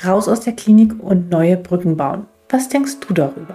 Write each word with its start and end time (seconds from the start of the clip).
Raus 0.00 0.26
aus 0.26 0.40
der 0.40 0.54
Klinik 0.54 0.94
und 1.00 1.30
neue 1.30 1.56
Brücken 1.56 1.96
bauen. 1.96 2.26
Was 2.48 2.68
denkst 2.68 2.98
du 3.06 3.14
darüber? 3.14 3.54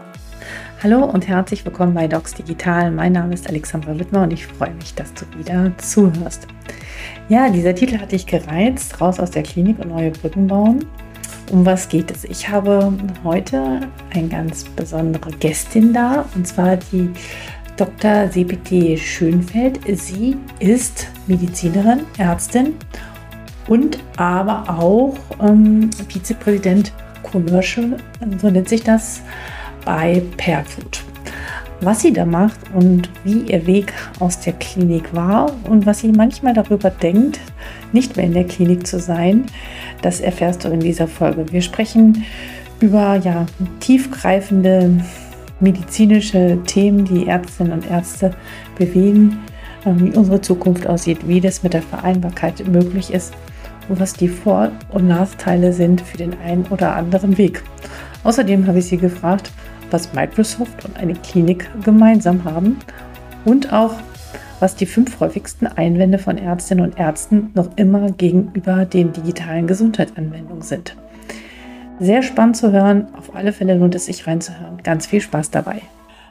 Hallo 0.82 1.04
und 1.04 1.28
herzlich 1.28 1.66
willkommen 1.66 1.96
bei 1.96 2.08
Docs 2.08 2.36
Digital. 2.36 2.92
Mein 2.92 3.14
Name 3.14 3.34
ist 3.34 3.50
Alexandra 3.50 4.00
Wittmer 4.00 4.22
und 4.22 4.32
ich 4.32 4.46
freue 4.46 4.74
mich, 4.76 4.94
dass 4.94 5.14
du 5.16 5.26
wieder 5.38 5.74
zuhörst. 5.78 6.48
Ja, 7.28 7.50
dieser 7.50 7.76
Titel 7.76 8.00
hatte 8.00 8.16
ich 8.16 8.28
gereizt. 8.28 9.02
Raus 9.02 9.20
aus 9.20 9.32
der 9.32 9.44
Klinik 9.44 9.80
und 9.80 9.90
neue 9.90 10.12
Brücken 10.12 10.48
bauen. 10.48 10.86
Um 11.52 11.66
was 11.66 11.90
geht 11.90 12.12
es? 12.12 12.24
Ich 12.24 12.48
habe 12.48 12.94
heute 13.24 13.82
eine 14.14 14.28
ganz 14.30 14.64
besondere 14.64 15.32
Gästin 15.32 15.92
da 15.92 16.30
und 16.36 16.48
zwar 16.48 16.78
die 16.78 17.10
Dr. 17.78 18.30
Sepiti 18.30 18.96
Schönfeld. 18.98 19.80
Sie 20.00 20.38
ist 20.60 21.08
Medizinerin, 21.26 22.02
Ärztin 22.18 22.76
und 23.68 24.00
aber 24.18 24.64
auch 24.70 25.16
ähm, 25.42 25.90
Vizepräsident 26.08 26.94
Commercial, 27.24 27.98
so 28.40 28.50
nennt 28.50 28.70
sich 28.70 28.84
das, 28.84 29.22
bei 29.86 30.22
Perfood. 30.38 31.04
Was 31.82 32.02
sie 32.02 32.12
da 32.12 32.26
macht 32.26 32.60
und 32.74 33.10
wie 33.24 33.42
ihr 33.42 33.68
Weg 33.68 33.94
aus 34.20 34.40
der 34.40 34.54
Klinik 34.54 35.14
war 35.14 35.52
und 35.70 35.86
was 35.86 36.00
sie 36.00 36.12
manchmal 36.12 36.54
darüber 36.54 36.90
denkt, 36.90 37.40
nicht 37.92 38.18
mehr 38.18 38.26
in 38.26 38.34
der 38.34 38.46
Klinik 38.46 38.88
zu 38.88 39.00
sein, 39.00 39.46
das 40.02 40.20
erfährst 40.20 40.66
du 40.66 40.70
in 40.70 40.80
dieser 40.80 41.08
Folge. 41.08 41.46
Wir 41.52 41.62
sprechen 41.62 42.24
über 42.80 43.16
ja, 43.18 43.46
tiefgreifende 43.80 45.04
medizinische 45.60 46.60
Themen, 46.66 47.06
die 47.06 47.28
Ärztinnen 47.28 47.74
und 47.74 47.90
Ärzte 47.90 48.34
bewegen, 48.78 49.40
wie 49.86 50.16
unsere 50.18 50.42
Zukunft 50.42 50.88
aussieht, 50.88 51.28
wie 51.28 51.42
das 51.42 51.64
mit 51.64 51.74
der 51.74 51.82
Vereinbarkeit 51.82 52.68
möglich 52.68 53.14
ist 53.14 53.34
und 53.90 54.00
was 54.00 54.14
die 54.14 54.28
Vor- 54.28 54.72
und 54.92 55.08
Nachteile 55.08 55.74
sind 55.74 56.02
für 56.02 56.18
den 56.18 56.36
einen 56.46 56.66
oder 56.70 56.96
anderen 56.96 57.38
Weg. 57.38 57.64
Außerdem 58.24 58.68
habe 58.68 58.80
ich 58.80 58.88
sie 58.88 58.98
gefragt, 58.98 59.52
was 59.92 60.14
Microsoft 60.14 60.86
und 60.86 60.98
eine 60.98 61.14
Klinik 61.14 61.70
gemeinsam 61.84 62.44
haben 62.44 62.78
und 63.46 63.72
auch, 63.72 63.94
was 64.60 64.76
die 64.76 64.86
fünf 64.86 65.20
häufigsten 65.20 65.68
Einwände 65.68 66.18
von 66.18 66.38
Ärztinnen 66.38 66.84
und 66.84 67.00
Ärzten 67.00 67.52
noch 67.54 67.70
immer 67.78 68.12
gegenüber 68.12 68.86
den 68.86 69.14
digitalen 69.14 69.68
Gesundheitsanwendungen 69.68 70.64
sind. 70.64 70.96
Sehr 72.00 72.22
spannend 72.22 72.58
zu 72.58 72.72
hören, 72.72 73.08
auf 73.18 73.36
alle 73.36 73.54
Fälle 73.54 73.76
lohnt 73.76 73.96
es 73.96 74.06
sich 74.06 74.28
reinzuhören. 74.28 74.78
Ganz 74.84 75.08
viel 75.08 75.22
Spaß 75.22 75.52
dabei. 75.52 75.82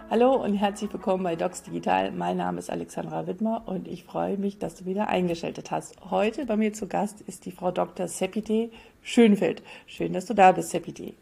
Hallo 0.08 0.36
und 0.36 0.54
herzlich 0.54 0.92
willkommen 0.92 1.24
bei 1.24 1.34
Docs 1.34 1.64
Digital. 1.64 2.12
Mein 2.12 2.36
Name 2.36 2.60
ist 2.60 2.70
Alexandra 2.70 3.26
Wittmer 3.26 3.64
und 3.66 3.88
ich 3.88 4.04
freue 4.04 4.36
mich, 4.36 4.56
dass 4.56 4.76
du 4.76 4.84
wieder 4.84 5.08
eingeschaltet 5.08 5.72
hast. 5.72 5.96
Heute 6.12 6.46
bei 6.46 6.56
mir 6.56 6.72
zu 6.72 6.86
Gast 6.86 7.22
ist 7.22 7.44
die 7.44 7.50
Frau 7.50 7.72
Dr. 7.72 8.06
Sepite 8.06 8.70
Schönfeld. 9.02 9.64
Schön, 9.88 10.12
dass 10.12 10.26
du 10.26 10.34
da 10.34 10.52
bist, 10.52 10.70
Sepite. 10.70 11.14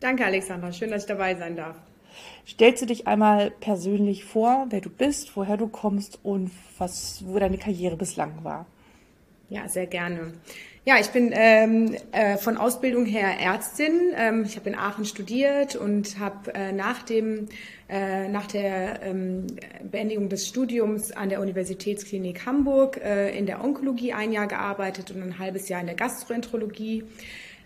Danke, 0.00 0.26
Alexandra. 0.26 0.70
Schön, 0.70 0.90
dass 0.90 1.04
ich 1.04 1.08
dabei 1.08 1.34
sein 1.34 1.56
darf. 1.56 1.76
Stellst 2.46 2.82
du 2.82 2.86
dich 2.86 3.06
einmal 3.06 3.52
persönlich 3.52 4.26
vor, 4.26 4.66
wer 4.68 4.82
du 4.82 4.90
bist, 4.90 5.34
woher 5.34 5.56
du 5.56 5.66
kommst 5.66 6.18
und 6.22 6.50
was, 6.76 7.24
wo 7.26 7.38
deine 7.38 7.56
Karriere 7.56 7.96
bislang 7.96 8.44
war? 8.44 8.66
Ja, 9.50 9.66
sehr 9.66 9.86
gerne. 9.86 10.32
Ja, 10.84 10.96
ich 11.00 11.08
bin 11.08 11.32
ähm, 11.34 11.96
äh, 12.12 12.36
von 12.36 12.56
Ausbildung 12.56 13.06
her 13.06 13.38
Ärztin. 13.40 14.12
Ähm, 14.14 14.44
ich 14.44 14.56
habe 14.56 14.68
in 14.68 14.74
Aachen 14.74 15.04
studiert 15.04 15.74
und 15.74 16.18
habe 16.18 16.54
äh, 16.54 16.72
nach 16.72 17.02
dem 17.02 17.48
äh, 17.88 18.28
nach 18.28 18.46
der 18.46 19.02
ähm, 19.02 19.46
Beendigung 19.90 20.28
des 20.28 20.46
Studiums 20.46 21.12
an 21.12 21.30
der 21.30 21.40
Universitätsklinik 21.40 22.44
Hamburg 22.44 23.00
äh, 23.02 23.36
in 23.36 23.46
der 23.46 23.64
Onkologie 23.64 24.12
ein 24.12 24.32
Jahr 24.32 24.46
gearbeitet 24.46 25.10
und 25.10 25.22
ein 25.22 25.38
halbes 25.38 25.68
Jahr 25.68 25.80
in 25.80 25.86
der 25.86 25.96
Gastroenterologie. 25.96 27.04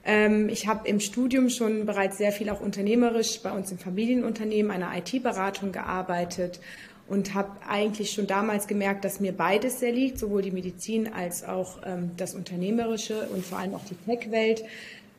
Ähm, 0.05 0.49
ich 0.49 0.67
habe 0.67 0.89
im 0.89 1.01
Studium 1.01 1.49
schon 1.49 1.87
bereits 1.87 2.19
sehr 2.19 2.33
viel 2.33 2.51
auch 2.51 2.61
unternehmerisch 2.61 3.41
bei 3.41 3.53
uns 3.53 3.71
im 3.71 3.79
Familienunternehmen 3.79 4.71
einer 4.71 4.97
IT-Beratung 4.97 5.73
gearbeitet 5.73 6.61
und 7.09 7.35
habe 7.35 7.51
eigentlich 7.69 8.13
schon 8.13 8.27
damals 8.27 8.67
gemerkt, 8.67 9.05
dass 9.05 9.21
mir 9.21 9.33
beides 9.33 9.81
sehr 9.81 9.93
liegt, 9.93 10.19
sowohl 10.19 10.43
die 10.43 10.51
Medizin 10.51 11.13
als 11.13 11.45
auch 11.45 11.79
ähm, 11.85 12.13
das 12.17 12.35
Unternehmerische 12.35 13.29
und 13.29 13.45
vor 13.45 13.59
allem 13.59 13.75
auch 13.75 13.85
die 13.85 13.95
Tech-Welt. 13.95 14.65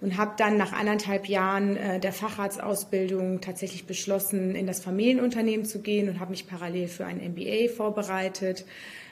Und 0.02 0.18
habe 0.18 0.34
dann 0.38 0.58
nach 0.58 0.74
anderthalb 0.74 1.28
Jahren 1.28 1.78
äh, 1.78 2.00
der 2.00 2.12
Facharztausbildung 2.12 3.40
tatsächlich 3.40 3.86
beschlossen, 3.86 4.54
in 4.54 4.68
das 4.68 4.82
Familienunternehmen 4.82 5.66
zu 5.66 5.80
gehen 5.80 6.10
und 6.10 6.20
habe 6.20 6.32
mich 6.32 6.46
parallel 6.46 6.90
für 6.90 7.06
ein 7.06 7.18
MBA 7.18 7.72
vorbereitet. 7.74 8.66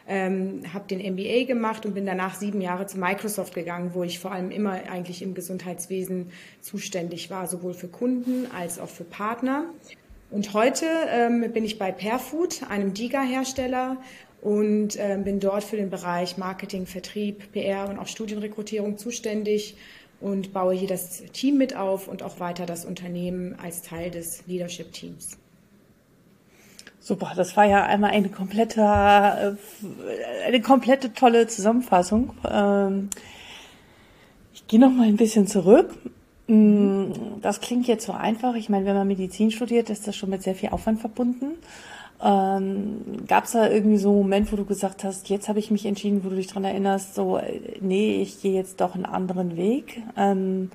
Ähm, 0.08 0.64
habe 0.74 0.88
den 0.90 1.00
MBA 1.14 1.46
gemacht 1.46 1.86
und 1.86 1.94
bin 1.94 2.06
danach 2.06 2.36
sieben 2.36 2.60
Jahre 2.60 2.88
zu 2.88 2.98
Microsoft 2.98 3.54
gegangen, 3.54 3.92
wo 3.94 4.04
ich 4.04 4.20
vor 4.20 4.32
allem 4.32 4.52
immer 4.52 4.72
eigentlich 4.92 5.22
im 5.22 5.36
Gesundheitswesen 5.36 6.32
zuständig 6.60 7.30
war, 7.30 7.48
sowohl 7.48 7.74
für 7.74 7.88
Kunden 7.88 8.48
als 8.52 8.80
auch 8.80 8.90
für 8.90 9.04
Partner. 9.04 9.66
Und 10.32 10.54
heute 10.54 10.86
ähm, 11.10 11.52
bin 11.52 11.66
ich 11.66 11.78
bei 11.78 11.92
Perfood, 11.92 12.62
einem 12.70 12.94
DIGA-Hersteller 12.94 13.98
und 14.42 14.96
äh, 14.96 15.20
bin 15.22 15.42
dort 15.42 15.66
für 15.66 15.76
den 15.76 15.90
Bereich 15.90 16.38
Marketing, 16.38 16.86
Vertrieb, 16.86 17.52
PR 17.52 17.90
und 17.90 18.00
auch 18.00 18.08
Studienrekrutierung 18.08 18.98
zuständig 18.98 19.76
und 20.22 20.54
baue 20.54 20.74
hier 20.74 20.88
das 20.88 21.24
Team 21.34 21.58
mit 21.58 21.76
auf 21.76 22.08
und 22.08 22.24
auch 22.24 22.40
weiter 22.40 22.66
das 22.66 22.86
Unternehmen 22.86 23.60
als 23.62 23.82
Teil 23.82 24.10
des 24.10 24.48
Leadership-Teams. 24.48 25.38
Super, 27.02 27.34
das 27.36 27.58
war 27.58 27.66
ja 27.66 27.84
einmal 27.84 28.12
eine 28.12 28.30
komplette, 28.30 28.80
äh, 28.80 30.46
eine 30.48 30.62
komplette 30.62 31.14
tolle 31.14 31.48
Zusammenfassung. 31.48 32.34
Ähm, 32.50 33.10
ich 34.54 34.66
gehe 34.68 34.80
noch 34.80 34.92
mal 34.92 35.10
ein 35.10 35.18
bisschen 35.18 35.46
zurück. 35.46 35.94
Mm, 36.52 37.40
das 37.42 37.62
klingt 37.62 37.88
jetzt 37.88 38.06
so 38.06 38.12
einfach. 38.12 38.56
Ich 38.56 38.68
meine, 38.68 38.86
wenn 38.86 38.96
man 38.96 39.08
Medizin 39.08 39.52
studiert, 39.52 39.90
ist 39.90 40.06
das 40.06 40.18
schon 40.18 40.30
mit 40.30 40.44
sehr 40.44 40.54
viel 40.54 40.70
Aufwand 40.70 41.00
verbunden. 41.00 41.54
Ähm, 42.22 43.26
Gab 43.26 43.46
es 43.46 43.52
da 43.52 43.70
irgendwie 43.70 43.98
so 43.98 44.10
einen 44.10 44.18
Moment, 44.18 44.52
wo 44.52 44.58
du 44.58 44.66
gesagt 44.66 45.06
hast, 45.06 45.30
jetzt 45.30 45.48
habe 45.48 45.60
ich 45.60 45.72
mich 45.72 45.86
entschieden, 45.86 46.26
wo 46.26 46.30
du 46.30 46.36
dich 46.36 46.48
dran 46.48 46.66
erinnerst, 46.66 47.16
so, 47.16 47.40
nee, 47.80 48.22
ich 48.22 48.42
gehe 48.42 48.54
jetzt 48.54 48.82
doch 48.82 48.96
einen 48.96 49.06
anderen 49.06 49.56
Weg? 49.56 50.02
Ähm, 50.18 50.72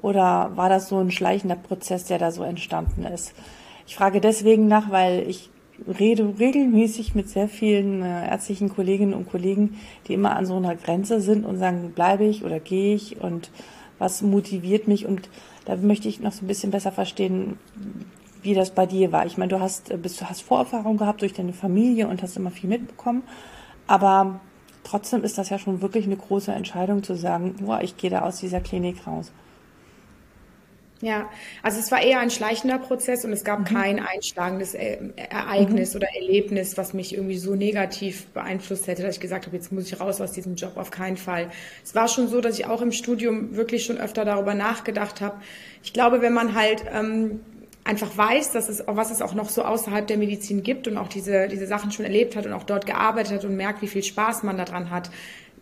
oder 0.00 0.52
war 0.54 0.68
das 0.68 0.88
so 0.88 0.98
ein 0.98 1.10
schleichender 1.10 1.56
Prozess, 1.56 2.04
der 2.04 2.18
da 2.18 2.30
so 2.30 2.44
entstanden 2.44 3.04
ist? 3.04 3.34
Ich 3.88 3.96
frage 3.96 4.20
deswegen 4.20 4.68
nach, 4.68 4.92
weil 4.92 5.28
ich 5.28 5.50
rede 5.98 6.34
regelmäßig 6.38 7.16
mit 7.16 7.28
sehr 7.28 7.48
vielen 7.48 8.02
äh, 8.02 8.28
ärztlichen 8.28 8.68
Kolleginnen 8.68 9.14
und 9.14 9.28
Kollegen, 9.28 9.80
die 10.06 10.14
immer 10.14 10.36
an 10.36 10.46
so 10.46 10.56
einer 10.56 10.76
Grenze 10.76 11.20
sind 11.20 11.44
und 11.44 11.58
sagen, 11.58 11.92
bleibe 11.94 12.24
ich 12.24 12.44
oder 12.44 12.60
gehe 12.60 12.94
ich 12.94 13.20
und 13.20 13.50
was 13.98 14.22
motiviert 14.22 14.88
mich 14.88 15.06
und 15.06 15.28
da 15.64 15.76
möchte 15.76 16.08
ich 16.08 16.20
noch 16.20 16.32
so 16.32 16.44
ein 16.44 16.48
bisschen 16.48 16.70
besser 16.70 16.92
verstehen, 16.92 17.58
wie 18.42 18.54
das 18.54 18.70
bei 18.70 18.86
dir 18.86 19.12
war. 19.12 19.26
Ich 19.26 19.36
meine, 19.36 19.50
du 19.50 19.60
hast, 19.60 19.90
äh, 19.90 19.96
bist, 19.96 20.28
hast 20.28 20.42
Vorerfahrung 20.42 20.96
gehabt 20.96 21.22
durch 21.22 21.32
deine 21.32 21.52
Familie 21.52 22.08
und 22.08 22.22
hast 22.22 22.36
immer 22.36 22.50
viel 22.50 22.70
mitbekommen, 22.70 23.22
aber 23.86 24.40
trotzdem 24.84 25.24
ist 25.24 25.38
das 25.38 25.50
ja 25.50 25.58
schon 25.58 25.82
wirklich 25.82 26.06
eine 26.06 26.16
große 26.16 26.52
Entscheidung 26.52 27.02
zu 27.02 27.14
sagen, 27.16 27.56
boah, 27.60 27.80
ich 27.82 27.96
gehe 27.96 28.10
da 28.10 28.22
aus 28.22 28.38
dieser 28.38 28.60
Klinik 28.60 29.06
raus. 29.06 29.32
Ja, 31.02 31.28
also 31.62 31.78
es 31.78 31.92
war 31.92 32.00
eher 32.00 32.20
ein 32.20 32.30
schleichender 32.30 32.78
Prozess 32.78 33.24
und 33.26 33.32
es 33.32 33.44
gab 33.44 33.60
mhm. 33.60 33.64
kein 33.64 34.00
einschlagendes 34.00 34.74
e 34.74 34.98
Ereignis 35.16 35.92
mhm. 35.92 35.98
oder 35.98 36.08
Erlebnis, 36.14 36.78
was 36.78 36.94
mich 36.94 37.14
irgendwie 37.14 37.36
so 37.36 37.54
negativ 37.54 38.26
beeinflusst 38.28 38.86
hätte, 38.86 39.02
dass 39.02 39.16
ich 39.16 39.20
gesagt 39.20 39.46
habe, 39.46 39.56
jetzt 39.56 39.72
muss 39.72 39.92
ich 39.92 40.00
raus 40.00 40.22
aus 40.22 40.32
diesem 40.32 40.54
Job, 40.54 40.76
auf 40.76 40.90
keinen 40.90 41.18
Fall. 41.18 41.50
Es 41.84 41.94
war 41.94 42.08
schon 42.08 42.28
so, 42.28 42.40
dass 42.40 42.58
ich 42.58 42.66
auch 42.66 42.80
im 42.80 42.92
Studium 42.92 43.56
wirklich 43.56 43.84
schon 43.84 43.98
öfter 43.98 44.24
darüber 44.24 44.54
nachgedacht 44.54 45.20
habe. 45.20 45.36
Ich 45.82 45.92
glaube, 45.92 46.22
wenn 46.22 46.32
man 46.32 46.54
halt 46.54 46.84
ähm, 46.90 47.40
einfach 47.84 48.16
weiß, 48.16 48.52
dass 48.52 48.68
es, 48.68 48.82
was 48.86 49.10
es 49.10 49.20
auch 49.20 49.34
noch 49.34 49.50
so 49.50 49.62
außerhalb 49.62 50.06
der 50.06 50.16
Medizin 50.16 50.62
gibt 50.62 50.88
und 50.88 50.96
auch 50.96 51.08
diese, 51.08 51.46
diese 51.48 51.66
Sachen 51.66 51.92
schon 51.92 52.06
erlebt 52.06 52.36
hat 52.36 52.46
und 52.46 52.54
auch 52.54 52.64
dort 52.64 52.86
gearbeitet 52.86 53.34
hat 53.34 53.44
und 53.44 53.56
merkt, 53.56 53.82
wie 53.82 53.86
viel 53.86 54.02
Spaß 54.02 54.42
man 54.42 54.56
daran 54.56 54.90
hat, 54.90 55.10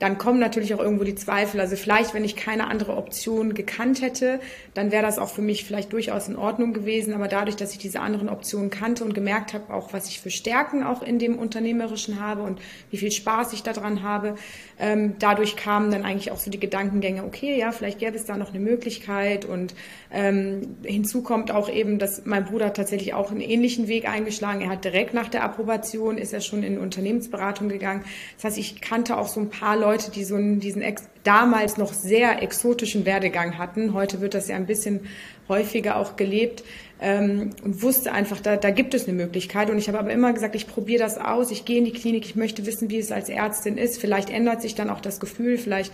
dann 0.00 0.18
kommen 0.18 0.40
natürlich 0.40 0.74
auch 0.74 0.80
irgendwo 0.80 1.04
die 1.04 1.14
Zweifel. 1.14 1.60
Also 1.60 1.76
vielleicht, 1.76 2.14
wenn 2.14 2.24
ich 2.24 2.34
keine 2.34 2.66
andere 2.66 2.96
Option 2.96 3.54
gekannt 3.54 4.02
hätte, 4.02 4.40
dann 4.74 4.90
wäre 4.90 5.04
das 5.04 5.18
auch 5.18 5.28
für 5.28 5.42
mich 5.42 5.64
vielleicht 5.64 5.92
durchaus 5.92 6.28
in 6.28 6.36
Ordnung 6.36 6.72
gewesen. 6.72 7.14
Aber 7.14 7.28
dadurch, 7.28 7.56
dass 7.56 7.72
ich 7.72 7.78
diese 7.78 8.00
anderen 8.00 8.28
Optionen 8.28 8.70
kannte 8.70 9.04
und 9.04 9.14
gemerkt 9.14 9.54
habe, 9.54 9.72
auch 9.72 9.92
was 9.92 10.08
ich 10.08 10.20
für 10.20 10.30
Stärken 10.30 10.82
auch 10.82 11.02
in 11.02 11.18
dem 11.18 11.38
Unternehmerischen 11.38 12.20
habe 12.20 12.42
und 12.42 12.60
wie 12.90 12.96
viel 12.96 13.12
Spaß 13.12 13.52
ich 13.52 13.62
daran 13.62 14.02
habe, 14.02 14.34
ähm, 14.80 15.14
dadurch 15.20 15.56
kamen 15.56 15.92
dann 15.92 16.04
eigentlich 16.04 16.32
auch 16.32 16.38
so 16.38 16.50
die 16.50 16.58
Gedankengänge, 16.58 17.22
okay, 17.22 17.56
ja, 17.56 17.70
vielleicht 17.70 18.00
gäbe 18.00 18.16
es 18.16 18.24
da 18.24 18.36
noch 18.36 18.50
eine 18.50 18.60
Möglichkeit. 18.60 19.44
Und 19.44 19.74
ähm, 20.10 20.76
hinzu 20.82 21.22
kommt 21.22 21.52
auch 21.52 21.68
eben, 21.68 22.00
dass 22.00 22.26
mein 22.26 22.44
Bruder 22.44 22.72
tatsächlich 22.72 23.14
auch 23.14 23.30
einen 23.30 23.40
ähnlichen 23.40 23.86
Weg 23.86 24.08
eingeschlagen. 24.08 24.60
Er 24.62 24.70
hat 24.70 24.84
direkt 24.84 25.14
nach 25.14 25.28
der 25.28 25.44
Approbation, 25.44 26.18
ist 26.18 26.32
er 26.32 26.40
schon 26.40 26.64
in 26.64 26.78
Unternehmensberatung 26.78 27.68
gegangen. 27.68 28.04
Das 28.36 28.44
heißt, 28.44 28.58
ich 28.58 28.80
kannte 28.80 29.16
auch 29.16 29.28
so 29.28 29.38
ein 29.38 29.50
paar 29.50 29.76
Leute, 29.84 30.10
die 30.10 30.24
so 30.24 30.36
einen, 30.36 30.60
diesen 30.60 30.80
ex 30.80 31.02
damals 31.24 31.76
noch 31.76 31.92
sehr 31.92 32.42
exotischen 32.42 33.04
Werdegang 33.04 33.58
hatten. 33.58 33.92
Heute 33.92 34.22
wird 34.22 34.32
das 34.32 34.48
ja 34.48 34.56
ein 34.56 34.64
bisschen 34.64 35.00
häufiger 35.46 35.96
auch 35.96 36.16
gelebt 36.16 36.64
ähm, 37.04 37.50
und 37.62 37.82
wusste 37.82 38.12
einfach, 38.12 38.40
da, 38.40 38.56
da 38.56 38.70
gibt 38.70 38.94
es 38.94 39.06
eine 39.06 39.14
Möglichkeit. 39.14 39.68
Und 39.68 39.76
ich 39.76 39.88
habe 39.88 39.98
aber 39.98 40.10
immer 40.10 40.32
gesagt, 40.32 40.54
ich 40.54 40.66
probiere 40.66 41.02
das 41.02 41.18
aus, 41.18 41.50
ich 41.50 41.66
gehe 41.66 41.76
in 41.76 41.84
die 41.84 41.92
Klinik, 41.92 42.24
ich 42.24 42.34
möchte 42.34 42.64
wissen, 42.64 42.88
wie 42.88 42.98
es 42.98 43.12
als 43.12 43.28
Ärztin 43.28 43.76
ist. 43.76 44.00
Vielleicht 44.00 44.30
ändert 44.30 44.62
sich 44.62 44.74
dann 44.74 44.88
auch 44.88 45.02
das 45.02 45.20
Gefühl, 45.20 45.58
vielleicht 45.58 45.92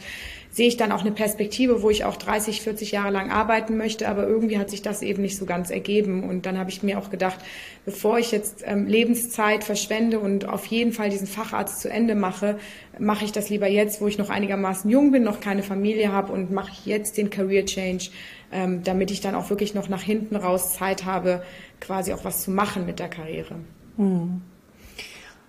sehe 0.53 0.69
ich 0.69 0.77
dann 0.77 0.93
auch 0.93 1.01
eine 1.01 1.13
Perspektive, 1.13 1.83
wo 1.83 1.91
ich 1.91 2.05
auch 2.05 2.17
30, 2.17 2.61
40 2.63 2.91
Jahre 2.93 3.11
lang 3.11 3.31
arbeiten 3.31 3.77
möchte, 3.77 4.09
aber 4.09 4.27
irgendwie 4.27 4.59
hat 4.59 4.71
sich 4.71 4.83
das 4.83 5.01
eben 5.03 5.23
nicht 5.23 5.37
so 5.37 5.47
ganz 5.47 5.71
ergeben. 5.71 6.29
Und 6.29 6.45
dann 6.47 6.59
habe 6.59 6.71
ich 6.71 6.83
mir 6.83 6.99
auch 6.99 7.11
gedacht, 7.11 7.39
bevor 7.85 8.19
ich 8.19 8.33
jetzt 8.33 8.63
ähm, 8.65 8.87
Lebenszeit 8.87 9.65
verschwende 9.65 10.19
und 10.19 10.49
auf 10.49 10.67
jeden 10.67 10.93
Fall 10.93 11.11
diesen 11.11 11.29
Facharzt 11.29 11.81
zu 11.81 11.89
Ende 11.89 12.15
mache, 12.15 12.59
mache 12.99 13.25
ich 13.25 13.33
das 13.33 13.49
lieber 13.49 13.69
jetzt, 13.69 14.01
wo 14.01 14.09
ich 14.09 14.19
noch 14.19 14.29
einigermaßen 14.29 14.91
jung 14.91 15.13
bin, 15.13 15.23
noch 15.23 15.41
keine 15.41 15.63
Familie 15.63 16.13
habe 16.13 16.33
und 16.33 16.51
mache 16.51 16.73
jetzt 16.85 17.17
den 17.17 17.31
Career 17.31 17.65
Change, 17.65 18.11
ähm, 18.53 18.83
damit 18.83 19.13
ich 19.13 19.21
dann 19.21 19.37
auch 19.37 19.51
wirklich 19.51 19.75
noch 19.75 19.89
nach 19.89 20.03
hinten 20.03 20.35
raus 20.35 20.75
Zeit 20.75 21.00
habe, 21.05 21.43
quasi 21.81 22.13
auch 22.13 22.25
was 22.25 22.43
zu 22.43 22.51
machen 22.51 22.87
mit 22.87 22.99
der 22.99 23.09
Karriere. 23.09 23.57
Hm. 23.97 24.43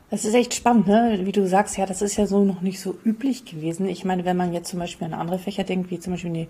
Das 0.09 0.25
ist 0.25 0.33
echt 0.33 0.53
spannend, 0.53 0.87
ne? 0.87 1.21
Wie 1.23 1.31
du 1.31 1.47
sagst, 1.47 1.77
ja, 1.77 1.85
das 1.85 2.01
ist 2.01 2.17
ja 2.17 2.27
so 2.27 2.43
noch 2.43 2.61
nicht 2.61 2.81
so 2.81 2.97
üblich 3.05 3.45
gewesen. 3.45 3.87
Ich 3.87 4.03
meine, 4.03 4.25
wenn 4.25 4.35
man 4.35 4.51
jetzt 4.51 4.69
zum 4.69 4.79
Beispiel 4.79 5.07
an 5.07 5.13
andere 5.13 5.39
Fächer 5.39 5.63
denkt, 5.63 5.89
wie 5.89 5.99
zum 5.99 6.13
Beispiel 6.13 6.33
die, 6.33 6.47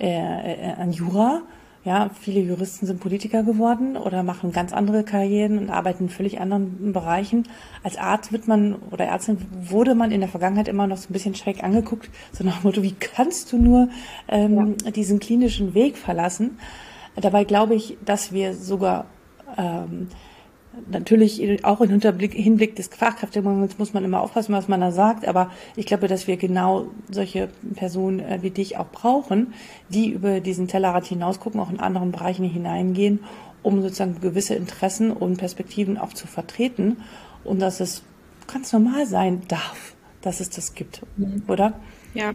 äh, 0.00 0.70
äh, 0.70 0.72
an 0.78 0.90
Jura, 0.90 1.42
ja, 1.84 2.08
viele 2.18 2.40
Juristen 2.40 2.86
sind 2.86 3.00
Politiker 3.00 3.42
geworden 3.42 3.98
oder 3.98 4.22
machen 4.22 4.52
ganz 4.52 4.72
andere 4.72 5.04
Karrieren 5.04 5.58
und 5.58 5.68
arbeiten 5.68 6.04
in 6.04 6.08
völlig 6.08 6.40
anderen 6.40 6.94
Bereichen. 6.94 7.46
Als 7.82 7.98
Arzt 7.98 8.32
wird 8.32 8.48
man 8.48 8.76
oder 8.90 9.04
Ärztin 9.04 9.36
wurde 9.68 9.94
man 9.94 10.10
in 10.10 10.20
der 10.20 10.30
Vergangenheit 10.30 10.68
immer 10.68 10.86
noch 10.86 10.96
so 10.96 11.10
ein 11.10 11.12
bisschen 11.12 11.34
schräg 11.34 11.62
angeguckt, 11.62 12.08
so 12.32 12.42
nach 12.42 12.60
dem 12.60 12.62
Motto, 12.62 12.82
wie 12.82 12.94
kannst 12.98 13.52
du 13.52 13.58
nur 13.58 13.90
ähm, 14.28 14.76
ja. 14.82 14.90
diesen 14.92 15.20
klinischen 15.20 15.74
Weg 15.74 15.98
verlassen? 15.98 16.58
Dabei 17.16 17.44
glaube 17.44 17.74
ich, 17.74 17.96
dass 18.04 18.32
wir 18.32 18.54
sogar 18.54 19.06
ähm, 19.56 20.08
natürlich 20.90 21.64
auch 21.64 21.80
im 21.80 22.00
Hinblick 22.00 22.76
des 22.76 22.88
Fachkräftemangels 22.88 23.78
muss 23.78 23.94
man 23.94 24.04
immer 24.04 24.20
aufpassen, 24.20 24.52
was 24.54 24.68
man 24.68 24.80
da 24.80 24.90
sagt, 24.90 25.26
aber 25.26 25.50
ich 25.76 25.86
glaube, 25.86 26.08
dass 26.08 26.26
wir 26.26 26.36
genau 26.36 26.86
solche 27.10 27.48
Personen 27.74 28.20
äh, 28.20 28.38
wie 28.42 28.50
dich 28.50 28.76
auch 28.76 28.88
brauchen, 28.90 29.54
die 29.88 30.10
über 30.10 30.40
diesen 30.40 30.68
Tellerrad 30.68 31.06
hinausgucken, 31.06 31.60
auch 31.60 31.70
in 31.70 31.80
anderen 31.80 32.12
Bereichen 32.12 32.44
hineingehen, 32.44 33.20
um 33.62 33.82
sozusagen 33.82 34.20
gewisse 34.20 34.54
Interessen 34.54 35.10
und 35.10 35.36
Perspektiven 35.36 35.98
auch 35.98 36.12
zu 36.12 36.26
vertreten 36.26 36.98
und 37.44 37.60
dass 37.60 37.80
es 37.80 38.02
ganz 38.52 38.72
normal 38.72 39.06
sein 39.06 39.42
darf, 39.48 39.94
dass 40.22 40.40
es 40.40 40.50
das 40.50 40.74
gibt, 40.74 41.02
mhm. 41.16 41.42
oder? 41.48 41.74
Ja, 42.14 42.32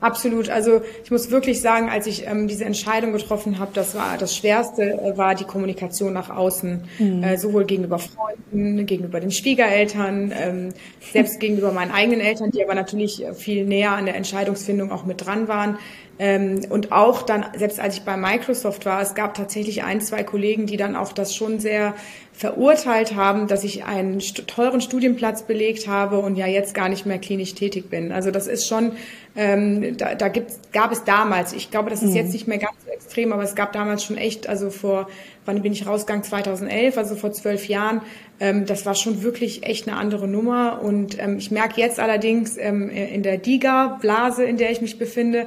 Absolut. 0.00 0.48
Also 0.48 0.80
ich 1.04 1.10
muss 1.10 1.30
wirklich 1.30 1.60
sagen, 1.60 1.90
als 1.90 2.06
ich 2.06 2.26
ähm, 2.26 2.48
diese 2.48 2.64
Entscheidung 2.64 3.12
getroffen 3.12 3.58
habe, 3.58 3.72
das 3.74 3.94
war 3.94 4.16
das 4.16 4.34
Schwerste, 4.34 4.82
äh, 4.82 5.16
war 5.18 5.34
die 5.34 5.44
Kommunikation 5.44 6.14
nach 6.14 6.30
außen, 6.30 6.84
mhm. 6.98 7.22
äh, 7.22 7.36
sowohl 7.36 7.66
gegenüber 7.66 7.98
Freunden, 7.98 8.86
gegenüber 8.86 9.20
den 9.20 9.30
Schwiegereltern, 9.30 10.32
ähm, 10.34 10.68
selbst 11.12 11.38
gegenüber 11.38 11.72
meinen 11.72 11.90
eigenen 11.90 12.20
Eltern, 12.20 12.50
die 12.50 12.64
aber 12.64 12.74
natürlich 12.74 13.22
äh, 13.24 13.34
viel 13.34 13.66
näher 13.66 13.92
an 13.92 14.06
der 14.06 14.16
Entscheidungsfindung 14.16 14.90
auch 14.90 15.04
mit 15.04 15.24
dran 15.26 15.48
waren. 15.48 15.78
Ähm, 16.22 16.60
und 16.68 16.92
auch 16.92 17.22
dann, 17.22 17.46
selbst 17.56 17.80
als 17.80 17.96
ich 17.96 18.02
bei 18.02 18.14
Microsoft 18.14 18.84
war, 18.84 19.00
es 19.00 19.14
gab 19.14 19.32
tatsächlich 19.32 19.84
ein, 19.84 20.02
zwei 20.02 20.22
Kollegen, 20.22 20.66
die 20.66 20.76
dann 20.76 20.94
auch 20.94 21.14
das 21.14 21.34
schon 21.34 21.60
sehr 21.60 21.94
verurteilt 22.34 23.14
haben, 23.14 23.46
dass 23.46 23.64
ich 23.64 23.84
einen 23.84 24.18
teuren 24.18 24.82
Studienplatz 24.82 25.44
belegt 25.44 25.88
habe 25.88 26.18
und 26.18 26.36
ja 26.36 26.46
jetzt 26.46 26.74
gar 26.74 26.90
nicht 26.90 27.06
mehr 27.06 27.18
klinisch 27.18 27.54
tätig 27.54 27.88
bin. 27.88 28.12
Also 28.12 28.30
das 28.30 28.48
ist 28.48 28.68
schon, 28.68 28.92
ähm, 29.34 29.96
da, 29.96 30.14
da 30.14 30.28
gab 30.28 30.92
es 30.92 31.04
damals, 31.04 31.54
ich 31.54 31.70
glaube, 31.70 31.88
das 31.88 32.02
ist 32.02 32.10
mhm. 32.10 32.16
jetzt 32.16 32.32
nicht 32.34 32.46
mehr 32.46 32.58
ganz 32.58 32.74
so 32.84 32.90
extrem, 32.92 33.32
aber 33.32 33.42
es 33.42 33.54
gab 33.54 33.72
damals 33.72 34.04
schon 34.04 34.18
echt, 34.18 34.46
also 34.46 34.68
vor, 34.68 35.08
wann 35.46 35.62
bin 35.62 35.72
ich 35.72 35.86
rausgegangen? 35.86 36.22
2011, 36.22 36.98
also 36.98 37.16
vor 37.16 37.32
zwölf 37.32 37.66
Jahren, 37.66 38.02
ähm, 38.40 38.66
das 38.66 38.84
war 38.84 38.94
schon 38.94 39.22
wirklich 39.22 39.62
echt 39.62 39.88
eine 39.88 39.96
andere 39.96 40.28
Nummer. 40.28 40.82
Und 40.82 41.18
ähm, 41.18 41.38
ich 41.38 41.50
merke 41.50 41.80
jetzt 41.80 41.98
allerdings 41.98 42.58
ähm, 42.58 42.90
in 42.90 43.22
der 43.22 43.38
DIGA-Blase, 43.38 44.44
in 44.44 44.58
der 44.58 44.70
ich 44.70 44.82
mich 44.82 44.98
befinde, 44.98 45.46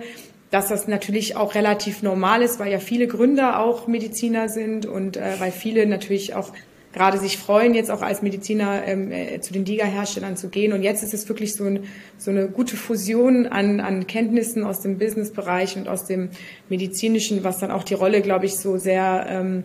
dass 0.54 0.68
das 0.68 0.88
natürlich 0.88 1.36
auch 1.36 1.56
relativ 1.56 2.04
normal 2.04 2.44
ist, 2.44 2.60
weil 2.60 2.72
ja 2.72 2.78
viele 2.78 3.08
Gründer 3.08 3.60
auch 3.60 3.88
Mediziner 3.88 4.50
sind 4.50 4.86
und 4.86 5.18
äh, 5.18 5.40
weil 5.40 5.52
viele 5.52 5.88
natürlich 5.88 6.36
auch 6.36 6.52
gerade 6.94 7.18
sich 7.18 7.40
freuen, 7.40 7.74
jetzt 7.74 7.90
auch 7.90 8.04
als 8.04 8.22
Mediziner 8.22 8.84
ähm, 8.86 9.12
äh, 9.12 9.42
zu 9.42 9.52
den 9.52 9.66
DIGA-Herstellern 9.66 10.38
zu 10.38 10.50
gehen. 10.50 10.72
Und 10.72 10.84
jetzt 10.84 11.02
ist 11.02 11.12
es 11.12 11.28
wirklich 11.28 11.56
so, 11.56 11.64
ein, 11.64 11.86
so 12.20 12.30
eine 12.30 12.48
gute 12.48 12.78
Fusion 12.78 13.48
an, 13.48 13.80
an 13.80 14.06
Kenntnissen 14.06 14.64
aus 14.64 14.82
dem 14.82 15.00
Businessbereich 15.00 15.76
und 15.76 15.88
aus 15.88 16.06
dem 16.06 16.30
medizinischen, 16.70 17.44
was 17.44 17.58
dann 17.58 17.72
auch 17.72 17.84
die 17.84 17.96
Rolle, 17.96 18.22
glaube 18.22 18.46
ich, 18.46 18.56
so 18.56 18.78
sehr 18.78 19.26
ähm, 19.28 19.64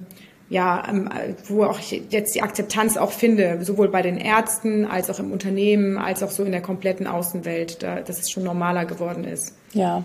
ja, 0.49 0.83
ähm, 0.89 1.11
wo 1.49 1.65
auch 1.65 1.79
ich 1.79 2.03
jetzt 2.09 2.35
die 2.35 2.41
Akzeptanz 2.41 2.97
auch 2.97 3.13
finde, 3.13 3.63
sowohl 3.63 3.89
bei 3.89 4.01
den 4.01 4.17
Ärzten 4.17 4.87
als 4.87 5.11
auch 5.11 5.19
im 5.19 5.33
Unternehmen, 5.33 5.99
als 5.99 6.23
auch 6.23 6.31
so 6.31 6.45
in 6.45 6.53
der 6.53 6.63
kompletten 6.63 7.07
Außenwelt, 7.07 7.83
da, 7.83 8.01
dass 8.01 8.19
es 8.19 8.31
schon 8.31 8.45
normaler 8.45 8.87
geworden 8.87 9.25
ist. 9.25 9.55
Ja, 9.75 10.05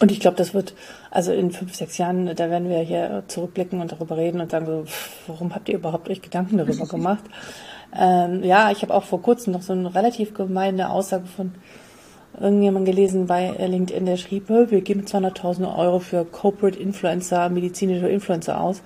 und 0.00 0.10
ich 0.10 0.20
glaube, 0.20 0.36
das 0.36 0.54
wird, 0.54 0.74
also 1.10 1.32
in 1.32 1.50
fünf, 1.50 1.74
sechs 1.74 1.98
Jahren, 1.98 2.34
da 2.34 2.50
werden 2.50 2.68
wir 2.68 2.78
hier 2.80 3.22
zurückblicken 3.28 3.80
und 3.80 3.92
darüber 3.92 4.16
reden 4.16 4.40
und 4.40 4.50
sagen 4.50 4.66
so, 4.66 4.84
warum 5.26 5.54
habt 5.54 5.68
ihr 5.68 5.76
überhaupt 5.76 6.08
euch 6.08 6.22
Gedanken 6.22 6.56
darüber 6.56 6.86
gemacht? 6.88 7.24
ähm, 7.96 8.42
ja, 8.44 8.70
ich 8.70 8.82
habe 8.82 8.94
auch 8.94 9.04
vor 9.04 9.20
kurzem 9.20 9.52
noch 9.52 9.62
so 9.62 9.72
eine 9.72 9.94
relativ 9.94 10.34
gemeine 10.34 10.90
Aussage 10.90 11.26
von 11.26 11.52
irgendjemandem 12.38 12.94
gelesen 12.94 13.26
bei 13.26 13.50
LinkedIn, 13.50 14.06
der 14.06 14.16
schrieb, 14.16 14.48
wir 14.48 14.80
geben 14.80 15.02
200.000 15.02 15.76
Euro 15.76 15.98
für 15.98 16.24
Corporate 16.24 16.78
Influencer, 16.78 17.48
medizinische 17.48 18.08
Influencer 18.08 18.60
aus. 18.60 18.82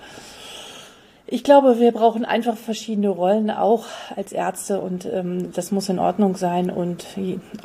Ich 1.34 1.42
glaube, 1.42 1.81
wir 1.81 1.90
brauchen 1.90 2.25
einfach 2.25 2.56
verschiedene 2.56 3.08
Rollen, 3.08 3.50
auch 3.50 3.86
als 4.14 4.31
Ärzte, 4.31 4.81
und 4.81 5.04
ähm, 5.04 5.50
das 5.50 5.72
muss 5.72 5.88
in 5.88 5.98
Ordnung 5.98 6.36
sein. 6.36 6.70
Und 6.70 7.06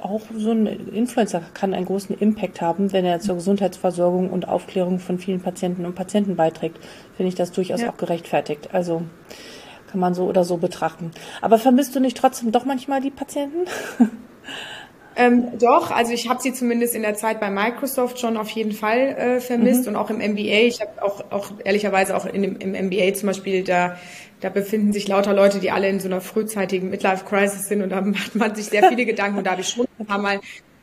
auch 0.01 0.21
so 0.36 0.50
ein 0.50 0.66
Influencer 0.66 1.44
kann 1.54 1.75
einen 1.75 1.86
großen 1.86 2.18
Impact 2.18 2.62
haben, 2.62 2.92
wenn 2.94 3.06
er 3.06 3.19
zur 3.19 3.36
Gesundheitsversorgung 3.36 4.31
und 4.31 4.48
Aufklärung 4.48 4.98
von 4.98 5.19
vielen 5.19 5.39
Patienten 5.39 5.86
und 5.86 5.94
Patienten 5.94 6.36
beiträgt. 6.36 6.80
Finde 7.16 7.30
ich 7.30 7.36
das 7.36 7.51
durchaus 7.51 7.81
ja. 7.81 7.92
auch 7.92 7.98
gerechtfertigt. 7.98 8.69
Also 8.74 9.04
kann 9.86 10.00
man 10.00 10.16
so 10.16 10.24
oder 10.24 10.44
so 10.45 10.57
betrachten. 10.57 11.12
Aber 11.39 11.60
vermisst 11.60 11.95
du 11.95 12.00
nicht 12.00 12.18
trotzdem 12.18 12.51
doch 12.51 12.66
manchmal 12.66 13.01
die 13.01 13.12
Patienten? 13.12 13.69
Ähm, 15.19 15.60
doch, 15.60 15.92
also 15.92 16.13
ich 16.13 16.30
habe 16.30 16.42
sie 16.42 16.54
zumindest 16.54 16.95
in 16.95 17.01
der 17.01 17.13
Zeit 17.13 17.42
bei 17.42 17.50
Microsoft 17.50 18.21
schon 18.21 18.38
auf 18.38 18.50
jeden 18.51 18.71
Fall 18.71 19.00
äh, 19.00 19.39
vermisst 19.42 19.81
mhm. 19.81 19.89
und 19.89 19.95
auch 19.98 20.10
im 20.10 20.19
MBA. 20.19 20.62
Ich 20.62 20.80
habe 20.80 21.04
auch, 21.04 21.30
auch 21.30 21.51
ehrlicherweise 21.66 22.16
auch 22.16 22.25
in 22.25 22.42
dem, 22.42 22.56
im 22.56 22.71
MBA 22.71 23.13
zum 23.16 23.27
Beispiel, 23.27 23.66
da, 23.66 23.98
da 24.39 24.48
befinden 24.48 24.94
sich 24.94 25.10
lauter 25.10 25.33
Leute, 25.33 25.60
die 25.60 25.71
alle 25.71 25.89
in 25.89 26.00
so 26.00 26.07
einer 26.07 26.21
frühzeitigen 26.21 26.89
Midlife-Crisis 26.89 27.68
sind 27.68 27.81
und 27.81 27.89
da 27.89 28.00
macht 28.01 28.36
man 28.36 28.56
sich 28.56 28.68
sehr 28.68 28.88
viele 28.88 29.06
Gedanken 29.06 29.39
und 29.39 29.44
da 29.44 29.51
habe 29.51 29.62
ich 29.62 29.68
schon 29.68 29.88
ein 30.00 30.06
paar 30.06 30.19
Mal 30.19 30.39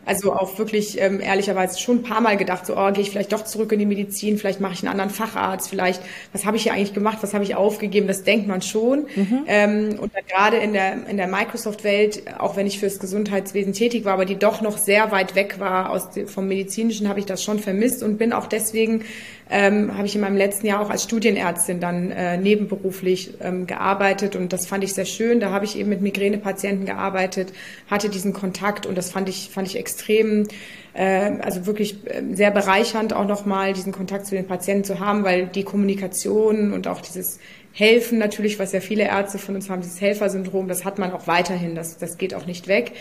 also 0.07 0.33
auch 0.33 0.59
wirklich 0.59 1.01
ähm, 1.01 1.21
ehrlicherweise 1.21 1.79
schon 1.81 1.99
ein 1.99 2.03
paar 2.03 2.21
Mal 2.21 2.37
gedacht, 2.37 2.65
so, 2.65 2.77
oh, 2.77 2.93
gehe 2.93 3.03
ich 3.03 3.11
vielleicht 3.11 3.33
doch 3.33 3.45
zurück 3.45 3.73
in 3.73 3.81
die 3.81 3.87
Medizin, 3.87 4.39
vielleicht 4.39 4.61
mache 4.61 4.73
ich 4.73 4.83
einen 4.83 4.93
anderen 4.93 5.11
Facharzt, 5.11 5.69
vielleicht, 5.69 6.01
was 6.33 6.47
habe 6.47 6.57
ich 6.57 6.63
hier 6.63 6.73
eigentlich 6.73 6.95
gemacht, 6.95 7.19
was 7.23 7.35
habe 7.35 7.43
ich 7.43 7.57
aufgegeben, 7.57 8.07
das 8.07 8.23
denkt 8.23 8.47
man 8.47 8.63
schon. 8.63 9.07
Mhm. 9.17 9.45
Ähm, 9.49 9.99
und 10.01 10.13
gerade 10.29 10.59
in 10.59 10.73
der, 10.73 11.09
in 11.09 11.17
der 11.17 11.27
Microsoft-Welt, 11.27 12.23
auch 12.39 12.57
wenn 12.57 12.67
ich 12.67 12.79
fürs 12.79 13.01
Gesundheitswesen 13.01 13.73
tätig 13.73 14.05
war, 14.05 14.15
aber 14.15 14.25
die 14.25 14.37
doch 14.37 14.61
noch 14.63 14.79
sehr 14.79 15.11
weit 15.11 15.35
weg 15.35 15.59
war 15.59 15.91
aus, 15.91 16.09
vom 16.27 16.47
Medizinischen, 16.47 17.09
habe 17.09 17.19
ich 17.19 17.27
das 17.27 17.43
schon 17.43 17.59
vermisst 17.59 18.03
und 18.03 18.17
bin 18.17 18.33
auch 18.33 18.47
deswegen 18.47 19.05
ähm, 19.49 19.97
habe 19.97 20.07
ich 20.07 20.15
in 20.15 20.21
meinem 20.21 20.37
letzten 20.37 20.67
Jahr 20.67 20.81
auch 20.81 20.91
als 20.91 21.05
Studienärztin 21.05 21.79
dann 21.79 22.11
äh, 22.11 22.37
nebenberuflich 22.37 23.35
ähm, 23.41 23.67
gearbeitet 23.67 24.35
und 24.35 24.53
das 24.53 24.67
fand 24.67 24.83
ich 24.83 24.93
sehr 24.93 25.05
schön. 25.05 25.39
Da 25.39 25.51
habe 25.51 25.65
ich 25.65 25.79
eben 25.79 25.89
mit 25.89 26.01
Migränepatienten 26.01 26.85
gearbeitet, 26.85 27.53
hatte 27.89 28.09
diesen 28.09 28.33
Kontakt 28.33 28.87
und 28.87 28.99
das 28.99 29.11
fand 29.11 29.29
ich 29.29 29.51
fand 29.53 29.69
ich 29.69 29.77
extrem 29.77 30.49
äh, 30.95 31.33
also 31.41 31.67
wirklich 31.67 32.05
äh, 32.07 32.23
sehr 32.33 32.51
bereichernd 32.51 33.13
auch 33.13 33.27
nochmal 33.27 33.73
diesen 33.73 33.93
Kontakt 33.93 34.27
zu 34.27 34.35
den 34.35 34.47
Patienten 34.47 34.85
zu 34.85 34.99
haben, 34.99 35.23
weil 35.23 35.47
die 35.47 35.63
Kommunikation 35.63 36.73
und 36.73 36.89
auch 36.89 37.01
dieses 37.01 37.39
Helfen 37.73 38.19
natürlich, 38.19 38.59
was 38.59 38.73
ja 38.73 38.81
viele 38.81 39.05
Ärzte 39.05 39.39
von 39.39 39.55
uns 39.55 39.71
haben, 39.71 39.83
dieses 39.83 40.01
Helfersyndrom, 40.01 40.67
das 40.67 40.85
hat 40.85 40.99
man 40.99 41.13
auch 41.13 41.27
weiterhin, 41.27 41.75
das, 41.75 41.99
das 41.99 42.17
geht 42.17 42.35
auch 42.35 42.47
nicht 42.47 42.69
weg. 42.69 42.93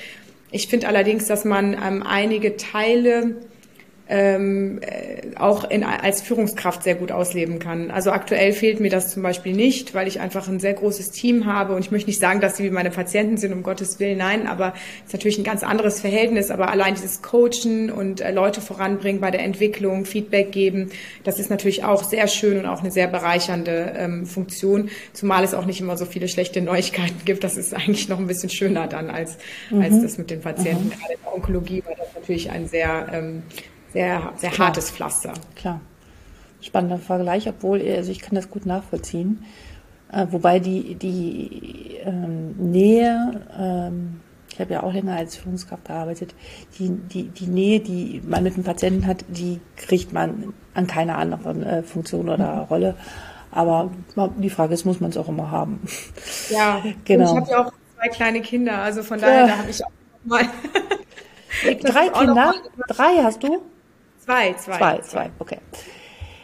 Ich 0.51 0.67
finde 0.67 0.87
allerdings, 0.87 1.25
dass 1.25 1.43
man 1.43 1.73
ähm, 1.73 2.03
einige 2.03 2.55
Teile 2.57 3.37
ähm, 4.07 4.79
äh, 4.81 5.35
auch 5.35 5.69
in, 5.69 5.83
als 5.83 6.21
Führungskraft 6.21 6.83
sehr 6.83 6.95
gut 6.95 7.11
ausleben 7.11 7.59
kann. 7.59 7.89
Also 7.89 8.11
aktuell 8.11 8.53
fehlt 8.53 8.79
mir 8.79 8.89
das 8.89 9.11
zum 9.11 9.23
Beispiel 9.23 9.53
nicht, 9.53 9.95
weil 9.95 10.07
ich 10.07 10.19
einfach 10.19 10.47
ein 10.47 10.59
sehr 10.59 10.73
großes 10.73 11.11
Team 11.11 11.45
habe 11.45 11.73
und 11.75 11.81
ich 11.81 11.91
möchte 11.91 12.09
nicht 12.09 12.19
sagen, 12.19 12.39
dass 12.39 12.57
sie 12.57 12.63
wie 12.63 12.69
meine 12.69 12.91
Patienten 12.91 13.37
sind, 13.37 13.51
um 13.51 13.63
Gottes 13.63 13.99
Willen, 13.99 14.19
nein, 14.19 14.47
aber 14.47 14.73
es 14.99 15.07
ist 15.07 15.13
natürlich 15.13 15.37
ein 15.39 15.43
ganz 15.43 15.63
anderes 15.63 16.01
Verhältnis, 16.01 16.51
aber 16.51 16.69
allein 16.69 16.93
dieses 16.93 17.21
Coachen 17.21 17.89
und 17.89 18.21
äh, 18.21 18.31
Leute 18.31 18.61
voranbringen 18.61 19.21
bei 19.21 19.31
der 19.31 19.41
Entwicklung, 19.41 20.05
Feedback 20.05 20.51
geben, 20.51 20.91
das 21.23 21.39
ist 21.39 21.49
natürlich 21.49 21.83
auch 21.83 22.03
sehr 22.03 22.27
schön 22.27 22.59
und 22.59 22.67
auch 22.67 22.81
eine 22.81 22.91
sehr 22.91 23.07
bereichernde 23.07 23.93
ähm, 23.97 24.25
Funktion, 24.27 24.89
zumal 25.13 25.43
es 25.43 25.55
auch 25.55 25.65
nicht 25.65 25.81
immer 25.81 25.97
so 25.97 26.05
viele 26.05 26.27
schlechte 26.27 26.61
Neuigkeiten 26.61 27.25
gibt. 27.25 27.43
Das 27.43 27.57
ist 27.57 27.73
eigentlich 27.73 28.07
noch 28.07 28.19
ein 28.19 28.27
bisschen 28.27 28.49
schöner 28.49 28.87
dann 28.87 29.09
als, 29.09 29.37
mhm. 29.71 29.81
als 29.81 30.01
das 30.01 30.17
mit 30.17 30.29
den 30.29 30.41
Patienten. 30.41 30.85
Mhm. 30.85 30.89
Gerade 30.91 31.13
in 31.13 31.19
der 31.23 31.33
Onkologie 31.33 31.83
war 31.85 31.95
das 31.97 32.13
natürlich 32.13 32.51
ein 32.51 32.67
sehr 32.67 33.07
ähm, 33.11 33.43
sehr, 33.95 34.33
sehr 34.35 34.49
Klar. 34.51 34.67
hartes 34.67 34.91
Pflaster. 34.91 35.33
Klar. 35.55 35.79
Spannender 36.59 36.97
Vergleich, 36.97 37.47
obwohl, 37.47 37.81
also 37.81 38.11
ich 38.11 38.19
kann 38.19 38.35
das 38.35 38.49
gut 38.49 38.65
nachvollziehen. 38.65 39.45
Äh, 40.11 40.27
wobei 40.31 40.59
die, 40.59 40.95
die 40.95 41.95
ähm, 42.03 42.55
Nähe, 42.57 43.41
ähm, 43.57 44.19
ich 44.51 44.59
habe 44.59 44.73
ja 44.73 44.83
auch 44.83 44.91
länger 44.91 45.15
als 45.15 45.37
Führungskraft 45.37 45.85
gearbeitet, 45.85 46.35
die, 46.77 46.89
die, 46.89 47.23
die 47.29 47.47
Nähe, 47.47 47.79
die 47.79 48.21
man 48.25 48.43
mit 48.43 48.57
dem 48.57 48.65
Patienten 48.65 49.07
hat, 49.07 49.23
die 49.29 49.61
kriegt 49.77 50.11
man 50.11 50.53
an 50.73 50.87
keiner 50.87 51.17
anderen 51.17 51.63
äh, 51.63 51.81
Funktion 51.81 52.27
oder 52.27 52.55
mhm. 52.55 52.61
Rolle. 52.63 52.95
Aber 53.51 53.91
die 54.37 54.49
Frage 54.49 54.73
ist, 54.73 54.83
muss 54.83 54.99
man 54.99 55.11
es 55.11 55.17
auch 55.17 55.29
immer 55.29 55.51
haben? 55.51 55.79
Ja, 56.49 56.83
genau. 57.05 57.31
ich 57.31 57.37
habe 57.37 57.49
ja 57.49 57.65
auch 57.65 57.71
zwei 57.95 58.09
kleine 58.09 58.41
Kinder, 58.41 58.79
also 58.79 59.03
von 59.03 59.21
daher, 59.21 59.41
ja. 59.41 59.47
da 59.47 59.57
habe 59.59 59.69
ich 59.69 59.85
auch 59.85 59.91
mal. 60.25 60.43
Drei 61.81 62.09
Kinder? 62.19 62.53
Drei 62.89 63.23
hast 63.23 63.41
du? 63.41 63.61
Zwei, 64.25 64.53
zwei. 64.53 64.77
Zwei, 64.77 64.97
zwei, 64.99 65.29
okay. 65.39 65.57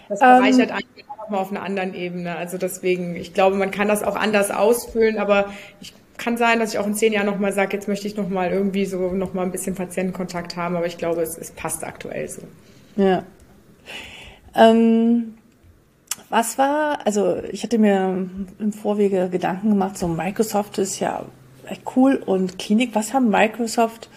Das 0.07 0.19
bereichert 0.19 0.69
ähm, 0.69 0.75
eigentlich 0.75 1.05
auch 1.09 1.29
mal 1.29 1.37
auf 1.39 1.51
einer 1.51 1.63
anderen 1.63 1.93
Ebene. 1.93 2.35
Also 2.35 2.57
deswegen, 2.57 3.15
ich 3.15 3.33
glaube, 3.33 3.55
man 3.55 3.71
kann 3.71 3.87
das 3.87 4.03
auch 4.03 4.15
anders 4.15 4.51
ausfüllen, 4.51 5.17
aber 5.17 5.51
ich 5.79 5.93
kann 6.17 6.37
sein, 6.37 6.59
dass 6.59 6.73
ich 6.73 6.79
auch 6.79 6.85
in 6.85 6.93
zehn 6.93 7.13
Jahren 7.13 7.25
nochmal 7.25 7.53
sage, 7.53 7.75
jetzt 7.75 7.87
möchte 7.87 8.07
ich 8.07 8.15
nochmal 8.15 8.51
irgendwie 8.51 8.85
so 8.85 9.11
nochmal 9.13 9.45
ein 9.45 9.51
bisschen 9.51 9.73
Patientenkontakt 9.73 10.55
haben, 10.55 10.75
aber 10.75 10.85
ich 10.85 10.97
glaube, 10.97 11.21
es, 11.21 11.37
es 11.37 11.51
passt 11.51 11.83
aktuell 11.83 12.27
so. 12.29 12.43
Ja. 12.95 13.23
Ähm, 14.53 15.33
was 16.29 16.57
war, 16.57 16.99
also 17.05 17.37
ich 17.51 17.63
hatte 17.63 17.79
mir 17.79 18.29
im 18.59 18.73
Vorwege 18.73 19.29
Gedanken 19.29 19.69
gemacht, 19.69 19.97
so 19.97 20.07
Microsoft 20.07 20.77
ist 20.77 20.99
ja 20.99 21.25
echt 21.67 21.83
cool 21.95 22.21
und 22.23 22.59
Klinik, 22.59 22.93
was 22.93 23.13
haben 23.13 23.29
Microsoft 23.29 24.09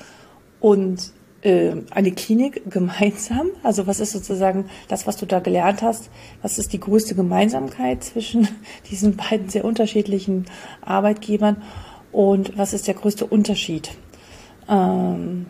und 0.61 1.13
äh, 1.45 1.77
eine 1.91 2.13
Klinik 2.13 2.63
gemeinsam? 2.71 3.51
Also 3.63 3.87
was 3.87 4.01
ist 4.01 4.13
sozusagen 4.13 4.67
das, 4.89 5.07
was 5.07 5.17
du 5.17 5.27
da 5.27 5.41
gelernt 5.41 5.83
hast? 5.83 6.11
Was 6.43 6.59
ist 6.59 6.73
die 6.73 6.81
größte 6.81 7.15
Gemeinsamkeit 7.15 8.03
zwischen 8.03 8.49
diesen 8.91 9.17
beiden 9.17 9.49
sehr 9.49 9.65
unterschiedlichen 9.65 10.47
Arbeitgebern? 10.81 11.63
Und 12.13 12.57
was 12.57 12.73
ist 12.73 12.87
der 12.87 12.95
größte 12.95 13.27
Unterschied? 13.27 13.91
Ähm, 14.69 15.47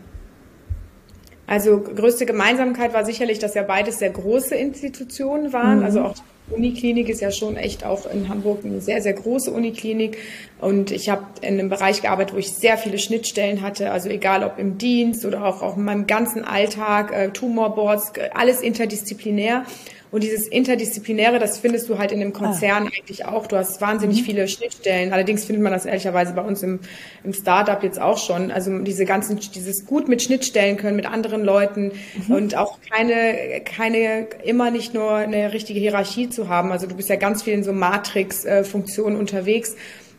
also 1.47 1.79
größte 1.79 2.25
Gemeinsamkeit 2.25 2.93
war 2.93 3.05
sicherlich, 3.05 3.39
dass 3.39 3.53
ja 3.53 3.63
beides 3.63 3.99
sehr 3.99 4.09
große 4.09 4.55
Institutionen 4.55 5.53
waren. 5.53 5.79
Mhm. 5.79 5.85
Also 5.85 6.01
auch 6.01 6.15
Uniklinik 6.49 7.09
ist 7.09 7.21
ja 7.21 7.31
schon 7.31 7.57
echt 7.57 7.83
auch 7.83 8.05
in 8.11 8.29
Hamburg 8.29 8.63
eine 8.63 8.79
sehr, 8.79 9.01
sehr 9.01 9.13
große 9.13 9.51
Uniklinik. 9.51 10.17
Und 10.61 10.91
ich 10.91 11.09
habe 11.09 11.25
in 11.41 11.59
einem 11.59 11.69
Bereich 11.69 12.01
gearbeitet, 12.01 12.35
wo 12.35 12.39
ich 12.39 12.51
sehr 12.51 12.77
viele 12.77 12.99
Schnittstellen 12.99 13.61
hatte. 13.61 13.91
Also 13.91 14.09
egal 14.09 14.43
ob 14.43 14.59
im 14.59 14.77
Dienst 14.77 15.25
oder 15.25 15.43
auch, 15.43 15.63
auch 15.63 15.75
in 15.75 15.83
meinem 15.83 16.05
ganzen 16.05 16.45
Alltag, 16.45 17.11
äh, 17.11 17.29
Tumorboards, 17.29 18.13
alles 18.33 18.61
interdisziplinär. 18.61 19.65
Und 20.15 20.23
dieses 20.23 20.47
Interdisziplinäre, 20.47 21.39
das 21.39 21.57
findest 21.57 21.89
du 21.89 21.97
halt 21.97 22.13
in 22.13 22.21
dem 22.21 22.31
Konzern 22.31 22.83
ah. 22.83 22.89
eigentlich 22.95 23.25
auch. 23.25 23.47
Du 23.47 23.57
hast 23.57 23.81
wahnsinnig 23.81 24.21
mhm. 24.21 24.25
viele 24.25 24.47
Schnittstellen. 24.47 25.11
Allerdings 25.11 25.43
findet 25.43 25.61
man 25.61 25.73
das 25.73 25.85
ehrlicherweise 25.85 26.31
bei 26.31 26.41
uns 26.41 26.63
im, 26.63 26.79
im 27.25 27.33
Startup 27.33 27.83
jetzt 27.83 27.99
auch 27.99 28.17
schon. 28.17 28.49
Also 28.49 28.79
diese 28.79 29.03
ganzen, 29.03 29.37
dieses 29.53 29.85
gut 29.85 30.07
mit 30.07 30.21
Schnittstellen 30.23 30.77
können 30.77 30.95
mit 30.95 31.05
anderen 31.05 31.43
Leuten 31.43 31.91
mhm. 32.27 32.33
und 32.33 32.55
auch 32.55 32.79
keine, 32.89 33.59
keine, 33.65 34.27
immer 34.45 34.71
nicht 34.71 34.93
nur 34.93 35.15
eine 35.15 35.51
richtige 35.51 35.81
Hierarchie 35.81 36.29
zu 36.29 36.47
haben. 36.47 36.71
Also 36.71 36.87
du 36.87 36.95
bist 36.95 37.09
ja 37.09 37.17
ganz 37.17 37.43
viel 37.43 37.51
in 37.51 37.65
so 37.65 37.73
Matrix-Funktionen 37.73 39.17
unterwegs 39.17 39.75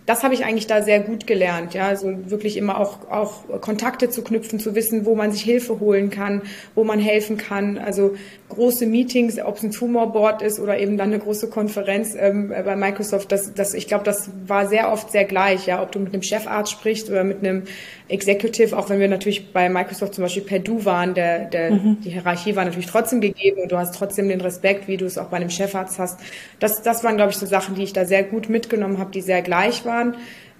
das 0.06 0.22
habe 0.22 0.34
ich 0.34 0.44
eigentlich 0.44 0.68
da 0.68 0.82
sehr 0.82 1.00
gut 1.00 1.26
gelernt, 1.26 1.74
ja, 1.74 1.88
also 1.88 2.30
wirklich 2.30 2.56
immer 2.56 2.80
auch, 2.80 3.10
auch 3.10 3.60
Kontakte 3.60 4.08
zu 4.08 4.22
knüpfen, 4.22 4.60
zu 4.60 4.76
wissen, 4.76 5.04
wo 5.04 5.16
man 5.16 5.32
sich 5.32 5.42
Hilfe 5.42 5.80
holen 5.80 6.10
kann, 6.10 6.42
wo 6.76 6.84
man 6.84 7.00
helfen 7.00 7.36
kann. 7.36 7.76
Also 7.76 8.14
große 8.48 8.86
Meetings, 8.86 9.40
ob 9.40 9.56
es 9.56 9.64
ein 9.64 9.72
Tumorboard 9.72 10.42
ist 10.42 10.60
oder 10.60 10.78
eben 10.78 10.96
dann 10.96 11.08
eine 11.08 11.18
große 11.18 11.50
Konferenz 11.50 12.14
ähm, 12.16 12.48
bei 12.48 12.76
Microsoft, 12.76 13.32
das, 13.32 13.52
das, 13.54 13.74
ich 13.74 13.88
glaube, 13.88 14.04
das 14.04 14.30
war 14.46 14.68
sehr 14.68 14.92
oft 14.92 15.10
sehr 15.10 15.24
gleich, 15.24 15.66
ja, 15.66 15.82
ob 15.82 15.90
du 15.90 15.98
mit 15.98 16.12
einem 16.12 16.22
Chefarzt 16.22 16.70
sprichst 16.70 17.10
oder 17.10 17.24
mit 17.24 17.38
einem 17.38 17.64
Executive, 18.08 18.76
auch 18.76 18.88
wenn 18.88 19.00
wir 19.00 19.08
natürlich 19.08 19.52
bei 19.52 19.68
Microsoft 19.68 20.14
zum 20.14 20.22
Beispiel 20.22 20.44
per 20.44 20.60
Du 20.60 20.84
waren, 20.84 21.14
der, 21.14 21.46
der, 21.46 21.72
mhm. 21.72 21.98
die 22.04 22.10
Hierarchie 22.10 22.54
war 22.54 22.64
natürlich 22.64 22.86
trotzdem 22.86 23.20
gegeben 23.20 23.62
und 23.62 23.72
du 23.72 23.76
hast 23.76 23.96
trotzdem 23.96 24.28
den 24.28 24.40
Respekt, 24.40 24.86
wie 24.86 24.96
du 24.96 25.04
es 25.04 25.18
auch 25.18 25.26
bei 25.26 25.38
einem 25.38 25.50
Chefarzt 25.50 25.98
hast. 25.98 26.20
Das, 26.60 26.82
das 26.82 27.02
waren, 27.02 27.16
glaube 27.16 27.32
ich, 27.32 27.36
so 27.36 27.46
Sachen, 27.46 27.74
die 27.74 27.82
ich 27.82 27.92
da 27.92 28.04
sehr 28.04 28.22
gut 28.22 28.48
mitgenommen 28.48 28.98
habe, 28.98 29.10
die 29.10 29.20
sehr 29.20 29.42
gleich 29.42 29.84
waren. 29.84 29.95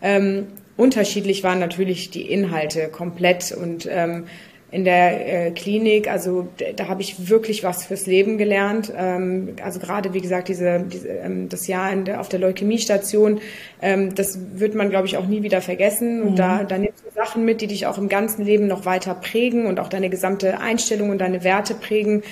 Ähm, 0.03 0.47
unterschiedlich 0.77 1.43
waren 1.43 1.59
natürlich 1.59 2.11
die 2.11 2.31
Inhalte 2.31 2.89
komplett 2.89 3.53
und 3.53 3.89
ähm, 3.91 4.25
in 4.73 4.85
der 4.85 5.47
äh, 5.47 5.51
Klinik, 5.53 6.11
also 6.11 6.49
da 6.77 6.89
habe 6.89 7.01
ich 7.01 7.29
wirklich 7.29 7.63
was 7.63 7.87
fürs 7.87 8.07
Leben 8.07 8.37
gelernt. 8.37 8.93
Ähm, 8.97 9.55
also 9.63 9.79
gerade 9.79 10.13
wie 10.13 10.21
gesagt 10.21 10.49
diese, 10.49 10.81
diese 10.81 11.09
ähm, 11.09 11.49
das 11.49 11.69
Jahr 11.69 11.95
der, 11.97 12.21
auf 12.21 12.29
der 12.29 12.41
Leukämiestation, 12.41 13.41
ähm, 13.81 14.15
das 14.15 14.39
wird 14.55 14.75
man 14.75 14.91
glaube 14.91 15.07
ich 15.07 15.17
auch 15.17 15.27
nie 15.27 15.45
wieder 15.45 15.63
vergessen. 15.63 16.21
Und 16.21 16.33
mhm. 16.33 16.37
da, 16.37 16.65
da 16.65 16.79
nimmst 16.79 17.05
du 17.07 17.11
Sachen 17.15 17.45
mit, 17.45 17.61
die 17.61 17.69
dich 17.69 17.87
auch 17.87 17.97
im 17.97 18.09
ganzen 18.09 18.45
Leben 18.45 18.67
noch 18.67 18.85
weiter 18.85 19.15
prägen 19.15 19.67
und 19.67 19.79
auch 19.79 19.89
deine 19.89 20.11
gesamte 20.11 20.59
Einstellung 20.59 21.11
und 21.11 21.19
deine 21.19 21.45
Werte 21.45 21.75
prägen 21.75 22.25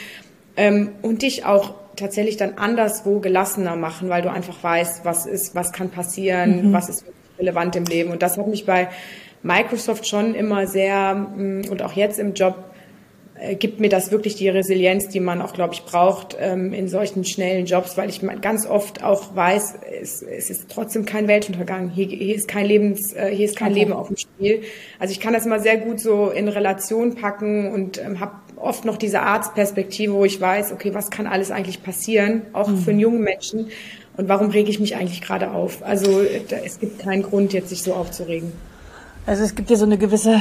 ähm, 0.57 0.91
und 1.03 1.23
dich 1.23 1.45
auch 1.45 1.75
tatsächlich 1.97 2.37
dann 2.37 2.59
anderswo 2.59 3.21
gelassener 3.21 3.77
machen, 3.77 4.09
weil 4.09 4.23
du 4.23 4.31
einfach 4.31 4.63
weißt, 4.63 5.05
was 5.05 5.27
ist, 5.27 5.55
was 5.55 5.73
kann 5.73 5.91
passieren, 5.91 6.69
mhm. 6.69 6.73
was 6.73 6.89
ist 6.89 7.05
relevant 7.39 7.77
im 7.77 7.85
Leben. 7.85 8.11
Und 8.11 8.23
das 8.23 8.39
hat 8.39 8.47
mich 8.47 8.67
bei 8.67 8.89
Microsoft 9.43 10.07
schon 10.07 10.35
immer 10.35 10.67
sehr 10.67 11.15
mm, 11.15 11.69
und 11.71 11.83
auch 11.83 11.93
jetzt 11.93 12.19
im 12.19 12.35
Job 12.35 12.57
gibt 13.53 13.81
mir 13.81 13.89
das 13.89 14.11
wirklich 14.11 14.37
die 14.37 14.49
Resilienz, 14.49 15.09
die 15.09 15.21
man 15.21 15.43
auch, 15.43 15.53
glaube 15.53 15.75
ich, 15.75 15.85
braucht 15.85 16.37
ähm, 16.41 16.73
in 16.73 16.89
solchen 16.89 17.25
schnellen 17.25 17.67
Jobs, 17.67 17.97
weil 17.97 18.09
ich 18.09 18.21
ganz 18.41 18.67
oft 18.67 19.03
auch 19.03 19.37
weiß, 19.37 19.75
es, 20.01 20.23
es 20.23 20.51
ist 20.51 20.71
trotzdem 20.71 21.05
kein 21.05 21.29
Weltuntergang. 21.29 21.91
Hier, 21.91 22.07
hier 22.07 22.35
ist 22.35 22.49
kein 22.49 22.67
Lebens, 22.67 23.13
äh, 23.13 23.31
hier 23.35 23.45
ist 23.45 23.57
kein 23.57 23.73
okay. 23.73 23.81
Leben 23.81 23.93
auf 23.93 24.09
dem 24.09 24.17
Spiel. 24.17 24.63
Also 24.99 25.13
ich 25.13 25.21
kann 25.21 25.33
das 25.33 25.47
immer 25.47 25.61
sehr 25.61 25.77
gut 25.77 26.01
so 26.01 26.31
in 26.31 26.49
Relation 26.49 27.15
packen 27.15 27.73
und 27.73 27.99
ähm, 27.99 28.21
habe 28.21 28.33
oft 28.57 28.85
noch 28.85 28.97
diese 28.97 29.21
Arztperspektive, 29.21 30.15
wo 30.15 30.25
ich 30.25 30.41
weiß, 30.41 30.73
okay, 30.73 30.95
was 30.95 31.11
kann 31.11 31.27
alles 31.27 31.51
eigentlich 31.51 31.83
passieren, 31.83 32.43
auch 32.53 32.69
mhm. 32.69 32.79
für 32.79 32.91
einen 32.91 33.01
jungen 33.01 33.21
Menschen. 33.21 33.69
Und 34.17 34.29
warum 34.29 34.51
rege 34.51 34.71
ich 34.71 34.81
mich 34.81 34.97
eigentlich 34.97 35.21
gerade 35.21 35.51
auf? 35.51 35.83
Also 35.83 36.23
da, 36.49 36.57
es 36.65 36.79
gibt 36.79 37.01
keinen 37.01 37.23
Grund, 37.23 37.53
jetzt 37.53 37.69
sich 37.69 37.83
so 37.83 37.95
aufzuregen. 37.95 38.53
Also 39.27 39.43
es 39.43 39.55
gibt 39.55 39.71
ja 39.71 39.77
so 39.77 39.87
eine 39.87 39.97
gewisse 39.97 40.41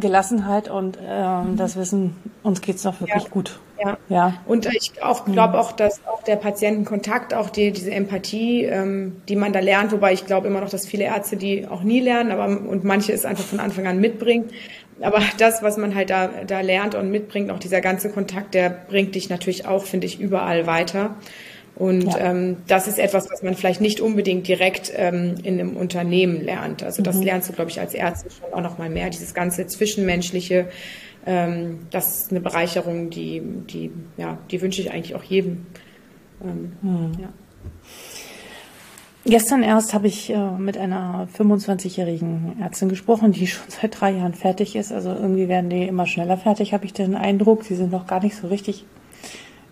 Gelassenheit 0.00 0.68
und 0.68 0.98
ähm, 1.06 1.56
das 1.56 1.76
Wissen, 1.76 2.16
uns 2.42 2.60
geht's 2.60 2.82
noch 2.82 3.00
wirklich 3.00 3.24
ja. 3.24 3.30
gut. 3.30 3.60
Ja. 3.80 3.96
ja. 4.08 4.34
Und 4.46 4.66
ich 4.66 4.92
glaube 4.92 5.58
auch, 5.58 5.70
dass 5.72 6.04
auch 6.06 6.22
der 6.24 6.36
Patientenkontakt, 6.36 7.32
auch 7.32 7.48
die, 7.48 7.70
diese 7.70 7.92
Empathie, 7.92 8.64
ähm, 8.64 9.22
die 9.28 9.36
man 9.36 9.52
da 9.52 9.60
lernt, 9.60 9.92
wobei 9.92 10.12
ich 10.12 10.26
glaube 10.26 10.48
immer 10.48 10.60
noch, 10.60 10.68
dass 10.68 10.86
viele 10.86 11.04
Ärzte 11.04 11.36
die 11.36 11.68
auch 11.68 11.82
nie 11.82 12.00
lernen, 12.00 12.32
aber 12.32 12.46
und 12.46 12.82
manche 12.82 13.12
es 13.12 13.24
einfach 13.24 13.44
von 13.44 13.60
Anfang 13.60 13.86
an 13.86 14.00
mitbringen. 14.00 14.50
Aber 15.00 15.20
das, 15.38 15.62
was 15.62 15.76
man 15.76 15.94
halt 15.94 16.10
da, 16.10 16.28
da 16.46 16.60
lernt 16.60 16.94
und 16.94 17.10
mitbringt, 17.10 17.50
auch 17.50 17.58
dieser 17.58 17.80
ganze 17.80 18.10
Kontakt, 18.10 18.54
der 18.54 18.70
bringt 18.70 19.14
dich 19.14 19.28
natürlich 19.28 19.66
auch, 19.66 19.84
finde 19.84 20.06
ich, 20.06 20.20
überall 20.20 20.66
weiter. 20.66 21.16
Und 21.76 22.04
ja. 22.04 22.18
ähm, 22.18 22.58
das 22.68 22.86
ist 22.86 22.98
etwas, 22.98 23.28
was 23.30 23.42
man 23.42 23.54
vielleicht 23.54 23.80
nicht 23.80 24.00
unbedingt 24.00 24.46
direkt 24.46 24.92
ähm, 24.94 25.34
in 25.42 25.58
einem 25.58 25.76
Unternehmen 25.76 26.44
lernt. 26.44 26.84
Also 26.84 27.02
das 27.02 27.16
mhm. 27.16 27.22
lernst 27.22 27.48
du, 27.48 27.52
glaube 27.52 27.70
ich, 27.70 27.80
als 27.80 27.94
Ärzte 27.94 28.30
schon 28.30 28.52
auch 28.52 28.62
noch 28.62 28.78
mal 28.78 28.88
mehr. 28.88 29.10
Dieses 29.10 29.34
ganze 29.34 29.66
Zwischenmenschliche, 29.66 30.68
ähm, 31.26 31.80
das 31.90 32.20
ist 32.20 32.30
eine 32.30 32.40
Bereicherung, 32.40 33.10
die, 33.10 33.42
die, 33.42 33.90
ja, 34.16 34.38
die 34.50 34.62
wünsche 34.62 34.82
ich 34.82 34.92
eigentlich 34.92 35.16
auch 35.16 35.24
jedem. 35.24 35.66
Ähm, 36.44 36.72
mhm. 36.82 37.12
ja. 37.20 37.28
Gestern 39.26 39.62
erst 39.62 39.94
habe 39.94 40.06
ich 40.06 40.30
äh, 40.30 40.50
mit 40.58 40.76
einer 40.76 41.26
25-jährigen 41.36 42.60
Ärztin 42.60 42.90
gesprochen, 42.90 43.32
die 43.32 43.46
schon 43.46 43.64
seit 43.68 43.98
drei 43.98 44.10
Jahren 44.10 44.34
fertig 44.34 44.76
ist. 44.76 44.92
Also 44.92 45.10
irgendwie 45.10 45.48
werden 45.48 45.70
die 45.70 45.88
immer 45.88 46.06
schneller 46.06 46.36
fertig, 46.36 46.72
habe 46.72 46.84
ich 46.84 46.92
den 46.92 47.16
Eindruck. 47.16 47.64
Sie 47.64 47.74
sind 47.74 47.90
noch 47.90 48.06
gar 48.06 48.22
nicht 48.22 48.36
so 48.36 48.48
richtig 48.48 48.84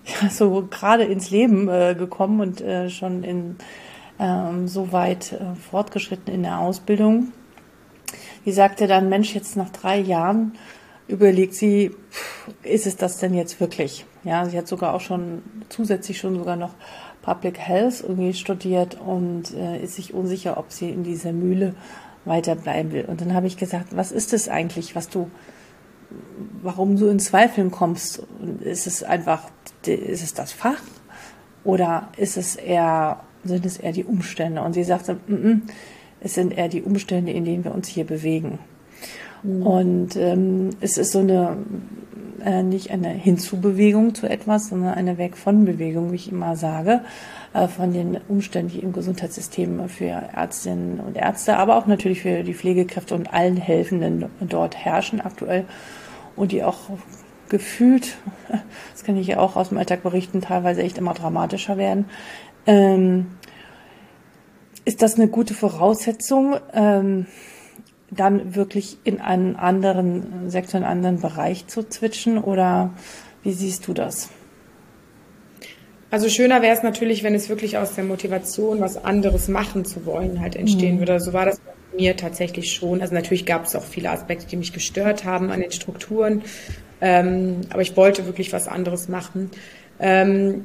ja, 0.05 0.31
so 0.31 0.67
gerade 0.71 1.05
ins 1.05 1.31
Leben 1.31 1.69
äh, 1.69 1.95
gekommen 1.97 2.41
und 2.41 2.61
äh, 2.61 2.91
schon 2.91 3.25
in 3.25 3.57
ähm, 4.19 4.69
so 4.69 4.93
weit 4.93 5.33
äh, 5.33 5.55
fortgeschritten 5.71 6.33
in 6.33 6.43
der 6.43 6.59
Ausbildung. 6.59 7.33
Wie 8.45 8.53
sagte 8.53 8.87
dann, 8.87 9.09
Mensch, 9.09 9.35
jetzt 9.35 9.57
nach 9.57 9.71
drei 9.71 9.99
Jahren 9.99 10.53
überlegt 11.09 11.55
sie, 11.55 11.93
ist 12.63 12.87
es 12.87 12.97
das 12.97 13.19
denn 13.19 13.35
jetzt 13.35 13.61
wirklich? 13.61 14.05
Ja, 14.25 14.47
sie 14.47 14.57
hat 14.57 14.69
sogar 14.69 14.95
auch 14.95 15.01
schon 15.01 15.43
zusätzlich 15.69 16.19
schon 16.19 16.37
sogar 16.37 16.57
noch 16.57 16.75
Public 17.23 17.59
Health 17.59 18.03
irgendwie 18.03 18.35
studiert 18.35 18.99
und 19.01 19.55
äh, 19.55 19.83
ist 19.83 19.97
sich 19.97 20.15
unsicher, 20.15 20.59
ob 20.59 20.73
sie 20.73 20.91
in 20.91 21.05
dieser 21.05 21.33
Mühle 21.33 21.75
weiterbleiben 22.25 22.93
will. 22.93 23.05
Und 23.05 23.21
dann 23.21 23.35
habe 23.35 23.47
ich 23.47 23.57
gesagt, 23.57 23.97
was 23.97 24.13
ist 24.13 24.33
es 24.33 24.49
eigentlich, 24.49 24.95
was 24.95 25.09
du 25.09 25.31
warum 26.63 26.97
du 26.97 27.09
in 27.09 27.19
Zweifeln 27.19 27.71
kommst. 27.71 28.23
Ist 28.61 28.87
es 28.87 29.03
einfach, 29.03 29.45
ist 29.87 30.23
es 30.23 30.35
das 30.35 30.53
Fach 30.53 30.81
oder 31.65 32.09
ist 32.17 32.37
es 32.37 32.57
eher, 32.57 33.21
sind 33.45 33.67
es 33.67 33.79
eher 33.79 33.93
die 33.93 34.05
Umstände? 34.05 34.63
Und 34.63 34.73
sie 34.75 34.85
sagte, 34.85 35.15
mm 35.27 35.35
-mm, 35.35 35.61
es 36.21 36.35
sind 36.35 36.57
eher 36.57 36.69
die 36.69 36.83
Umstände, 36.83 37.33
in 37.33 37.45
denen 37.45 37.65
wir 37.65 37.75
uns 37.75 37.89
hier 37.89 38.05
bewegen. 38.05 38.59
Mhm. 39.43 39.63
Und 39.63 40.17
ähm, 40.17 40.71
es 40.81 40.99
ist 40.99 41.13
so 41.13 41.19
eine 41.19 41.57
äh, 42.45 42.63
nicht 42.63 42.91
eine 42.91 43.09
Hinzubewegung 43.09 44.15
zu 44.15 44.29
etwas, 44.29 44.69
sondern 44.69 44.95
eine 44.95 45.19
Weg 45.19 45.37
von 45.37 45.65
Bewegung, 45.65 46.11
wie 46.11 46.17
ich 46.17 46.33
immer 46.33 46.57
sage, 46.57 47.03
äh, 47.55 47.69
von 47.69 47.93
den 47.93 48.19
Umständen, 48.29 48.73
die 48.73 48.81
im 48.81 48.93
Gesundheitssystem 48.93 49.89
für 49.89 50.07
Ärztinnen 50.07 51.01
und 51.01 51.17
Ärzte, 51.17 51.57
aber 51.57 51.77
auch 51.77 51.87
natürlich 51.87 52.23
für 52.23 52.43
die 52.43 52.55
Pflegekräfte 52.55 53.15
und 53.15 53.33
allen 53.33 53.57
Helfenden 53.57 54.27
dort 54.41 54.77
herrschen 54.77 55.21
aktuell 55.21 55.65
und 56.37 56.53
die 56.53 56.65
auch 56.65 56.79
gefühlt, 57.49 58.17
das 58.93 59.05
kann 59.05 59.17
ich 59.17 59.27
ja 59.27 59.39
auch 59.39 59.57
aus 59.57 59.69
dem 59.69 59.79
Alltag 59.79 60.03
berichten, 60.03 60.41
teilweise 60.41 60.83
echt 60.83 60.99
immer 60.99 61.15
dramatischer 61.15 61.77
werden. 61.77 62.07
Ähm, 62.67 63.27
ist 64.85 65.03
das 65.03 65.15
eine 65.17 65.29
gute 65.29 65.55
Voraussetzung, 65.55 66.57
ähm, 66.73 67.27
dann 68.11 68.55
wirklich 68.55 68.99
in 69.05 69.21
einen 69.21 69.57
anderen 69.57 70.51
Sektor, 70.51 70.79
in 70.79 70.85
einen 70.85 71.05
anderen 71.05 71.21
Bereich 71.21 71.67
zu 71.67 71.83
switchen 71.91 72.39
oder 72.39 72.91
wie 73.43 73.53
siehst 73.53 73.87
du 73.87 73.95
das? 73.95 74.31
Also 76.11 76.29
schöner 76.29 76.61
wäre 76.61 76.77
es 76.77 76.83
natürlich, 76.83 77.23
wenn 77.23 77.35
es 77.35 77.49
wirklich 77.49 77.79
aus 77.79 77.95
der 77.95 78.05
Motivation, 78.05 78.81
was 78.81 79.03
anderes 79.03 79.49
machen 79.49 79.87
zu 79.87 80.05
wollen, 80.05 80.41
halt 80.41 80.57
entstehen 80.57 80.97
mhm. 80.97 80.99
würde. 81.01 81.21
So 81.21 81.33
war 81.33 81.47
das 81.47 81.59
bei 81.61 81.73
mir 81.97 82.17
tatsächlich 82.17 82.73
schon. 82.73 83.01
Also 83.01 83.15
natürlich 83.15 83.47
gab 83.47 83.65
es 83.65 83.77
auch 83.77 83.85
viele 83.85 84.11
Aspekte, 84.11 84.47
die 84.47 84.57
mich 84.57 84.73
gestört 84.73 85.25
haben 85.25 85.51
an 85.51 85.61
den 85.61 85.73
Strukturen. 85.73 86.43
Ähm, 87.01 87.63
aber 87.71 87.83
ich 87.83 87.97
wollte 87.97 88.27
wirklich 88.27 88.53
was 88.53 88.69
anderes 88.69 89.09
machen. 89.09 89.51
Ähm, 89.99 90.65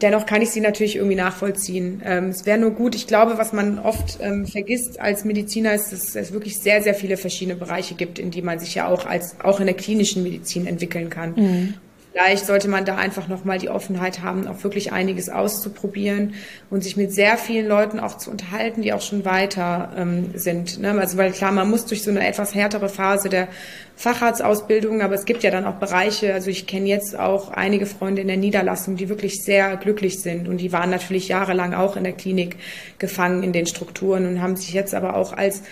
dennoch 0.00 0.26
kann 0.26 0.42
ich 0.42 0.50
sie 0.50 0.60
natürlich 0.60 0.96
irgendwie 0.96 1.16
nachvollziehen. 1.16 2.02
Ähm, 2.04 2.28
es 2.28 2.46
wäre 2.46 2.58
nur 2.58 2.72
gut, 2.72 2.94
ich 2.94 3.06
glaube, 3.06 3.38
was 3.38 3.52
man 3.52 3.78
oft 3.78 4.18
ähm, 4.20 4.46
vergisst 4.46 5.00
als 5.00 5.24
Mediziner 5.24 5.74
ist, 5.74 5.92
dass 5.92 6.14
es 6.14 6.32
wirklich 6.32 6.58
sehr, 6.58 6.82
sehr 6.82 6.94
viele 6.94 7.16
verschiedene 7.16 7.56
Bereiche 7.56 7.94
gibt, 7.94 8.18
in 8.18 8.30
die 8.30 8.42
man 8.42 8.58
sich 8.58 8.74
ja 8.74 8.88
auch 8.88 9.06
als 9.06 9.36
auch 9.42 9.60
in 9.60 9.66
der 9.66 9.76
klinischen 9.76 10.22
Medizin 10.22 10.66
entwickeln 10.66 11.10
kann. 11.10 11.34
Mhm. 11.36 11.74
Vielleicht 12.12 12.44
sollte 12.44 12.68
man 12.68 12.84
da 12.84 12.96
einfach 12.96 13.28
nochmal 13.28 13.58
die 13.58 13.70
Offenheit 13.70 14.20
haben, 14.20 14.46
auch 14.46 14.62
wirklich 14.64 14.92
einiges 14.92 15.30
auszuprobieren 15.30 16.34
und 16.68 16.84
sich 16.84 16.98
mit 16.98 17.10
sehr 17.10 17.38
vielen 17.38 17.66
Leuten 17.66 17.98
auch 17.98 18.18
zu 18.18 18.30
unterhalten, 18.30 18.82
die 18.82 18.92
auch 18.92 19.00
schon 19.00 19.24
weiter 19.24 19.92
ähm, 19.96 20.30
sind. 20.34 20.78
Ne? 20.78 20.90
Also 20.92 21.16
weil 21.16 21.32
klar, 21.32 21.52
man 21.52 21.70
muss 21.70 21.86
durch 21.86 22.02
so 22.02 22.10
eine 22.10 22.26
etwas 22.26 22.54
härtere 22.54 22.90
Phase 22.90 23.30
der 23.30 23.48
Facharztausbildung, 23.96 25.00
aber 25.00 25.14
es 25.14 25.24
gibt 25.24 25.42
ja 25.42 25.50
dann 25.50 25.64
auch 25.64 25.76
Bereiche, 25.76 26.34
also 26.34 26.50
ich 26.50 26.66
kenne 26.66 26.86
jetzt 26.86 27.18
auch 27.18 27.50
einige 27.50 27.86
Freunde 27.86 28.20
in 28.20 28.28
der 28.28 28.36
Niederlassung, 28.36 28.96
die 28.96 29.08
wirklich 29.08 29.42
sehr 29.42 29.76
glücklich 29.76 30.20
sind 30.20 30.48
und 30.48 30.58
die 30.58 30.72
waren 30.72 30.90
natürlich 30.90 31.28
jahrelang 31.28 31.72
auch 31.72 31.96
in 31.96 32.04
der 32.04 32.12
Klinik 32.12 32.56
gefangen 32.98 33.42
in 33.42 33.52
den 33.52 33.66
Strukturen 33.66 34.26
und 34.26 34.42
haben 34.42 34.56
sich 34.56 34.74
jetzt 34.74 34.94
aber 34.94 35.16
auch 35.16 35.32
als 35.32 35.62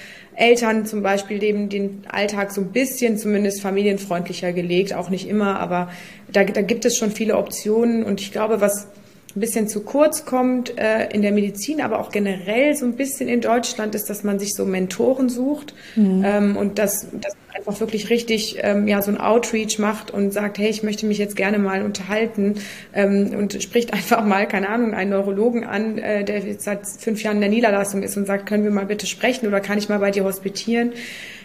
Eltern 0.41 0.87
zum 0.87 1.03
Beispiel 1.03 1.43
eben 1.43 1.69
den 1.69 2.03
Alltag 2.09 2.51
so 2.51 2.63
ein 2.63 2.73
bisschen 2.73 3.19
zumindest 3.19 3.61
familienfreundlicher 3.61 4.53
gelegt, 4.53 4.95
auch 4.95 5.11
nicht 5.11 5.29
immer, 5.29 5.61
aber 5.61 5.91
da, 6.33 6.45
da 6.45 6.63
gibt 6.63 6.85
es 6.85 6.97
schon 6.97 7.11
viele 7.11 7.37
Optionen. 7.37 8.03
Und 8.03 8.21
ich 8.21 8.33
glaube, 8.33 8.61
was 8.61 8.89
ein 9.37 9.41
bisschen 9.41 9.69
zu 9.69 9.81
kurz 9.83 10.25
kommt 10.25 10.77
äh, 10.79 11.09
in 11.11 11.23
der 11.23 11.33
Medizin, 11.33 11.81
aber 11.81 12.01
auch 12.01 12.11
generell 12.11 12.75
so 12.75 12.85
ein 12.85 12.97
bisschen 12.97 13.29
in 13.29 13.41
Deutschland 13.41 13.95
ist, 13.95 14.11
dass 14.11 14.25
man 14.25 14.39
sich 14.39 14.55
so 14.55 14.65
Mentoren 14.65 15.29
sucht 15.29 15.75
mhm. 15.97 16.23
ähm, 16.25 16.57
und 16.57 16.79
dass, 16.79 17.07
dass 17.13 17.35
man 17.35 17.57
einfach 17.57 17.81
wirklich 17.81 18.11
richtig 18.11 18.59
ähm, 18.63 18.89
ja 18.89 19.03
so 19.03 19.11
ein 19.11 19.21
Outreach 19.21 19.79
macht 19.79 20.11
und 20.11 20.33
sagt, 20.33 20.59
hey, 20.59 20.69
ich 20.69 20.83
möchte 20.83 21.07
mich 21.07 21.19
jetzt 21.19 21.37
gerne 21.37 21.59
mal 21.59 21.83
unterhalten 21.83 22.55
ähm, 22.93 23.35
und 23.37 23.63
spricht 23.63 23.93
einfach 23.93 24.25
mal, 24.25 24.49
keine 24.49 24.69
Ahnung, 24.69 24.95
einen 24.95 25.11
Neurologen 25.11 25.65
an, 25.65 25.99
äh, 25.99 26.25
der 26.25 26.41
jetzt 26.41 26.65
seit 26.65 26.87
fünf 26.87 27.23
Jahren 27.23 27.37
in 27.37 27.43
der 27.43 27.51
Niederlassung 27.51 28.03
ist 28.03 28.17
und 28.17 28.27
sagt, 28.27 28.47
können 28.47 28.65
wir 28.65 28.71
mal 28.71 28.87
bitte 28.87 29.07
sprechen 29.07 29.47
oder 29.47 29.61
kann 29.61 29.79
ich 29.79 29.89
mal 29.89 29.99
bei 29.99 30.11
dir 30.11 30.25
hospitieren? 30.25 30.93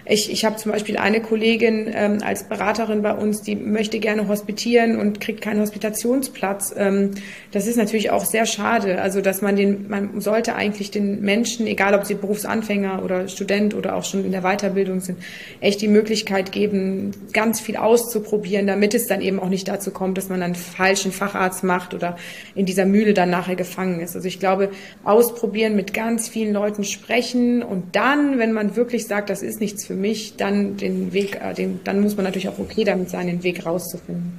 Ich, 0.08 0.32
ich 0.32 0.46
habe 0.46 0.56
zum 0.58 0.72
Beispiel 0.72 0.98
eine 0.98 1.20
Kollegin 1.20 1.90
ähm, 1.92 2.20
als 2.24 2.44
Beraterin 2.44 3.02
bei 3.02 3.14
uns, 3.14 3.42
die 3.42 3.56
möchte 3.56 3.98
gerne 3.98 4.28
hospitieren 4.28 5.00
und 5.00 5.20
kriegt 5.20 5.42
keinen 5.42 5.60
Hospitationsplatz. 5.62 6.76
Ähm, 6.78 7.12
das 7.52 7.66
ist 7.66 7.76
natürlich 7.76 8.12
auch 8.12 8.24
sehr 8.24 8.46
schade. 8.46 9.02
Also 9.02 9.22
dass 9.22 9.42
man 9.42 9.56
den, 9.56 9.90
man 9.90 10.22
sollte 10.22 10.54
eigentlich 10.54 10.92
den 10.92 11.22
Menschen, 11.22 11.66
egal 11.66 11.96
ob 11.96 12.06
sie 12.06 12.14
Berufsanfänger 12.14 13.04
oder 13.04 13.28
Student 13.28 13.74
oder 13.74 13.96
auch 13.96 14.04
schon 14.04 14.24
in 14.24 14.32
der 14.32 14.42
Weiterbildung 14.42 15.00
sind, 15.00 15.18
echt 15.60 15.82
die 15.82 15.88
Möglichkeit 15.88 16.52
geben, 16.52 17.12
ganz 17.34 17.60
viel 17.60 17.76
auszuprobieren, 17.76 18.68
damit 18.68 18.94
es 18.94 19.08
dann 19.08 19.22
eben 19.22 19.40
auch 19.40 19.50
nicht 19.50 19.68
dazu 19.68 19.90
kommt, 19.90 20.20
dass 20.20 20.30
man 20.30 20.44
einen 20.44 20.56
falschen 20.56 21.12
Facharzt 21.12 21.64
macht 21.64 21.96
oder 21.96 22.16
in 22.54 22.68
dieser 22.68 22.86
Mühle 22.86 23.16
dann 23.16 23.32
nachher 23.32 23.56
gefangen 23.56 24.00
ist. 24.02 24.16
Also 24.16 24.28
ich 24.28 24.40
glaube, 24.40 24.70
ausprobieren, 25.04 25.76
mit 25.76 25.96
ganz 25.96 26.30
vielen 26.30 26.54
Leuten 26.54 26.84
sprechen 26.84 27.64
und 27.64 27.96
dann, 27.96 28.38
wenn 28.38 28.54
man 28.54 28.76
wirklich 28.76 29.08
sagt, 29.08 29.32
das 29.32 29.42
ist 29.42 29.60
nichts 29.60 29.86
für 29.86 29.95
für 29.96 30.02
mich 30.02 30.36
dann 30.36 30.76
den 30.76 31.14
Weg, 31.14 31.40
äh, 31.42 31.54
den, 31.54 31.80
dann 31.86 32.02
muss 32.02 32.18
man 32.18 32.26
natürlich 32.26 32.50
auch 32.50 32.60
okay 32.60 32.84
damit 32.84 33.10
sein, 33.10 33.28
den 33.28 33.44
Weg 33.44 33.66
rauszufinden. 33.66 34.34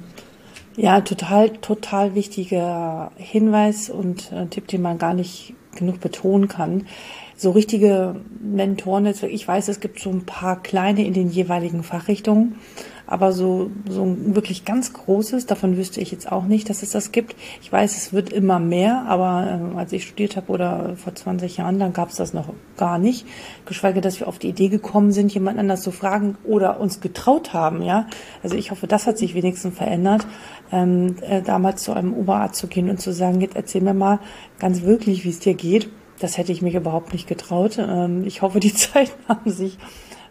Ja, 0.75 1.01
total, 1.01 1.49
total 1.49 2.13
wichtiger 2.13 3.11
Hinweis 3.15 3.89
und 3.89 4.31
äh, 4.31 4.45
Tipp, 4.45 4.67
den 4.67 4.83
man 4.83 4.99
gar 4.99 5.15
nicht 5.15 5.55
genug 5.75 5.99
betonen 5.99 6.47
kann. 6.47 6.85
So 7.35 7.51
richtige 7.51 8.17
Mentoren, 8.39 9.07
ich 9.07 9.47
weiß, 9.47 9.67
es 9.69 9.79
gibt 9.79 9.99
so 9.99 10.11
ein 10.11 10.25
paar 10.25 10.61
kleine 10.61 11.05
in 11.05 11.13
den 11.13 11.29
jeweiligen 11.29 11.81
Fachrichtungen, 11.81 12.55
aber 13.07 13.31
so, 13.31 13.71
so 13.89 14.03
ein 14.03 14.35
wirklich 14.35 14.65
ganz 14.65 14.91
großes, 14.91 15.45
davon 15.45 15.77
wüsste 15.77 16.01
ich 16.01 16.11
jetzt 16.11 16.29
auch 16.29 16.43
nicht, 16.43 16.69
dass 16.69 16.83
es 16.83 16.91
das 16.91 17.13
gibt. 17.13 17.35
Ich 17.61 17.71
weiß, 17.71 17.95
es 17.95 18.11
wird 18.11 18.33
immer 18.33 18.59
mehr, 18.59 19.05
aber 19.07 19.71
äh, 19.73 19.77
als 19.77 19.93
ich 19.93 20.03
studiert 20.03 20.35
habe 20.35 20.51
oder 20.51 20.95
vor 20.97 21.15
20 21.15 21.57
Jahren, 21.57 21.79
dann 21.79 21.93
gab 21.93 22.09
es 22.09 22.17
das 22.17 22.33
noch 22.33 22.49
gar 22.75 22.99
nicht. 22.99 23.25
Geschweige, 23.65 24.01
dass 24.01 24.19
wir 24.19 24.27
auf 24.27 24.39
die 24.39 24.49
Idee 24.49 24.67
gekommen 24.67 25.13
sind, 25.13 25.33
jemand 25.33 25.57
anders 25.57 25.83
zu 25.83 25.91
fragen 25.91 26.37
oder 26.43 26.81
uns 26.81 26.99
getraut 26.99 27.53
haben, 27.53 27.81
ja. 27.81 28.07
Also 28.43 28.57
ich 28.57 28.71
hoffe, 28.71 28.87
das 28.87 29.07
hat 29.07 29.17
sich 29.17 29.33
wenigstens 29.33 29.75
verändert, 29.75 30.27
ähm, 30.73 31.15
äh, 31.21 31.41
damals 31.41 31.83
zu 31.83 31.93
einem 31.93 32.13
Oberarzt 32.13 32.59
zu 32.59 32.67
gehen 32.67 32.89
und 32.89 32.99
zu 32.99 33.13
sagen, 33.13 33.39
jetzt 33.39 33.55
erzähl 33.55 33.81
mir 33.81 33.93
mal 33.93 34.19
ganz 34.59 34.81
wirklich, 34.81 35.23
wie 35.23 35.29
es 35.29 35.39
dir 35.39 35.53
geht. 35.53 35.89
Das 36.19 36.37
hätte 36.37 36.51
ich 36.51 36.61
mich 36.61 36.75
überhaupt 36.75 37.13
nicht 37.13 37.27
getraut. 37.27 37.77
Ähm, 37.79 38.25
ich 38.25 38.41
hoffe, 38.41 38.59
die 38.59 38.73
Zeiten 38.75 39.13
haben 39.29 39.49
sich 39.49 39.77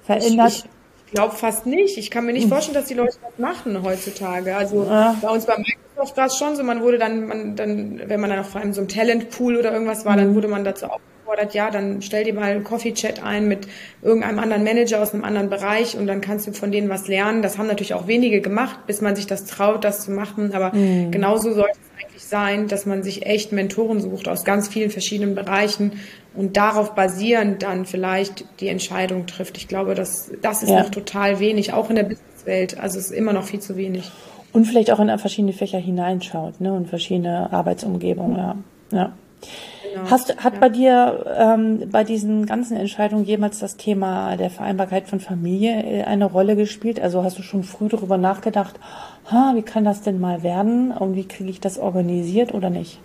verändert. 0.03 0.53
Ich, 0.53 0.65
ich 0.65 0.76
glaube 1.13 1.35
fast 1.35 1.67
nicht. 1.67 1.99
Ich 1.99 2.11
kann 2.11 2.27
mir 2.27 2.33
nicht 2.33 2.45
hm. 2.45 2.51
vorstellen, 2.51 2.75
dass 2.75 2.87
die 2.87 2.95
Leute 2.95 3.17
das 3.23 3.39
machen 3.39 3.83
heutzutage. 3.83 4.57
Also 4.57 4.85
ja. 4.85 5.17
bei 5.21 5.29
uns 5.29 5.47
bei 5.47 5.57
Microsoft 5.57 6.17
war 6.17 6.27
es 6.27 6.37
schon 6.37 6.57
so, 6.57 6.63
man 6.63 6.83
wurde 6.83 6.99
dann, 6.99 7.27
man, 7.27 7.57
dann, 7.57 8.03
wenn 8.07 8.21
man 8.21 8.31
dann 8.31 8.41
auch 8.41 8.47
vor 8.47 8.61
allem 8.61 8.73
so 8.73 8.81
einem 8.81 8.89
Talentpool 8.89 9.57
oder 9.57 9.73
irgendwas 9.73 10.05
war, 10.05 10.13
mhm. 10.13 10.19
dann 10.19 10.29
hm. 10.29 10.35
wurde 10.35 10.49
man 10.49 10.65
dazu 10.65 10.87
aufgefordert, 11.27 11.55
ja, 11.55 11.71
dann 11.71 12.03
stell 12.03 12.25
dir 12.25 12.35
mal 12.35 12.45
einen 12.45 12.65
Coffee-Chat 12.65 13.23
ein 13.23 13.49
mit 13.49 13.67
irgendeinem 14.03 14.39
anderen 14.39 14.65
Manager 14.65 15.03
aus 15.03 15.13
einem 15.13 15.25
anderen 15.25 15.51
Bereich 15.51 15.97
und 15.97 16.07
dann 16.07 16.21
kannst 16.21 16.47
du 16.47 16.53
von 16.53 16.71
denen 16.71 16.89
was 16.89 17.09
lernen. 17.09 17.43
Das 17.43 17.59
haben 17.59 17.67
natürlich 17.67 17.95
auch 17.95 18.07
wenige 18.07 18.41
gemacht, 18.41 18.87
bis 18.87 19.01
man 19.01 19.17
sich 19.17 19.27
das 19.27 19.45
traut, 19.45 19.85
das 19.85 20.05
zu 20.05 20.13
machen. 20.13 20.55
Aber 20.55 20.75
mhm. 20.75 21.11
genauso 21.11 21.53
sollte 21.53 21.79
es 21.81 22.05
eigentlich 22.05 22.25
sein, 22.25 22.69
dass 22.69 22.87
man 22.87 23.03
sich 23.03 23.27
echt 23.27 23.53
Mentoren 23.53 24.01
sucht 24.01 24.29
aus 24.29 24.45
ganz 24.45 24.69
vielen 24.69 24.91
verschiedenen 24.91 25.35
Bereichen 25.35 25.93
und 26.35 26.57
darauf 26.57 26.95
basierend 26.95 27.63
dann 27.63 27.87
vielleicht 27.87 28.45
die 28.61 28.69
Entscheidung 28.69 29.27
trifft. 29.27 29.57
Ich 29.57 29.69
glaube, 29.69 29.95
das, 29.95 30.31
das 30.43 30.63
ist 30.63 30.71
ja. 30.71 30.83
noch 30.83 30.91
total 30.91 31.41
wenig, 31.41 31.73
auch 31.73 31.91
in 31.91 31.97
der 31.97 32.05
Businesswelt. 32.05 32.79
Also 32.79 32.99
es 32.99 33.07
ist 33.07 33.13
immer 33.13 33.33
noch 33.33 33.45
viel 33.45 33.61
zu 33.61 33.77
wenig. 33.77 34.11
Und 34.53 34.65
vielleicht 34.65 34.91
auch 34.91 35.01
in 35.01 35.19
verschiedene 35.19 35.53
Fächer 35.53 35.79
hineinschaut, 35.79 36.61
ne? 36.61 36.73
Und 36.73 36.89
verschiedene 36.89 37.53
Arbeitsumgebungen, 37.53 38.37
ja. 38.37 38.57
ja. 38.93 39.13
Genau. 39.97 40.11
Hast, 40.11 40.37
hat 40.43 40.55
ja. 40.55 40.61
bei 40.61 40.69
dir 40.69 41.25
ähm, 41.39 41.89
bei 41.91 42.05
diesen 42.05 42.47
ganzen 42.47 42.77
Entscheidungen 42.77 43.25
jemals 43.25 43.59
das 43.59 43.77
Thema 43.77 44.37
der 44.37 44.51
Vereinbarkeit 44.51 45.09
von 45.09 45.21
Familie 45.21 45.83
äh, 45.83 46.05
eine 46.05 46.27
Rolle 46.27 46.57
gespielt? 46.57 47.01
Also 47.01 47.23
hast 47.25 47.39
du 47.39 47.43
schon 47.43 47.63
früh 47.63 47.89
darüber 47.89 48.19
nachgedacht, 48.19 48.79
ha, 49.31 49.53
wie 49.55 49.63
kann 49.63 49.85
das 49.85 50.03
denn 50.03 50.21
mal 50.21 50.43
werden 50.43 50.93
und 50.93 51.15
wie 51.15 51.27
kriege 51.27 51.51
ich 51.51 51.61
das 51.61 51.79
organisiert 51.79 52.55
oder 52.55 52.71
nicht? 52.71 53.01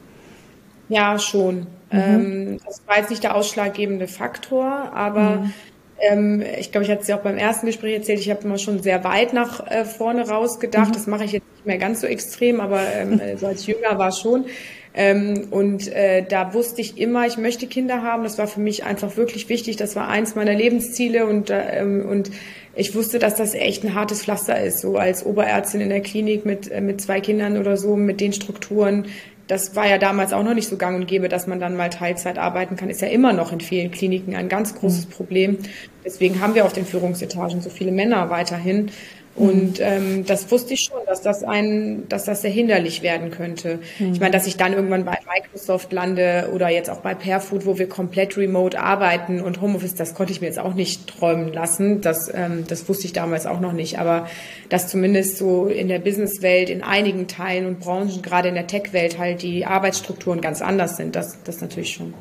Ja, 0.89 1.17
schon. 1.19 1.67
Mhm. 1.91 1.99
Ähm, 1.99 2.59
das 2.65 2.81
war 2.87 2.97
jetzt 2.97 3.09
nicht 3.09 3.23
der 3.23 3.35
ausschlaggebende 3.35 4.07
Faktor, 4.07 4.65
aber 4.93 5.37
mhm. 5.37 5.53
ähm, 5.99 6.43
ich 6.59 6.71
glaube, 6.71 6.85
ich 6.85 6.91
hatte 6.91 7.01
es 7.01 7.07
ja 7.07 7.17
auch 7.17 7.21
beim 7.21 7.37
ersten 7.37 7.65
Gespräch 7.65 7.95
erzählt, 7.95 8.19
ich 8.19 8.29
habe 8.29 8.43
immer 8.43 8.57
schon 8.57 8.81
sehr 8.81 9.03
weit 9.03 9.33
nach 9.33 9.65
äh, 9.67 9.85
vorne 9.85 10.27
rausgedacht. 10.27 10.89
Mhm. 10.89 10.93
Das 10.93 11.07
mache 11.07 11.23
ich 11.25 11.31
jetzt 11.33 11.49
nicht 11.53 11.65
mehr 11.65 11.77
ganz 11.77 12.01
so 12.01 12.07
extrem, 12.07 12.59
aber 12.59 12.81
ähm, 12.93 13.21
so 13.37 13.47
als 13.47 13.65
Jünger 13.65 13.97
war 13.97 14.11
schon. 14.11 14.45
Ähm, 14.93 15.47
und 15.51 15.87
äh, 15.87 16.23
da 16.27 16.53
wusste 16.53 16.81
ich 16.81 16.97
immer, 16.97 17.25
ich 17.25 17.37
möchte 17.37 17.67
Kinder 17.67 18.01
haben. 18.01 18.23
Das 18.23 18.37
war 18.37 18.47
für 18.47 18.59
mich 18.59 18.83
einfach 18.83 19.15
wirklich 19.15 19.47
wichtig. 19.47 19.77
Das 19.77 19.95
war 19.95 20.07
eins 20.07 20.35
meiner 20.35 20.53
Lebensziele 20.53 21.25
und, 21.25 21.49
ähm, 21.51 22.05
und 22.07 22.31
ich 22.75 22.93
wusste, 22.93 23.19
dass 23.19 23.35
das 23.35 23.53
echt 23.53 23.83
ein 23.83 23.95
hartes 23.95 24.23
Pflaster 24.23 24.61
ist. 24.61 24.79
So 24.79 24.97
als 24.97 25.25
Oberärztin 25.25 25.81
in 25.81 25.89
der 25.89 26.01
Klinik 26.01 26.45
mit, 26.45 26.69
äh, 26.69 26.81
mit 26.81 26.99
zwei 26.99 27.21
Kindern 27.21 27.57
oder 27.57 27.77
so, 27.77 27.95
mit 27.95 28.19
den 28.19 28.33
Strukturen, 28.33 29.05
das 29.47 29.75
war 29.75 29.85
ja 29.85 29.97
damals 29.97 30.31
auch 30.31 30.43
noch 30.43 30.53
nicht 30.53 30.69
so 30.69 30.77
gang 30.77 30.95
und 30.95 31.07
gäbe, 31.07 31.27
dass 31.27 31.45
man 31.45 31.59
dann 31.59 31.75
mal 31.75 31.89
Teilzeit 31.89 32.37
arbeiten 32.37 32.77
kann. 32.77 32.89
Ist 32.89 33.01
ja 33.01 33.09
immer 33.09 33.33
noch 33.33 33.51
in 33.51 33.59
vielen 33.59 33.91
Kliniken 33.91 34.33
ein 34.35 34.47
ganz 34.47 34.75
großes 34.75 35.07
mhm. 35.07 35.11
Problem. 35.11 35.57
Deswegen 36.05 36.39
haben 36.39 36.55
wir 36.55 36.65
auf 36.65 36.73
den 36.73 36.85
Führungsetagen 36.85 37.61
so 37.61 37.69
viele 37.69 37.91
Männer 37.91 38.29
weiterhin. 38.29 38.91
Und 39.35 39.79
ähm, 39.79 40.25
das 40.25 40.51
wusste 40.51 40.73
ich 40.73 40.81
schon, 40.81 40.99
dass 41.07 41.21
das 41.21 41.43
ein, 41.43 42.07
dass 42.09 42.25
das 42.25 42.41
sehr 42.41 42.51
hinderlich 42.51 43.01
werden 43.01 43.31
könnte. 43.31 43.79
Mhm. 43.97 44.13
Ich 44.13 44.19
meine, 44.19 44.31
dass 44.31 44.45
ich 44.45 44.57
dann 44.57 44.73
irgendwann 44.73 45.05
bei 45.05 45.17
Microsoft 45.33 45.93
lande 45.93 46.49
oder 46.53 46.69
jetzt 46.69 46.89
auch 46.89 46.99
bei 46.99 47.15
Pairfood, 47.15 47.65
wo 47.65 47.77
wir 47.77 47.87
komplett 47.87 48.37
remote 48.37 48.77
arbeiten 48.77 49.39
und 49.39 49.61
Homeoffice, 49.61 49.95
das 49.95 50.15
konnte 50.15 50.33
ich 50.33 50.41
mir 50.41 50.47
jetzt 50.47 50.59
auch 50.59 50.73
nicht 50.73 51.07
träumen 51.07 51.53
lassen. 51.53 52.01
Das, 52.01 52.29
ähm, 52.33 52.65
das 52.67 52.89
wusste 52.89 53.05
ich 53.05 53.13
damals 53.13 53.45
auch 53.45 53.61
noch 53.61 53.73
nicht. 53.73 53.99
Aber 53.99 54.27
dass 54.67 54.89
zumindest 54.89 55.37
so 55.37 55.67
in 55.67 55.87
der 55.87 55.99
Businesswelt, 55.99 56.69
in 56.69 56.83
einigen 56.83 57.27
Teilen 57.27 57.67
und 57.67 57.79
Branchen, 57.79 58.21
gerade 58.21 58.49
in 58.49 58.55
der 58.55 58.67
Tech-Welt 58.67 59.17
halt 59.17 59.43
die 59.43 59.65
Arbeitsstrukturen 59.65 60.41
ganz 60.41 60.61
anders 60.61 60.97
sind, 60.97 61.15
das, 61.15 61.37
das 61.43 61.61
natürlich 61.61 61.93
schon. 61.93 62.13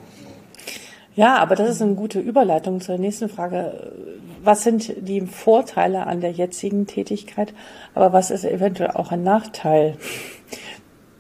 Ja, 1.16 1.37
aber 1.37 1.57
das 1.57 1.70
ist 1.70 1.83
eine 1.83 1.94
gute 1.94 2.20
Überleitung 2.20 2.81
zur 2.81 2.99
nächsten 2.99 3.29
Frage. 3.29 3.92
Was 4.42 4.62
sind 4.62 4.94
die 5.07 5.20
Vorteile 5.23 6.07
an 6.07 6.20
der 6.20 6.31
jetzigen 6.33 6.87
Tätigkeit, 6.87 7.53
aber 7.94 8.12
was 8.12 8.31
ist 8.31 8.44
eventuell 8.44 8.92
auch 8.92 9.12
ein 9.12 9.23
Nachteil, 9.23 9.96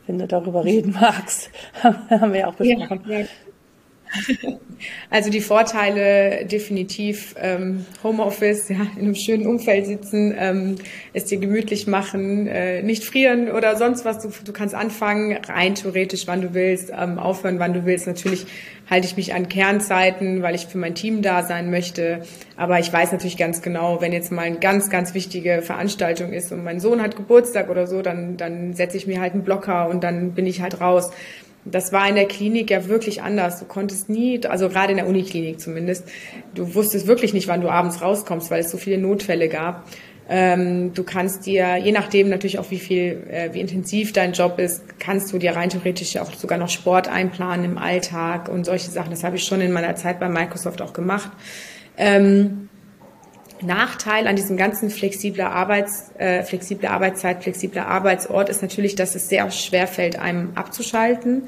wenn 0.06 0.18
du 0.18 0.26
darüber 0.26 0.64
reden 0.64 0.92
magst? 0.92 1.50
Haben 1.82 2.32
wir 2.32 2.40
ja 2.40 2.48
auch 2.48 2.54
besprochen. 2.54 3.02
Ja, 3.06 3.20
ja. 3.20 3.26
Also 5.10 5.30
die 5.30 5.40
Vorteile 5.40 6.46
definitiv 6.46 7.34
ähm, 7.38 7.84
Homeoffice, 8.02 8.68
ja, 8.68 8.86
in 8.96 9.02
einem 9.02 9.14
schönen 9.14 9.46
Umfeld 9.46 9.86
sitzen, 9.86 10.34
ähm, 10.38 10.76
es 11.12 11.26
dir 11.26 11.38
gemütlich 11.38 11.86
machen, 11.86 12.46
äh, 12.46 12.82
nicht 12.82 13.04
frieren 13.04 13.50
oder 13.50 13.76
sonst 13.76 14.04
was. 14.04 14.20
Du, 14.20 14.30
du 14.44 14.52
kannst 14.52 14.74
anfangen, 14.74 15.38
rein 15.48 15.74
theoretisch, 15.74 16.26
wann 16.26 16.40
du 16.40 16.54
willst, 16.54 16.90
ähm, 16.96 17.18
aufhören, 17.18 17.58
wann 17.58 17.74
du 17.74 17.84
willst. 17.84 18.06
Natürlich 18.06 18.46
halte 18.88 19.06
ich 19.06 19.16
mich 19.16 19.34
an 19.34 19.48
Kernzeiten, 19.48 20.42
weil 20.42 20.54
ich 20.54 20.66
für 20.66 20.78
mein 20.78 20.94
Team 20.94 21.22
da 21.22 21.42
sein 21.42 21.70
möchte. 21.70 22.22
Aber 22.56 22.78
ich 22.78 22.92
weiß 22.92 23.12
natürlich 23.12 23.36
ganz 23.36 23.62
genau, 23.62 24.00
wenn 24.00 24.12
jetzt 24.12 24.32
mal 24.32 24.42
eine 24.42 24.58
ganz, 24.58 24.90
ganz 24.90 25.14
wichtige 25.14 25.62
Veranstaltung 25.62 26.32
ist 26.32 26.52
und 26.52 26.64
mein 26.64 26.80
Sohn 26.80 27.02
hat 27.02 27.16
Geburtstag 27.16 27.70
oder 27.70 27.86
so, 27.86 28.02
dann, 28.02 28.36
dann 28.36 28.74
setze 28.74 28.96
ich 28.96 29.06
mir 29.06 29.20
halt 29.20 29.34
einen 29.34 29.44
Blocker 29.44 29.88
und 29.88 30.02
dann 30.02 30.32
bin 30.32 30.46
ich 30.46 30.60
halt 30.60 30.80
raus. 30.80 31.10
Das 31.64 31.92
war 31.92 32.08
in 32.08 32.14
der 32.14 32.26
Klinik 32.26 32.70
ja 32.70 32.88
wirklich 32.88 33.22
anders. 33.22 33.58
Du 33.58 33.66
konntest 33.66 34.08
nie, 34.08 34.40
also 34.46 34.68
gerade 34.68 34.92
in 34.92 34.96
der 34.96 35.06
Uniklinik 35.06 35.60
zumindest, 35.60 36.08
du 36.54 36.74
wusstest 36.74 37.06
wirklich 37.06 37.34
nicht, 37.34 37.48
wann 37.48 37.60
du 37.60 37.68
abends 37.68 38.00
rauskommst, 38.00 38.50
weil 38.50 38.60
es 38.60 38.70
so 38.70 38.78
viele 38.78 38.98
Notfälle 38.98 39.48
gab. 39.48 39.84
Ähm, 40.32 40.94
du 40.94 41.02
kannst 41.02 41.44
dir, 41.44 41.76
je 41.76 41.90
nachdem 41.90 42.28
natürlich 42.28 42.58
auch 42.60 42.70
wie 42.70 42.78
viel, 42.78 43.26
äh, 43.28 43.52
wie 43.52 43.60
intensiv 43.60 44.12
dein 44.12 44.32
Job 44.32 44.60
ist, 44.60 45.00
kannst 45.00 45.32
du 45.32 45.38
dir 45.38 45.56
rein 45.56 45.70
theoretisch 45.70 46.16
auch 46.16 46.32
sogar 46.32 46.56
noch 46.56 46.68
Sport 46.68 47.08
einplanen 47.08 47.64
im 47.64 47.78
Alltag 47.78 48.48
und 48.48 48.64
solche 48.64 48.90
Sachen. 48.90 49.10
Das 49.10 49.24
habe 49.24 49.36
ich 49.36 49.44
schon 49.44 49.60
in 49.60 49.72
meiner 49.72 49.96
Zeit 49.96 50.20
bei 50.20 50.28
Microsoft 50.28 50.80
auch 50.82 50.92
gemacht. 50.92 51.30
Ähm, 51.98 52.69
Nachteil 53.62 54.26
an 54.26 54.36
diesem 54.36 54.56
ganzen 54.56 54.90
flexibler 54.90 55.50
Arbeits, 55.50 56.10
äh, 56.18 56.42
flexible 56.42 56.88
Arbeitszeit, 56.88 57.42
flexibler 57.42 57.86
Arbeitsort 57.86 58.48
ist 58.48 58.62
natürlich, 58.62 58.94
dass 58.94 59.14
es 59.14 59.28
sehr 59.28 59.50
schwer 59.50 59.86
fällt, 59.86 60.18
einem 60.18 60.50
abzuschalten. 60.54 61.44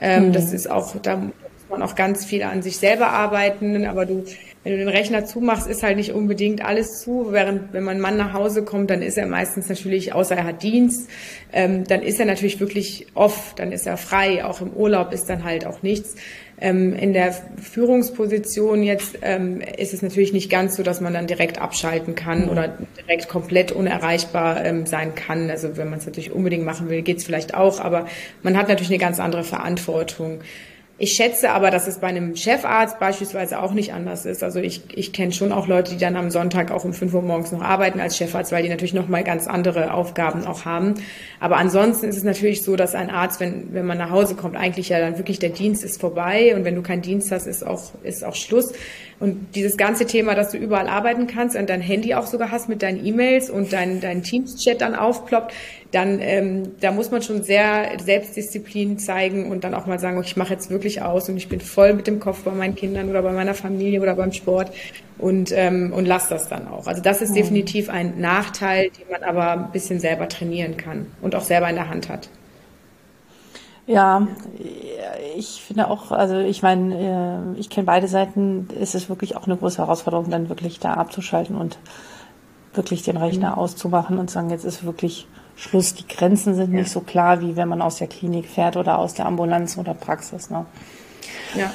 Ähm, 0.00 0.28
mhm. 0.28 0.32
Das 0.32 0.52
ist 0.52 0.70
auch, 0.70 0.96
da 1.02 1.16
muss 1.16 1.32
man 1.68 1.82
auch 1.82 1.94
ganz 1.94 2.24
viel 2.24 2.42
an 2.42 2.62
sich 2.62 2.78
selber 2.78 3.08
arbeiten, 3.08 3.84
aber 3.86 4.06
du, 4.06 4.24
wenn 4.62 4.72
du 4.72 4.78
den 4.78 4.88
Rechner 4.88 5.24
zumachst, 5.24 5.66
ist 5.66 5.82
halt 5.82 5.96
nicht 5.96 6.12
unbedingt 6.12 6.64
alles 6.64 7.00
zu. 7.00 7.28
Während 7.30 7.72
wenn 7.72 7.84
mein 7.84 8.00
Mann 8.00 8.16
nach 8.16 8.34
Hause 8.34 8.62
kommt, 8.62 8.90
dann 8.90 9.00
ist 9.00 9.16
er 9.16 9.26
meistens 9.26 9.68
natürlich, 9.68 10.12
außer 10.12 10.36
er 10.36 10.44
hat 10.44 10.62
Dienst, 10.62 11.08
ähm, 11.52 11.84
dann 11.84 12.02
ist 12.02 12.20
er 12.20 12.26
natürlich 12.26 12.60
wirklich 12.60 13.06
off, 13.14 13.54
dann 13.56 13.72
ist 13.72 13.86
er 13.86 13.96
frei. 13.96 14.44
Auch 14.44 14.60
im 14.60 14.70
Urlaub 14.72 15.12
ist 15.12 15.30
dann 15.30 15.44
halt 15.44 15.66
auch 15.66 15.82
nichts. 15.82 16.14
Ähm, 16.60 16.94
in 16.94 17.12
der 17.12 17.34
Führungsposition 17.60 18.82
jetzt 18.82 19.18
ähm, 19.22 19.60
ist 19.60 19.94
es 19.94 20.02
natürlich 20.02 20.32
nicht 20.32 20.50
ganz 20.50 20.76
so, 20.76 20.82
dass 20.82 21.00
man 21.00 21.14
dann 21.14 21.26
direkt 21.26 21.60
abschalten 21.60 22.14
kann 22.14 22.44
mhm. 22.44 22.48
oder 22.50 22.78
direkt 22.98 23.28
komplett 23.28 23.72
unerreichbar 23.72 24.64
ähm, 24.64 24.86
sein 24.86 25.14
kann. 25.14 25.50
Also 25.50 25.76
wenn 25.76 25.88
man 25.88 25.98
es 25.98 26.06
natürlich 26.06 26.32
unbedingt 26.32 26.64
machen 26.64 26.90
will, 26.90 27.02
geht 27.02 27.18
es 27.18 27.24
vielleicht 27.24 27.54
auch, 27.54 27.80
aber 27.80 28.06
man 28.42 28.56
hat 28.56 28.68
natürlich 28.68 28.90
eine 28.90 28.98
ganz 28.98 29.20
andere 29.20 29.44
Verantwortung. 29.44 30.40
Ich 31.02 31.14
schätze 31.14 31.52
aber, 31.52 31.70
dass 31.70 31.86
es 31.86 31.96
bei 31.96 32.08
einem 32.08 32.36
Chefarzt 32.36 32.98
beispielsweise 32.98 33.62
auch 33.62 33.72
nicht 33.72 33.94
anders 33.94 34.26
ist. 34.26 34.44
Also 34.44 34.60
ich, 34.60 34.82
ich 34.92 35.14
kenne 35.14 35.32
schon 35.32 35.50
auch 35.50 35.66
Leute, 35.66 35.92
die 35.92 35.96
dann 35.96 36.14
am 36.14 36.30
Sonntag 36.30 36.70
auch 36.70 36.84
um 36.84 36.92
5 36.92 37.14
Uhr 37.14 37.22
morgens 37.22 37.52
noch 37.52 37.62
arbeiten 37.62 38.00
als 38.00 38.18
Chefarzt, 38.18 38.52
weil 38.52 38.64
die 38.64 38.68
natürlich 38.68 38.92
nochmal 38.92 39.24
ganz 39.24 39.46
andere 39.46 39.94
Aufgaben 39.94 40.46
auch 40.46 40.66
haben. 40.66 40.96
Aber 41.40 41.56
ansonsten 41.56 42.06
ist 42.06 42.18
es 42.18 42.22
natürlich 42.22 42.62
so, 42.62 42.76
dass 42.76 42.94
ein 42.94 43.08
Arzt, 43.08 43.40
wenn, 43.40 43.72
wenn 43.72 43.86
man 43.86 43.96
nach 43.96 44.10
Hause 44.10 44.34
kommt, 44.34 44.56
eigentlich 44.56 44.90
ja 44.90 45.00
dann 45.00 45.16
wirklich 45.16 45.38
der 45.38 45.48
Dienst 45.48 45.84
ist 45.84 45.98
vorbei 45.98 46.54
und 46.54 46.66
wenn 46.66 46.74
du 46.74 46.82
keinen 46.82 47.00
Dienst 47.00 47.32
hast, 47.32 47.46
ist 47.46 47.66
auch, 47.66 47.92
ist 48.02 48.22
auch 48.22 48.34
Schluss. 48.34 48.74
Und 49.20 49.54
dieses 49.54 49.76
ganze 49.76 50.06
Thema, 50.06 50.34
dass 50.34 50.50
du 50.50 50.56
überall 50.56 50.88
arbeiten 50.88 51.26
kannst 51.26 51.54
und 51.54 51.68
dein 51.68 51.82
Handy 51.82 52.14
auch 52.14 52.26
sogar 52.26 52.50
hast 52.50 52.70
mit 52.70 52.80
deinen 52.80 53.04
E-Mails 53.04 53.50
und 53.50 53.70
dein, 53.70 54.00
dein 54.00 54.22
Teams-Chat 54.22 54.80
dann 54.80 54.94
aufploppt, 54.94 55.52
dann 55.92 56.20
ähm, 56.20 56.72
da 56.80 56.90
muss 56.90 57.10
man 57.10 57.20
schon 57.20 57.42
sehr 57.42 57.98
Selbstdisziplin 58.02 58.98
zeigen 58.98 59.50
und 59.50 59.62
dann 59.62 59.74
auch 59.74 59.84
mal 59.84 59.98
sagen, 59.98 60.18
ich 60.24 60.38
mache 60.38 60.54
jetzt 60.54 60.70
wirklich 60.70 61.02
aus 61.02 61.28
und 61.28 61.36
ich 61.36 61.50
bin 61.50 61.60
voll 61.60 61.92
mit 61.92 62.06
dem 62.06 62.18
Kopf 62.18 62.44
bei 62.44 62.52
meinen 62.52 62.74
Kindern 62.74 63.10
oder 63.10 63.20
bei 63.20 63.32
meiner 63.32 63.52
Familie 63.52 64.00
oder 64.00 64.14
beim 64.14 64.32
Sport 64.32 64.72
und, 65.18 65.52
ähm, 65.54 65.92
und 65.94 66.06
lass 66.06 66.28
das 66.28 66.48
dann 66.48 66.66
auch. 66.66 66.86
Also 66.86 67.02
das 67.02 67.20
ist 67.20 67.36
definitiv 67.36 67.90
ein 67.90 68.20
Nachteil, 68.20 68.88
den 68.88 69.10
man 69.10 69.22
aber 69.22 69.52
ein 69.52 69.72
bisschen 69.72 70.00
selber 70.00 70.28
trainieren 70.28 70.78
kann 70.78 71.06
und 71.20 71.34
auch 71.34 71.44
selber 71.44 71.68
in 71.68 71.76
der 71.76 71.90
Hand 71.90 72.08
hat. 72.08 72.30
Ja, 73.86 74.26
ich 75.40 75.62
finde 75.62 75.88
auch, 75.88 76.12
also 76.12 76.38
ich 76.38 76.62
meine, 76.62 77.54
äh, 77.56 77.58
ich 77.58 77.70
kenne 77.70 77.86
beide 77.86 78.08
Seiten. 78.08 78.68
Es 78.78 78.94
ist 78.94 79.08
wirklich 79.08 79.36
auch 79.36 79.46
eine 79.46 79.56
große 79.56 79.78
Herausforderung, 79.78 80.30
dann 80.30 80.48
wirklich 80.50 80.78
da 80.78 80.94
abzuschalten 80.94 81.56
und 81.56 81.78
wirklich 82.74 83.02
den 83.02 83.16
Rechner 83.16 83.52
mhm. 83.52 83.58
auszumachen 83.58 84.18
und 84.18 84.30
sagen, 84.30 84.50
jetzt 84.50 84.64
ist 84.64 84.84
wirklich 84.84 85.26
Schluss. 85.56 85.94
Die 85.94 86.06
Grenzen 86.06 86.54
sind 86.54 86.72
nicht 86.72 86.90
so 86.90 87.00
klar, 87.00 87.40
wie 87.40 87.56
wenn 87.56 87.68
man 87.68 87.82
aus 87.82 87.96
der 87.96 88.06
Klinik 88.06 88.46
fährt 88.46 88.76
oder 88.76 88.98
aus 88.98 89.14
der 89.14 89.26
Ambulanz 89.26 89.78
oder 89.78 89.94
Praxis. 89.94 90.50
Ne? 90.50 90.66
Ja. 91.54 91.72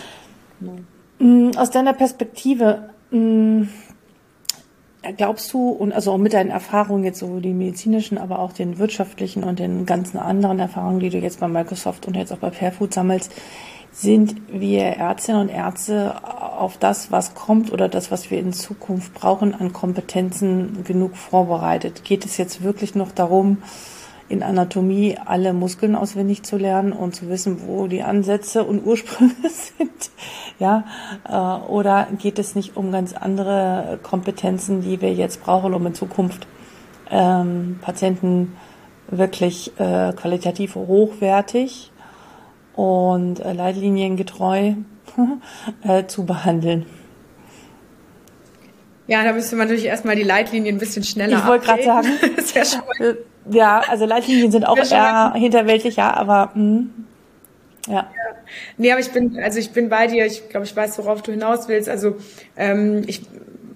Mm, 1.19 1.51
aus 1.57 1.71
deiner 1.71 1.93
Perspektive, 1.93 2.89
mm, 3.11 3.63
glaubst 5.11 5.51
du, 5.53 5.69
und 5.69 5.93
also 5.93 6.11
auch 6.11 6.17
mit 6.17 6.33
deinen 6.33 6.49
Erfahrungen 6.49 7.03
jetzt 7.03 7.19
sowohl 7.19 7.41
die 7.41 7.53
medizinischen, 7.53 8.17
aber 8.17 8.39
auch 8.39 8.53
den 8.53 8.77
wirtschaftlichen 8.77 9.43
und 9.43 9.59
den 9.59 9.85
ganzen 9.85 10.17
anderen 10.17 10.59
Erfahrungen, 10.59 10.99
die 10.99 11.09
du 11.09 11.17
jetzt 11.17 11.39
bei 11.39 11.47
Microsoft 11.47 12.07
und 12.07 12.15
jetzt 12.15 12.31
auch 12.31 12.37
bei 12.37 12.51
Fairfood 12.51 12.93
sammelst, 12.93 13.31
sind 13.91 14.35
wir 14.51 14.83
Ärztinnen 14.83 15.41
und 15.41 15.49
Ärzte 15.49 16.15
auf 16.25 16.77
das, 16.77 17.11
was 17.11 17.33
kommt 17.33 17.71
oder 17.71 17.87
das, 17.87 18.11
was 18.11 18.29
wir 18.29 18.39
in 18.39 18.51
Zukunft 18.51 19.13
brauchen, 19.13 19.55
an 19.55 19.71
Kompetenzen 19.71 20.83
genug 20.83 21.15
vorbereitet? 21.15 22.03
Geht 22.03 22.25
es 22.25 22.37
jetzt 22.37 22.61
wirklich 22.61 22.95
noch 22.95 23.13
darum, 23.13 23.59
in 24.27 24.41
Anatomie 24.41 25.17
alle 25.23 25.53
Muskeln 25.53 25.95
auswendig 25.95 26.43
zu 26.43 26.57
lernen 26.57 26.93
und 26.93 27.15
zu 27.15 27.29
wissen, 27.29 27.67
wo 27.67 27.87
die 27.87 28.01
Ansätze 28.01 28.63
und 28.63 28.85
Ursprünge 28.85 29.33
sind. 29.43 30.11
Ja, 30.59 30.85
äh, 31.27 31.67
oder 31.69 32.07
geht 32.17 32.39
es 32.39 32.55
nicht 32.55 32.75
um 32.75 32.91
ganz 32.91 33.13
andere 33.13 33.99
Kompetenzen, 34.01 34.81
die 34.81 35.01
wir 35.01 35.13
jetzt 35.13 35.43
brauchen, 35.43 35.73
um 35.73 35.85
in 35.85 35.93
Zukunft 35.93 36.47
ähm, 37.11 37.79
Patienten 37.81 38.55
wirklich 39.09 39.79
äh, 39.79 40.13
qualitativ 40.13 40.75
hochwertig 40.75 41.91
und 42.75 43.39
äh, 43.39 43.53
leitliniengetreu 43.53 44.73
äh, 45.83 46.05
zu 46.07 46.25
behandeln? 46.25 46.87
Ja, 49.07 49.23
da 49.23 49.33
müsste 49.33 49.55
man 49.55 49.67
natürlich 49.67 49.85
erstmal 49.85 50.15
die 50.15 50.23
Leitlinien 50.23 50.77
ein 50.77 50.79
bisschen 50.79 51.03
schneller 51.03 51.37
Ich 51.37 51.45
wollte 51.45 51.67
gerade 51.67 51.83
sagen. 51.83 52.07
das 52.35 52.55
wäre 52.55 52.65
schon 52.65 52.81
ja, 53.49 53.83
also 53.87 54.05
Leitlinien 54.05 54.51
sind 54.51 54.65
auch 54.65 54.77
eher 54.77 55.33
hinterweltlich, 55.35 55.95
ja, 55.97 56.13
aber 56.13 56.51
mh, 56.53 56.77
hm, 56.77 56.89
ja. 57.87 57.93
ja. 57.93 58.07
Nee, 58.77 58.91
aber 58.91 59.01
ich 59.01 59.11
bin, 59.11 59.39
also 59.39 59.59
ich 59.59 59.71
bin 59.71 59.89
bei 59.89 60.07
dir, 60.07 60.25
ich 60.25 60.49
glaube, 60.49 60.65
ich 60.65 60.75
weiß, 60.75 60.97
worauf 60.99 61.21
du 61.21 61.31
hinaus 61.31 61.67
willst. 61.67 61.89
Also 61.89 62.15
ähm, 62.55 63.03
ich 63.07 63.21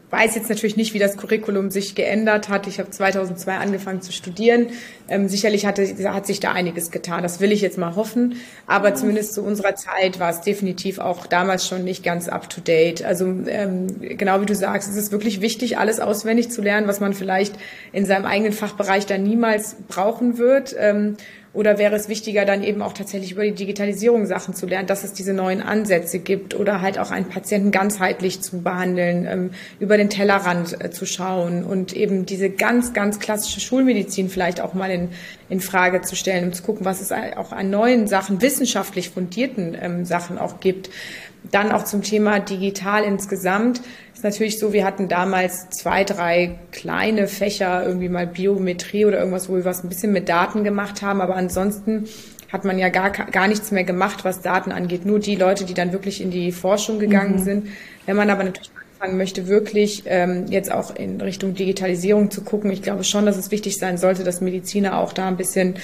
weiß 0.09 0.35
jetzt 0.35 0.49
natürlich 0.49 0.75
nicht, 0.75 0.93
wie 0.93 0.99
das 0.99 1.17
Curriculum 1.17 1.69
sich 1.69 1.95
geändert 1.95 2.49
hat. 2.49 2.67
Ich 2.67 2.79
habe 2.79 2.89
2002 2.89 3.57
angefangen 3.57 4.01
zu 4.01 4.11
studieren. 4.11 4.67
Ähm, 5.07 5.27
sicherlich 5.27 5.65
hatte, 5.65 5.85
hat 6.11 6.25
sich 6.25 6.39
da 6.39 6.51
einiges 6.51 6.91
getan. 6.91 7.23
Das 7.23 7.39
will 7.39 7.51
ich 7.51 7.61
jetzt 7.61 7.77
mal 7.77 7.95
hoffen. 7.95 8.35
Aber 8.65 8.95
zumindest 8.95 9.33
zu 9.33 9.43
unserer 9.43 9.75
Zeit 9.75 10.19
war 10.19 10.29
es 10.31 10.41
definitiv 10.41 10.99
auch 10.99 11.27
damals 11.27 11.67
schon 11.67 11.83
nicht 11.83 12.03
ganz 12.03 12.27
up 12.27 12.49
to 12.49 12.61
date. 12.61 13.03
Also 13.03 13.25
ähm, 13.47 13.87
genau 13.99 14.41
wie 14.41 14.45
du 14.45 14.55
sagst, 14.55 14.89
es 14.89 14.95
ist 14.95 15.11
wirklich 15.11 15.41
wichtig, 15.41 15.77
alles 15.77 15.99
auswendig 15.99 16.49
zu 16.49 16.61
lernen, 16.61 16.87
was 16.87 16.99
man 16.99 17.13
vielleicht 17.13 17.55
in 17.91 18.05
seinem 18.05 18.25
eigenen 18.25 18.53
Fachbereich 18.53 19.05
dann 19.05 19.23
niemals 19.23 19.75
brauchen 19.87 20.37
wird. 20.37 20.75
Ähm, 20.77 21.17
oder 21.51 21.79
wäre 21.79 21.95
es 21.95 22.09
wichtiger, 22.09 22.45
dann 22.45 22.63
eben 22.63 22.81
auch 22.81 22.93
tatsächlich 22.93 23.31
über 23.31 23.43
die 23.43 23.53
Digitalisierung 23.53 24.27
Sachen 24.27 24.53
zu 24.53 24.67
lernen, 24.67 24.87
dass 24.87 25.03
es 25.03 25.13
diese 25.13 25.33
neuen 25.33 25.61
Ansätze 25.61 26.19
gibt 26.19 26.53
oder 26.53 26.81
halt 26.81 26.99
auch 26.99 27.09
einen 27.09 27.27
Patienten 27.27 27.71
ganzheitlich 27.71 28.41
zu 28.41 28.61
behandeln, 28.61 29.25
ähm, 29.25 29.49
über 29.79 29.97
den 29.97 30.09
Tellerrand 30.09 30.83
äh, 30.83 30.91
zu 30.91 31.07
schauen 31.07 31.63
und 31.63 31.93
eben 31.93 32.27
diese 32.27 32.51
ganz, 32.51 32.93
ganz 32.93 33.19
klassische 33.19 33.61
Schulmedizin 33.61 34.29
vielleicht 34.29 34.61
auch 34.61 34.75
mal 34.75 34.91
in, 34.91 35.09
in 35.49 35.59
Frage 35.59 36.01
zu 36.01 36.15
stellen 36.15 36.45
und 36.45 36.55
zu 36.55 36.61
gucken, 36.61 36.85
was 36.85 37.01
es 37.01 37.11
auch 37.11 37.51
an 37.51 37.71
neuen 37.71 38.07
Sachen, 38.07 38.41
wissenschaftlich 38.41 39.09
fundierten 39.09 39.75
ähm, 39.79 40.05
Sachen 40.05 40.37
auch 40.37 40.59
gibt. 40.59 40.91
Dann 41.51 41.71
auch 41.71 41.83
zum 41.83 42.03
Thema 42.03 42.39
digital 42.39 43.03
insgesamt 43.03 43.81
ist 44.13 44.23
natürlich 44.23 44.59
so, 44.59 44.73
wir 44.73 44.83
hatten 44.83 45.07
damals 45.07 45.69
zwei, 45.69 46.03
drei 46.03 46.59
kleine 46.71 47.27
Fächer, 47.27 47.85
irgendwie 47.85 48.09
mal 48.09 48.27
Biometrie 48.27 49.05
oder 49.05 49.19
irgendwas, 49.19 49.47
wo 49.47 49.55
wir 49.55 49.63
was 49.63 49.83
ein 49.83 49.89
bisschen 49.89 50.11
mit 50.11 50.27
Daten 50.27 50.65
gemacht 50.65 51.01
haben, 51.01 51.21
aber 51.21 51.37
ansonsten 51.37 52.05
hat 52.51 52.65
man 52.65 52.77
ja 52.77 52.89
gar, 52.89 53.11
gar 53.11 53.47
nichts 53.47 53.71
mehr 53.71 53.83
gemacht, 53.83 54.25
was 54.25 54.41
Daten 54.41 54.71
angeht. 54.71 55.05
Nur 55.05 55.19
die 55.19 55.35
Leute, 55.35 55.65
die 55.65 55.73
dann 55.73 55.93
wirklich 55.93 56.19
in 56.19 56.31
die 56.31 56.51
Forschung 56.51 56.99
gegangen 56.99 57.35
mhm. 57.35 57.43
sind. 57.43 57.67
Wenn 58.05 58.17
man 58.17 58.29
aber 58.29 58.43
natürlich 58.43 58.71
anfangen 58.99 59.17
möchte, 59.17 59.47
wirklich 59.47 60.03
ähm, 60.07 60.47
jetzt 60.49 60.71
auch 60.71 60.93
in 60.95 61.21
Richtung 61.21 61.53
Digitalisierung 61.53 62.31
zu 62.31 62.43
gucken, 62.43 62.69
ich 62.69 62.81
glaube 62.81 63.05
schon, 63.05 63.25
dass 63.25 63.37
es 63.37 63.49
wichtig 63.49 63.77
sein 63.77 63.97
sollte, 63.97 64.23
dass 64.25 64.41
Mediziner 64.41 64.97
auch 64.97 65.13
da 65.13 65.27
ein 65.27 65.37
bisschen 65.37 65.75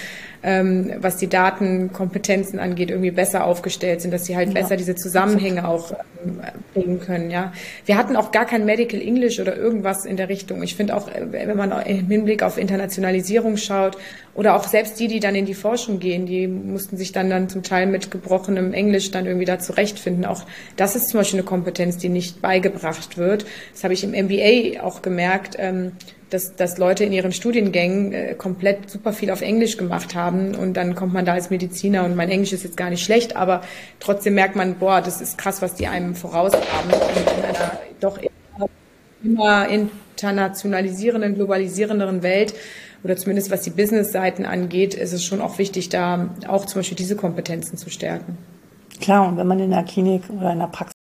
ähm, 0.43 0.91
was 0.99 1.17
die 1.17 1.27
Datenkompetenzen 1.27 2.59
angeht, 2.59 2.91
irgendwie 2.91 3.11
besser 3.11 3.45
aufgestellt 3.45 4.01
sind, 4.01 4.11
dass 4.11 4.25
sie 4.25 4.35
halt 4.35 4.49
ja. 4.49 4.53
besser 4.53 4.75
diese 4.75 4.95
Zusammenhänge 4.95 5.67
auch 5.67 5.93
bringen 6.73 6.99
können. 6.99 7.31
Ja, 7.31 7.53
wir 7.85 7.97
hatten 7.97 8.15
auch 8.15 8.31
gar 8.31 8.45
kein 8.45 8.65
Medical 8.65 9.01
English 9.01 9.39
oder 9.39 9.55
irgendwas 9.55 10.05
in 10.05 10.17
der 10.17 10.29
Richtung. 10.29 10.63
Ich 10.63 10.75
finde 10.75 10.95
auch, 10.95 11.07
wenn 11.07 11.57
man 11.57 11.71
im 11.85 12.07
Hinblick 12.07 12.43
auf 12.43 12.57
Internationalisierung 12.57 13.57
schaut 13.57 13.97
oder 14.33 14.55
auch 14.55 14.65
selbst 14.65 14.99
die, 14.99 15.07
die 15.07 15.19
dann 15.19 15.35
in 15.35 15.45
die 15.45 15.53
Forschung 15.53 15.99
gehen, 15.99 16.25
die 16.25 16.47
mussten 16.47 16.97
sich 16.97 17.11
dann 17.11 17.29
dann 17.29 17.49
zum 17.49 17.63
Teil 17.63 17.87
mit 17.87 18.11
gebrochenem 18.11 18.73
Englisch 18.73 19.11
dann 19.11 19.25
irgendwie 19.25 19.45
da 19.45 19.59
zurechtfinden. 19.59 20.25
Auch 20.25 20.45
das 20.75 20.95
ist 20.95 21.09
zum 21.09 21.19
Beispiel 21.19 21.39
eine 21.39 21.47
Kompetenz, 21.47 21.97
die 21.97 22.09
nicht 22.09 22.41
beigebracht 22.41 23.17
wird. 23.17 23.45
Das 23.73 23.83
habe 23.83 23.93
ich 23.93 24.03
im 24.03 24.11
MBA 24.11 24.81
auch 24.83 25.01
gemerkt. 25.01 25.55
Ähm, 25.57 25.93
dass, 26.29 26.55
dass 26.55 26.77
Leute 26.77 27.03
in 27.03 27.13
ihren 27.13 27.31
Studiengängen 27.31 28.13
äh, 28.13 28.33
komplett 28.35 28.89
super 28.89 29.13
viel 29.13 29.31
auf 29.31 29.41
Englisch 29.41 29.77
gemacht 29.77 30.15
haben 30.15 30.55
und 30.55 30.73
dann 30.75 30.95
kommt 30.95 31.13
man 31.13 31.25
da 31.25 31.33
als 31.33 31.49
Mediziner 31.49 32.03
und 32.05 32.15
mein 32.15 32.29
Englisch 32.29 32.53
ist 32.53 32.63
jetzt 32.63 32.77
gar 32.77 32.89
nicht 32.89 33.03
schlecht, 33.03 33.35
aber 33.35 33.61
trotzdem 33.99 34.33
merkt 34.33 34.55
man, 34.55 34.75
boah, 34.75 35.01
das 35.01 35.21
ist 35.21 35.37
krass, 35.37 35.61
was 35.61 35.75
die 35.75 35.87
einem 35.87 36.15
voraus 36.15 36.53
haben 36.53 36.91
und 36.91 37.37
in 37.37 37.45
einer 37.45 37.79
doch 37.99 38.19
immer 39.23 39.67
internationalisierenden, 39.67 41.35
globalisierenderen 41.35 42.23
Welt 42.23 42.53
oder 43.03 43.15
zumindest 43.17 43.51
was 43.51 43.61
die 43.61 43.69
Business-Seiten 43.69 44.45
angeht, 44.45 44.95
ist 44.95 45.13
es 45.13 45.23
schon 45.23 45.41
auch 45.41 45.59
wichtig, 45.59 45.89
da 45.89 46.29
auch 46.47 46.65
zum 46.65 46.79
Beispiel 46.79 46.97
diese 46.97 47.15
Kompetenzen 47.15 47.77
zu 47.77 47.89
stärken. 47.89 48.37
Klar, 48.99 49.27
und 49.27 49.37
wenn 49.37 49.47
man 49.47 49.59
in 49.59 49.69
der 49.71 49.83
Klinik 49.83 50.23
oder 50.29 50.53
in 50.53 50.59
der 50.59 50.67
Praxis 50.67 50.94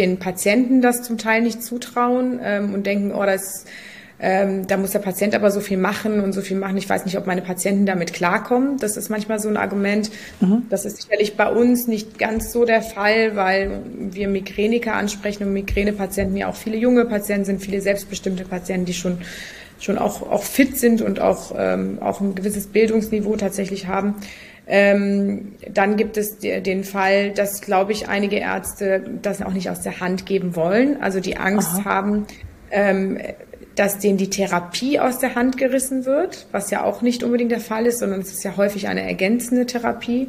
den 0.00 0.18
Patienten 0.18 0.80
das 0.80 1.02
zum 1.02 1.18
Teil 1.18 1.42
nicht 1.42 1.62
zutrauen 1.62 2.40
ähm, 2.42 2.74
und 2.74 2.86
denken, 2.86 3.12
oh, 3.14 3.24
das, 3.24 3.66
ähm, 4.18 4.66
da 4.66 4.76
muss 4.76 4.92
der 4.92 4.98
Patient 5.00 5.34
aber 5.34 5.50
so 5.50 5.60
viel 5.60 5.76
machen 5.76 6.20
und 6.20 6.32
so 6.32 6.40
viel 6.40 6.56
machen. 6.56 6.76
Ich 6.78 6.88
weiß 6.88 7.04
nicht, 7.04 7.18
ob 7.18 7.26
meine 7.26 7.42
Patienten 7.42 7.84
damit 7.84 8.12
klarkommen. 8.12 8.78
Das 8.78 8.96
ist 8.96 9.10
manchmal 9.10 9.38
so 9.38 9.48
ein 9.48 9.56
Argument. 9.56 10.10
Mhm. 10.40 10.62
Das 10.70 10.84
ist 10.84 11.02
sicherlich 11.02 11.36
bei 11.36 11.50
uns 11.50 11.86
nicht 11.86 12.18
ganz 12.18 12.50
so 12.50 12.64
der 12.64 12.82
Fall, 12.82 13.36
weil 13.36 13.82
wir 13.94 14.28
Migräniker 14.28 14.94
ansprechen 14.94 15.44
und 15.44 15.52
Migränepatienten 15.52 16.36
ja 16.36 16.48
auch 16.48 16.56
viele 16.56 16.76
junge 16.76 17.04
Patienten 17.04 17.44
sind, 17.44 17.62
viele 17.62 17.80
selbstbestimmte 17.80 18.44
Patienten, 18.44 18.86
die 18.86 18.94
schon 18.94 19.18
schon 19.80 19.96
auch, 19.96 20.22
auch 20.22 20.42
fit 20.42 20.78
sind 20.78 21.00
und 21.00 21.20
auch, 21.20 21.54
ähm, 21.56 21.98
auch 22.00 22.20
ein 22.20 22.34
gewisses 22.34 22.66
Bildungsniveau 22.66 23.36
tatsächlich 23.36 23.86
haben. 23.86 24.14
Ähm, 24.72 25.56
dann 25.68 25.96
gibt 25.96 26.16
es 26.16 26.38
den 26.38 26.84
Fall, 26.84 27.32
dass, 27.32 27.60
glaube 27.60 27.90
ich, 27.90 28.08
einige 28.08 28.36
Ärzte 28.36 29.02
das 29.20 29.42
auch 29.42 29.52
nicht 29.52 29.68
aus 29.68 29.80
der 29.80 29.98
Hand 29.98 30.26
geben 30.26 30.54
wollen, 30.54 31.02
also 31.02 31.18
die 31.18 31.36
Angst 31.38 31.80
Aha. 31.80 31.84
haben, 31.86 32.26
ähm, 32.70 33.18
dass 33.74 33.98
denen 33.98 34.16
die 34.16 34.30
Therapie 34.30 35.00
aus 35.00 35.18
der 35.18 35.34
Hand 35.34 35.56
gerissen 35.56 36.06
wird, 36.06 36.46
was 36.52 36.70
ja 36.70 36.84
auch 36.84 37.02
nicht 37.02 37.24
unbedingt 37.24 37.50
der 37.50 37.58
Fall 37.58 37.84
ist, 37.84 37.98
sondern 37.98 38.20
es 38.20 38.30
ist 38.30 38.44
ja 38.44 38.56
häufig 38.56 38.86
eine 38.86 39.02
ergänzende 39.02 39.66
Therapie. 39.66 40.28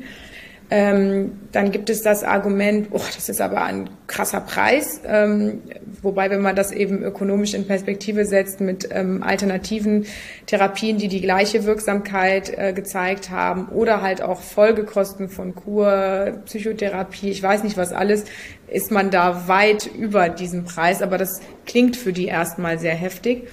Ähm, 0.73 1.34
dann 1.51 1.71
gibt 1.71 1.89
es 1.89 2.01
das 2.01 2.23
Argument, 2.23 2.88
oh, 2.91 3.01
das 3.13 3.27
ist 3.27 3.41
aber 3.41 3.65
ein 3.65 3.89
krasser 4.07 4.39
Preis. 4.39 5.01
Ähm, 5.05 5.62
wobei, 6.01 6.29
wenn 6.29 6.39
man 6.39 6.55
das 6.55 6.71
eben 6.71 7.03
ökonomisch 7.03 7.53
in 7.53 7.67
Perspektive 7.67 8.23
setzt 8.23 8.62
mit 8.62 8.88
ähm, 8.89 9.21
alternativen 9.21 10.05
Therapien, 10.45 10.97
die 10.97 11.10
die 11.10 11.19
gleiche 11.19 11.65
Wirksamkeit 11.65 12.57
äh, 12.57 12.71
gezeigt 12.71 13.31
haben 13.31 13.67
oder 13.67 14.01
halt 14.01 14.21
auch 14.21 14.39
Folgekosten 14.39 15.27
von 15.27 15.55
Kur, 15.55 16.39
Psychotherapie, 16.45 17.29
ich 17.29 17.43
weiß 17.43 17.65
nicht 17.65 17.75
was 17.75 17.91
alles, 17.91 18.23
ist 18.69 18.91
man 18.91 19.12
da 19.12 19.49
weit 19.49 19.88
über 19.93 20.29
diesem 20.29 20.63
Preis. 20.63 21.01
Aber 21.01 21.17
das 21.17 21.41
klingt 21.65 21.97
für 21.97 22.13
die 22.13 22.27
erstmal 22.27 22.79
sehr 22.79 22.95
heftig. 22.95 23.49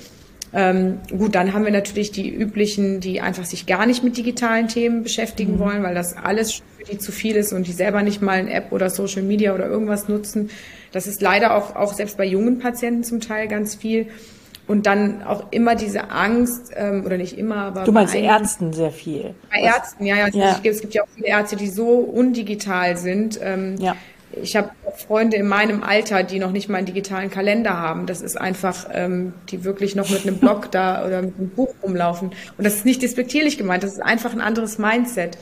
Ähm, 0.54 1.00
gut, 1.10 1.34
dann 1.34 1.52
haben 1.52 1.64
wir 1.64 1.72
natürlich 1.72 2.10
die 2.10 2.30
üblichen, 2.32 3.00
die 3.00 3.20
einfach 3.20 3.44
sich 3.44 3.66
gar 3.66 3.86
nicht 3.86 4.02
mit 4.02 4.16
digitalen 4.16 4.68
Themen 4.68 5.02
beschäftigen 5.02 5.54
mhm. 5.54 5.58
wollen, 5.58 5.82
weil 5.82 5.94
das 5.94 6.16
alles 6.16 6.62
die 6.90 6.98
zu 6.98 7.12
viel 7.12 7.36
ist 7.36 7.52
und 7.52 7.66
die 7.66 7.72
selber 7.72 8.02
nicht 8.02 8.22
mal 8.22 8.38
eine 8.38 8.52
App 8.52 8.72
oder 8.72 8.90
Social 8.90 9.22
Media 9.22 9.54
oder 9.54 9.66
irgendwas 9.66 10.08
nutzen. 10.08 10.50
Das 10.92 11.06
ist 11.06 11.20
leider 11.22 11.54
auch, 11.54 11.76
auch 11.76 11.92
selbst 11.92 12.16
bei 12.16 12.24
jungen 12.24 12.58
Patienten 12.58 13.04
zum 13.04 13.20
Teil 13.20 13.48
ganz 13.48 13.74
viel. 13.74 14.08
Und 14.66 14.84
dann 14.84 15.22
auch 15.22 15.46
immer 15.50 15.76
diese 15.76 16.10
Angst, 16.10 16.72
ähm, 16.76 17.06
oder 17.06 17.16
nicht 17.16 17.38
immer, 17.38 17.56
aber. 17.56 17.84
Du 17.84 17.92
meinst 17.92 18.12
bei 18.12 18.20
Ärzten 18.20 18.74
sehr 18.74 18.90
viel. 18.90 19.34
Bei 19.50 19.60
Ärzten, 19.62 20.04
ja, 20.04 20.16
ja. 20.16 20.28
ja. 20.28 20.60
Es 20.62 20.82
gibt 20.82 20.92
ja 20.92 21.04
auch 21.04 21.08
viele 21.14 21.28
Ärzte, 21.28 21.56
die 21.56 21.68
so 21.68 21.88
undigital 21.88 22.98
sind. 22.98 23.40
Ähm, 23.42 23.76
ja 23.78 23.96
ich 24.42 24.56
habe 24.56 24.70
Freunde 24.96 25.36
in 25.36 25.46
meinem 25.46 25.82
Alter, 25.82 26.22
die 26.22 26.38
noch 26.38 26.52
nicht 26.52 26.68
mal 26.68 26.78
einen 26.78 26.86
digitalen 26.86 27.30
Kalender 27.30 27.78
haben. 27.78 28.06
Das 28.06 28.20
ist 28.20 28.38
einfach, 28.38 28.88
ähm, 28.92 29.32
die 29.50 29.64
wirklich 29.64 29.96
noch 29.96 30.10
mit 30.10 30.26
einem 30.26 30.36
Blog 30.40 30.70
da 30.70 31.06
oder 31.06 31.22
mit 31.22 31.38
einem 31.38 31.50
Buch 31.50 31.74
rumlaufen. 31.82 32.30
Und 32.56 32.64
das 32.64 32.76
ist 32.76 32.84
nicht 32.84 33.02
despektierlich 33.02 33.58
gemeint, 33.58 33.82
das 33.82 33.92
ist 33.92 34.02
einfach 34.02 34.32
ein 34.32 34.40
anderes 34.40 34.78
Mindset. 34.78 35.38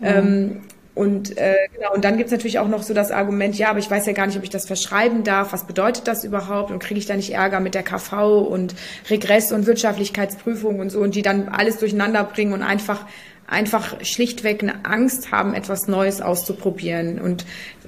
Mhm. 0.00 0.06
Ähm, 0.06 0.60
und 0.94 1.38
äh, 1.38 1.54
genau, 1.72 1.94
und 1.94 2.04
dann 2.04 2.16
gibt's 2.16 2.32
natürlich 2.32 2.58
auch 2.58 2.68
noch 2.68 2.82
so 2.82 2.94
das 2.94 3.10
Argument, 3.12 3.56
ja, 3.56 3.70
aber 3.70 3.78
ich 3.78 3.90
weiß 3.90 4.06
ja 4.06 4.12
gar 4.12 4.26
nicht, 4.26 4.36
ob 4.36 4.42
ich 4.42 4.50
das 4.50 4.66
verschreiben 4.66 5.22
darf. 5.22 5.52
Was 5.52 5.64
bedeutet 5.64 6.08
das 6.08 6.24
überhaupt? 6.24 6.70
Und 6.70 6.80
kriege 6.80 6.98
ich 6.98 7.06
da 7.06 7.14
nicht 7.14 7.32
Ärger 7.32 7.60
mit 7.60 7.74
der 7.74 7.84
KV 7.84 8.40
und 8.40 8.74
Regress 9.08 9.52
und 9.52 9.66
Wirtschaftlichkeitsprüfung 9.66 10.80
und 10.80 10.90
so 10.90 11.00
und 11.00 11.14
die 11.14 11.22
dann 11.22 11.48
alles 11.48 11.78
durcheinander 11.78 12.24
bringen 12.24 12.52
und 12.52 12.62
einfach 12.62 13.06
einfach 13.50 13.96
schlichtweg 14.02 14.62
eine 14.62 14.84
Angst 14.84 15.32
haben, 15.32 15.54
etwas 15.54 15.88
Neues 15.88 16.20
auszuprobieren 16.20 17.20
und 17.20 17.44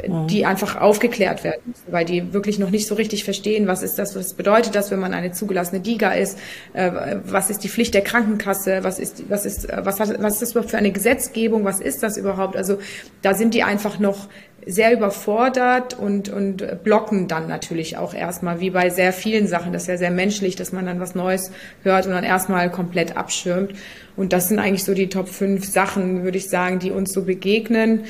mhm. 0.06 0.26
die 0.26 0.44
einfach 0.44 0.76
aufgeklärt 0.76 1.44
werden 1.44 1.74
weil 1.88 2.04
die 2.04 2.32
wirklich 2.32 2.58
noch 2.58 2.70
nicht 2.70 2.86
so 2.86 2.94
richtig 2.94 3.24
verstehen, 3.24 3.66
was 3.66 3.82
ist 3.82 3.98
das, 3.98 4.16
was 4.16 4.34
bedeutet 4.34 4.74
das, 4.74 4.90
wenn 4.90 4.98
man 4.98 5.14
eine 5.14 5.32
zugelassene 5.32 5.80
DIGA 5.80 6.12
ist, 6.12 6.38
äh, 6.72 7.16
was 7.24 7.50
ist 7.50 7.64
die 7.64 7.68
Pflicht 7.68 7.94
der 7.94 8.02
Krankenkasse, 8.02 8.82
was 8.82 8.98
ist, 8.98 9.28
was 9.28 9.44
ist, 9.44 9.68
was 9.70 10.00
hat, 10.00 10.22
was 10.22 10.34
ist 10.34 10.42
das 10.42 10.50
überhaupt 10.52 10.70
für 10.70 10.78
eine 10.78 10.92
Gesetzgebung, 10.92 11.64
was 11.64 11.80
ist 11.80 12.02
das 12.02 12.16
überhaupt? 12.16 12.56
Also 12.56 12.78
da 13.22 13.34
sind 13.34 13.54
die 13.54 13.62
einfach 13.62 13.98
noch 13.98 14.28
sehr 14.66 14.92
überfordert 14.92 15.98
und, 15.98 16.28
und 16.28 16.84
blocken 16.84 17.28
dann 17.28 17.48
natürlich 17.48 17.96
auch 17.96 18.14
erstmal, 18.14 18.60
wie 18.60 18.70
bei 18.70 18.90
sehr 18.90 19.12
vielen 19.12 19.46
Sachen. 19.46 19.72
Das 19.72 19.82
ist 19.82 19.88
ja 19.88 19.96
sehr 19.96 20.10
menschlich, 20.10 20.56
dass 20.56 20.72
man 20.72 20.86
dann 20.86 21.00
was 21.00 21.14
Neues 21.14 21.50
hört 21.82 22.06
und 22.06 22.12
dann 22.12 22.24
erstmal 22.24 22.70
komplett 22.70 23.16
abschirmt. 23.16 23.72
Und 24.16 24.32
das 24.32 24.48
sind 24.48 24.58
eigentlich 24.58 24.84
so 24.84 24.94
die 24.94 25.08
Top 25.08 25.28
5 25.28 25.66
Sachen, 25.66 26.22
würde 26.22 26.38
ich 26.38 26.48
sagen, 26.48 26.78
die 26.78 26.90
uns 26.90 27.12
so 27.12 27.22
begegnen. 27.22 28.04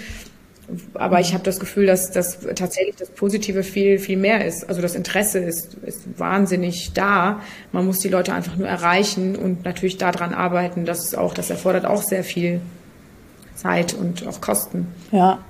Aber 0.94 1.20
ich 1.20 1.34
habe 1.34 1.44
das 1.44 1.58
Gefühl, 1.58 1.86
dass 1.86 2.10
das 2.10 2.40
tatsächlich 2.54 2.96
das 2.96 3.10
Positive 3.10 3.62
viel, 3.62 3.98
viel 3.98 4.16
mehr 4.16 4.44
ist. 4.44 4.68
Also 4.68 4.80
das 4.80 4.94
Interesse 4.94 5.38
ist, 5.38 5.74
ist 5.84 6.18
wahnsinnig 6.18 6.92
da. 6.94 7.40
Man 7.72 7.86
muss 7.86 7.98
die 7.98 8.08
Leute 8.08 8.32
einfach 8.32 8.56
nur 8.56 8.68
erreichen 8.68 9.36
und 9.36 9.64
natürlich 9.64 9.98
daran 9.98 10.34
arbeiten. 10.34 10.84
Das 10.84 11.04
ist 11.04 11.16
auch, 11.16 11.34
das 11.34 11.50
erfordert 11.50 11.84
auch 11.84 12.02
sehr 12.02 12.24
viel 12.24 12.60
Zeit 13.54 13.94
und 13.94 14.26
auch 14.26 14.40
Kosten. 14.40 14.86
Ja. 15.10 15.40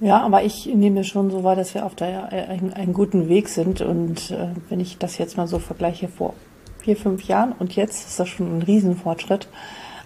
Ja, 0.00 0.20
aber 0.20 0.44
ich 0.44 0.66
nehme 0.66 1.04
schon 1.04 1.30
so 1.30 1.42
wahr, 1.42 1.56
dass 1.56 1.74
wir 1.74 1.86
auf 1.86 1.94
der 1.94 2.32
einen, 2.32 2.72
einen 2.72 2.92
guten 2.92 3.28
Weg 3.28 3.48
sind. 3.48 3.80
Und 3.80 4.30
äh, 4.30 4.48
wenn 4.68 4.80
ich 4.80 4.98
das 4.98 5.18
jetzt 5.18 5.36
mal 5.36 5.46
so 5.46 5.58
vergleiche 5.58 6.08
vor 6.08 6.34
vier, 6.80 6.96
fünf 6.96 7.24
Jahren 7.24 7.52
und 7.58 7.74
jetzt 7.74 8.06
ist 8.06 8.20
das 8.20 8.28
schon 8.28 8.58
ein 8.58 8.62
Riesenfortschritt. 8.62 9.48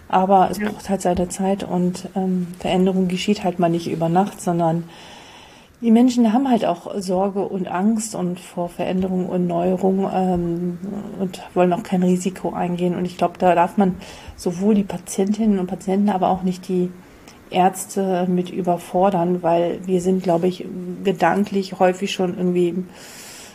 Aber 0.07 0.49
es 0.49 0.57
ja. 0.57 0.69
braucht 0.69 0.89
halt 0.89 1.01
seine 1.01 1.29
Zeit 1.29 1.63
und 1.63 2.09
ähm, 2.15 2.47
Veränderung 2.59 3.07
geschieht 3.07 3.43
halt 3.43 3.59
mal 3.59 3.69
nicht 3.69 3.89
über 3.89 4.09
Nacht, 4.09 4.41
sondern 4.41 4.85
die 5.81 5.91
Menschen 5.91 6.31
haben 6.31 6.49
halt 6.49 6.63
auch 6.65 6.93
Sorge 6.99 7.41
und 7.41 7.67
Angst 7.67 8.13
und 8.13 8.39
vor 8.39 8.69
Veränderung 8.69 9.27
und 9.27 9.47
Neuerung 9.47 10.09
ähm, 10.13 10.77
und 11.19 11.41
wollen 11.53 11.73
auch 11.73 11.83
kein 11.83 12.03
Risiko 12.03 12.53
eingehen. 12.53 12.95
Und 12.95 13.05
ich 13.05 13.17
glaube, 13.17 13.39
da 13.39 13.55
darf 13.55 13.77
man 13.77 13.95
sowohl 14.35 14.75
die 14.75 14.83
Patientinnen 14.83 15.59
und 15.59 15.67
Patienten, 15.67 16.09
aber 16.09 16.29
auch 16.29 16.43
nicht 16.43 16.67
die 16.67 16.91
Ärzte 17.51 18.25
mit 18.27 18.49
überfordern, 18.49 19.43
weil 19.43 19.79
wir 19.85 20.01
sind, 20.01 20.23
glaube 20.23 20.47
ich, 20.47 20.65
gedanklich 21.03 21.79
häufig 21.79 22.11
schon 22.11 22.37
irgendwie 22.37 22.83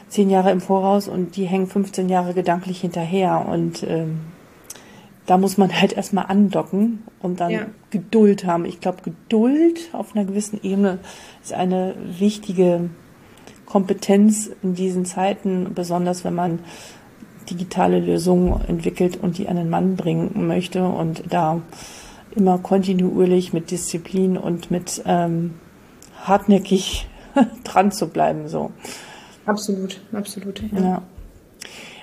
zehn 0.08 0.30
Jahre 0.30 0.50
im 0.50 0.60
Voraus 0.60 1.08
und 1.08 1.36
die 1.36 1.44
hängen 1.44 1.66
15 1.66 2.08
Jahre 2.08 2.34
gedanklich 2.34 2.80
hinterher 2.80 3.46
und 3.48 3.82
ähm, 3.82 4.20
da 5.26 5.38
muss 5.38 5.58
man 5.58 5.78
halt 5.80 5.92
erstmal 5.92 6.26
andocken 6.26 7.02
und 7.20 7.40
dann 7.40 7.50
ja. 7.50 7.66
Geduld 7.90 8.46
haben. 8.46 8.64
Ich 8.64 8.80
glaube, 8.80 9.02
Geduld 9.02 9.90
auf 9.92 10.14
einer 10.14 10.24
gewissen 10.24 10.60
Ebene 10.62 10.98
ist 11.42 11.52
eine 11.52 11.94
wichtige 12.18 12.90
Kompetenz 13.66 14.50
in 14.62 14.74
diesen 14.74 15.04
Zeiten, 15.04 15.72
besonders 15.74 16.24
wenn 16.24 16.34
man 16.34 16.60
digitale 17.50 18.00
Lösungen 18.00 18.60
entwickelt 18.68 19.18
und 19.20 19.38
die 19.38 19.48
an 19.48 19.56
den 19.56 19.68
Mann 19.68 19.96
bringen 19.96 20.46
möchte 20.46 20.84
und 20.84 21.24
da 21.28 21.60
immer 22.36 22.58
kontinuierlich 22.58 23.52
mit 23.52 23.70
Disziplin 23.70 24.36
und 24.36 24.70
mit 24.70 25.02
ähm, 25.06 25.54
hartnäckig 26.24 27.08
dran 27.64 27.92
zu 27.92 28.08
bleiben. 28.08 28.48
So. 28.48 28.70
Absolut, 29.46 30.00
absolut. 30.12 30.62
Ja. 30.72 30.80
ja. 30.80 31.02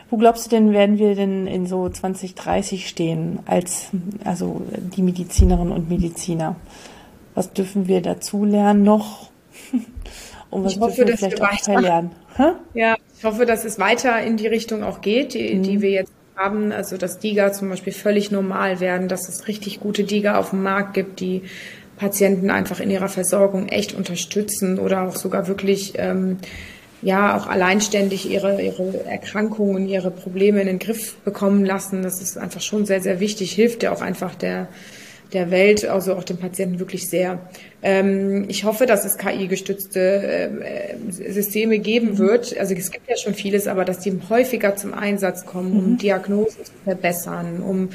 Wo 0.10 0.18
glaubst 0.18 0.46
du 0.46 0.50
denn, 0.52 0.74
werden 0.74 1.00
wir 1.00 1.16
denn 1.16 1.48
in 1.48 1.66
so 1.66 1.90
2030 1.90 2.88
stehen 2.88 3.40
als 3.46 3.88
also 4.24 4.62
die 4.96 5.02
Medizinerinnen 5.02 5.74
und 5.74 5.90
Mediziner? 5.90 6.56
Was 7.34 7.52
dürfen 7.52 7.88
wir 7.88 8.02
dazu 8.02 8.46
lernen 8.46 8.84
noch? 8.84 9.30
Und 10.52 10.66
was 10.66 10.74
ich 10.74 10.80
hoffe, 10.80 11.04
dass 11.04 11.20
vielleicht 11.20 11.40
wir 11.40 11.50
auch 11.50 11.60
verlernen? 11.60 12.12
Ja, 12.76 12.96
ich 13.18 13.24
hoffe, 13.24 13.48
dass 13.48 13.66
es 13.66 13.80
weiter 13.80 14.22
in 14.22 14.38
die 14.38 14.46
Richtung 14.46 14.84
auch 14.84 15.02
geht, 15.02 15.34
die, 15.34 15.56
mhm. 15.56 15.64
die 15.64 15.82
wir 15.82 15.90
jetzt 15.90 16.12
haben, 16.36 16.72
also 16.72 16.98
dass 16.98 17.20
DIGA 17.20 17.54
zum 17.54 17.70
Beispiel 17.70 17.94
völlig 17.94 18.32
normal 18.32 18.80
werden, 18.80 19.08
dass 19.08 19.30
es 19.30 19.48
richtig 19.48 19.80
gute 19.80 20.04
DIGA 20.04 20.38
auf 20.38 20.52
dem 20.52 20.64
Markt 20.64 20.94
gibt, 20.94 21.20
die 21.20 21.44
Patienten 21.98 22.50
einfach 22.50 22.80
in 22.80 22.90
ihrer 22.90 23.10
Versorgung 23.10 23.68
echt 23.68 23.94
unterstützen 23.94 24.80
oder 24.80 25.04
auch 25.04 25.16
sogar 25.16 25.48
wirklich 25.48 25.94
ähm, 25.98 26.38
ja 27.02 27.38
auch 27.38 27.48
alleinständig 27.48 28.30
ihre, 28.30 28.62
ihre 28.62 29.06
Erkrankungen, 29.06 29.88
ihre 29.88 30.10
Probleme 30.10 30.62
in 30.62 30.68
den 30.68 30.80
Griff 30.80 31.16
bekommen 31.18 31.66
lassen. 31.66 32.02
Das 32.02 32.22
ist 32.22 32.38
einfach 32.38 32.62
schon 32.62 32.86
sehr, 32.86 33.02
sehr 33.02 33.20
wichtig, 33.20 33.52
hilft 33.52 33.84
ja 33.84 33.92
auch 33.92 34.02
einfach 34.02 34.36
der, 34.36 34.68
der 35.34 35.52
Welt, 35.52 35.86
also 35.86 36.14
auch 36.16 36.24
den 36.24 36.38
Patienten 36.38 36.80
wirklich 36.80 37.10
sehr. 37.10 37.40
Ähm, 37.82 38.46
ich 38.48 38.64
hoffe, 38.64 38.86
dass 38.86 39.04
es 39.06 39.18
KI-gestützte 39.18 40.00
äh, 40.00 40.96
Systeme 41.10 41.80
geben 41.80 42.12
mhm. 42.12 42.18
wird. 42.20 42.58
Also 42.58 42.74
es 42.74 42.92
gibt 42.92 43.10
ja 43.10 43.18
schon 43.18 43.34
vieles, 43.34 43.68
aber 43.68 43.84
dass 43.86 44.00
die 44.00 44.18
häufiger 44.30 44.76
zum 44.76 44.94
Einsatz 44.94 45.46
kommen, 45.46 45.74
um 45.74 45.92
mhm. 45.92 45.98
Diagnosen 45.98 46.64
zu 46.64 46.72
verbessern, 46.84 47.62
um 47.62 47.90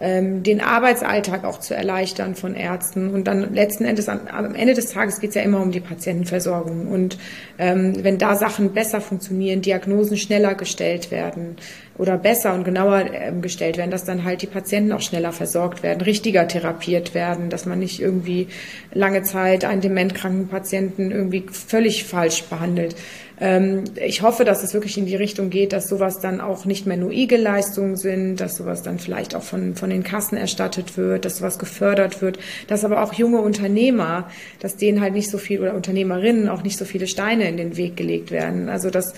ähm, 0.00 0.42
den 0.42 0.60
Arbeitsalltag 0.60 1.44
auch 1.44 1.58
zu 1.58 1.74
erleichtern 1.74 2.34
von 2.34 2.54
Ärzten. 2.54 3.10
Und 3.10 3.24
dann 3.24 3.54
letzten 3.54 3.84
Endes, 3.84 4.08
am, 4.08 4.20
am 4.28 4.54
Ende 4.54 4.74
des 4.74 4.92
Tages 4.92 5.20
geht 5.20 5.30
es 5.30 5.36
ja 5.36 5.42
immer 5.42 5.60
um 5.60 5.72
die 5.72 5.80
Patientenversorgung. 5.80 6.88
Und 6.88 7.18
ähm, 7.58 8.02
wenn 8.02 8.18
da 8.18 8.36
Sachen 8.36 8.72
besser 8.72 9.00
funktionieren, 9.00 9.60
Diagnosen 9.60 10.16
schneller 10.16 10.54
gestellt 10.54 11.10
werden 11.10 11.56
oder 11.98 12.16
besser 12.16 12.54
und 12.54 12.64
genauer 12.64 13.12
ähm, 13.12 13.42
gestellt 13.42 13.76
werden, 13.76 13.90
dass 13.90 14.04
dann 14.04 14.24
halt 14.24 14.42
die 14.42 14.46
Patienten 14.46 14.92
auch 14.92 15.00
schneller 15.00 15.32
versorgt 15.32 15.82
werden, 15.82 16.00
richtiger 16.00 16.46
therapiert 16.48 17.14
werden, 17.14 17.50
dass 17.50 17.66
man 17.66 17.80
nicht 17.80 18.00
irgendwie 18.00 18.48
lange 18.92 19.24
Zeit 19.24 19.64
einen 19.64 19.80
dementkranken 19.80 20.48
Patienten 20.48 21.10
irgendwie 21.10 21.44
völlig 21.50 22.04
falsch 22.04 22.44
behandelt. 22.44 22.94
Ähm, 23.40 23.84
ich 23.94 24.22
hoffe, 24.22 24.44
dass 24.44 24.62
es 24.62 24.74
wirklich 24.74 24.98
in 24.98 25.06
die 25.06 25.16
Richtung 25.16 25.50
geht, 25.50 25.72
dass 25.72 25.88
sowas 25.88 26.20
dann 26.20 26.40
auch 26.40 26.64
nicht 26.64 26.86
mehr 26.86 26.96
nur 26.96 27.12
IG-Leistungen 27.12 27.96
sind, 27.96 28.36
dass 28.36 28.56
sowas 28.56 28.82
dann 28.82 28.98
vielleicht 28.98 29.34
auch 29.34 29.42
von, 29.42 29.76
von 29.76 29.90
den 29.90 30.02
Kassen 30.02 30.36
erstattet 30.36 30.96
wird, 30.96 31.24
dass 31.24 31.38
sowas 31.38 31.58
gefördert 31.58 32.20
wird, 32.20 32.38
dass 32.66 32.84
aber 32.84 33.02
auch 33.02 33.12
junge 33.12 33.40
Unternehmer, 33.40 34.28
dass 34.60 34.76
denen 34.76 35.00
halt 35.00 35.14
nicht 35.14 35.30
so 35.30 35.38
viel 35.38 35.60
oder 35.60 35.74
Unternehmerinnen 35.74 36.48
auch 36.48 36.62
nicht 36.62 36.78
so 36.78 36.84
viele 36.84 37.06
Steine 37.06 37.48
in 37.48 37.56
den 37.56 37.76
Weg 37.76 37.96
gelegt 37.96 38.30
werden. 38.30 38.68
Also 38.68 38.90
dass 38.90 39.14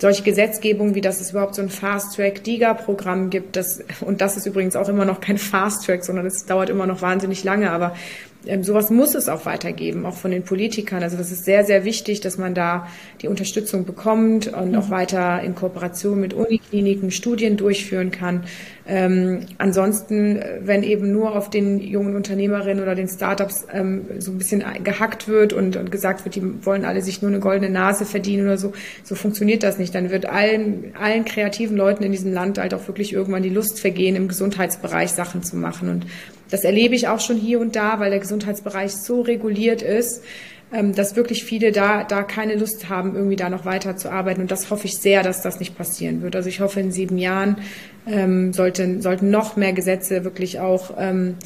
solche 0.00 0.22
Gesetzgebung, 0.22 0.94
wie 0.94 1.02
dass 1.02 1.20
es 1.20 1.32
überhaupt 1.32 1.54
so 1.54 1.62
ein 1.62 1.68
Fast-Track-DIGA-Programm 1.68 3.28
gibt, 3.28 3.56
das, 3.56 3.84
und 4.00 4.20
das 4.20 4.36
ist 4.36 4.46
übrigens 4.46 4.74
auch 4.74 4.88
immer 4.88 5.04
noch 5.04 5.20
kein 5.20 5.36
Fast-Track, 5.36 6.04
sondern 6.04 6.26
es 6.26 6.46
dauert 6.46 6.70
immer 6.70 6.86
noch 6.86 7.02
wahnsinnig 7.02 7.44
lange, 7.44 7.70
aber 7.70 7.94
ähm, 8.46 8.64
sowas 8.64 8.90
muss 8.90 9.14
es 9.14 9.28
auch 9.28 9.44
weitergeben, 9.44 10.06
auch 10.06 10.16
von 10.16 10.30
den 10.30 10.42
Politikern. 10.42 11.02
Also 11.02 11.16
das 11.16 11.30
ist 11.30 11.44
sehr, 11.44 11.64
sehr 11.64 11.84
wichtig, 11.84 12.20
dass 12.20 12.38
man 12.38 12.54
da 12.54 12.86
die 13.20 13.28
Unterstützung 13.28 13.84
bekommt 13.84 14.48
und 14.48 14.72
mhm. 14.72 14.78
auch 14.78 14.90
weiter 14.90 15.42
in 15.42 15.54
Kooperation 15.54 16.20
mit 16.20 16.32
Unikliniken 16.32 17.10
Studien 17.10 17.56
durchführen 17.56 18.10
kann. 18.10 18.44
Ähm, 18.86 19.46
ansonsten, 19.58 20.42
wenn 20.62 20.82
eben 20.82 21.12
nur 21.12 21.36
auf 21.36 21.50
den 21.50 21.80
jungen 21.80 22.16
Unternehmerinnen 22.16 22.82
oder 22.82 22.94
den 22.94 23.08
Startups 23.08 23.66
ähm, 23.72 24.06
so 24.18 24.32
ein 24.32 24.38
bisschen 24.38 24.64
gehackt 24.82 25.28
wird 25.28 25.52
und, 25.52 25.76
und 25.76 25.92
gesagt 25.92 26.24
wird, 26.24 26.34
die 26.34 26.64
wollen 26.64 26.84
alle 26.84 27.02
sich 27.02 27.22
nur 27.22 27.30
eine 27.30 27.40
goldene 27.40 27.70
Nase 27.70 28.04
verdienen 28.04 28.46
oder 28.46 28.58
so, 28.58 28.72
so 29.04 29.14
funktioniert 29.14 29.62
das 29.62 29.78
nicht. 29.78 29.94
Dann 29.94 30.10
wird 30.10 30.26
allen, 30.26 30.92
allen 30.98 31.24
kreativen 31.24 31.76
Leuten 31.76 32.02
in 32.02 32.10
diesem 32.10 32.32
Land 32.32 32.58
halt 32.58 32.74
auch 32.74 32.88
wirklich 32.88 33.12
irgendwann 33.12 33.42
die 33.42 33.50
Lust 33.50 33.78
vergehen, 33.80 34.16
im 34.16 34.28
Gesundheitsbereich 34.28 35.10
Sachen 35.10 35.42
zu 35.42 35.56
machen. 35.56 35.88
Und 35.88 36.06
das 36.50 36.64
erlebe 36.64 36.94
ich 36.94 37.08
auch 37.08 37.20
schon 37.20 37.36
hier 37.36 37.60
und 37.60 37.76
da, 37.76 38.00
weil 38.00 38.10
der 38.10 38.20
Gesundheitsbereich 38.20 38.92
so 38.92 39.20
reguliert 39.20 39.82
ist, 39.82 40.22
ähm, 40.72 40.94
dass 40.94 41.16
wirklich 41.16 41.44
viele 41.44 41.72
da, 41.72 42.04
da 42.04 42.22
keine 42.22 42.54
Lust 42.54 42.88
haben, 42.88 43.16
irgendwie 43.16 43.36
da 43.36 43.50
noch 43.50 43.64
weiter 43.64 43.96
zu 43.96 44.10
arbeiten. 44.10 44.40
Und 44.40 44.50
das 44.50 44.70
hoffe 44.70 44.86
ich 44.86 44.98
sehr, 44.98 45.22
dass 45.22 45.42
das 45.42 45.58
nicht 45.58 45.76
passieren 45.76 46.22
wird. 46.22 46.36
Also 46.36 46.48
ich 46.48 46.60
hoffe, 46.60 46.80
in 46.80 46.92
sieben 46.92 47.18
Jahren 47.18 47.56
ähm, 48.06 48.52
sollten, 48.52 49.02
sollten 49.02 49.30
noch 49.30 49.56
mehr 49.56 49.72
Gesetze 49.72 50.24
wirklich 50.24 50.60
auch 50.60 50.92
ähm, 50.98 51.36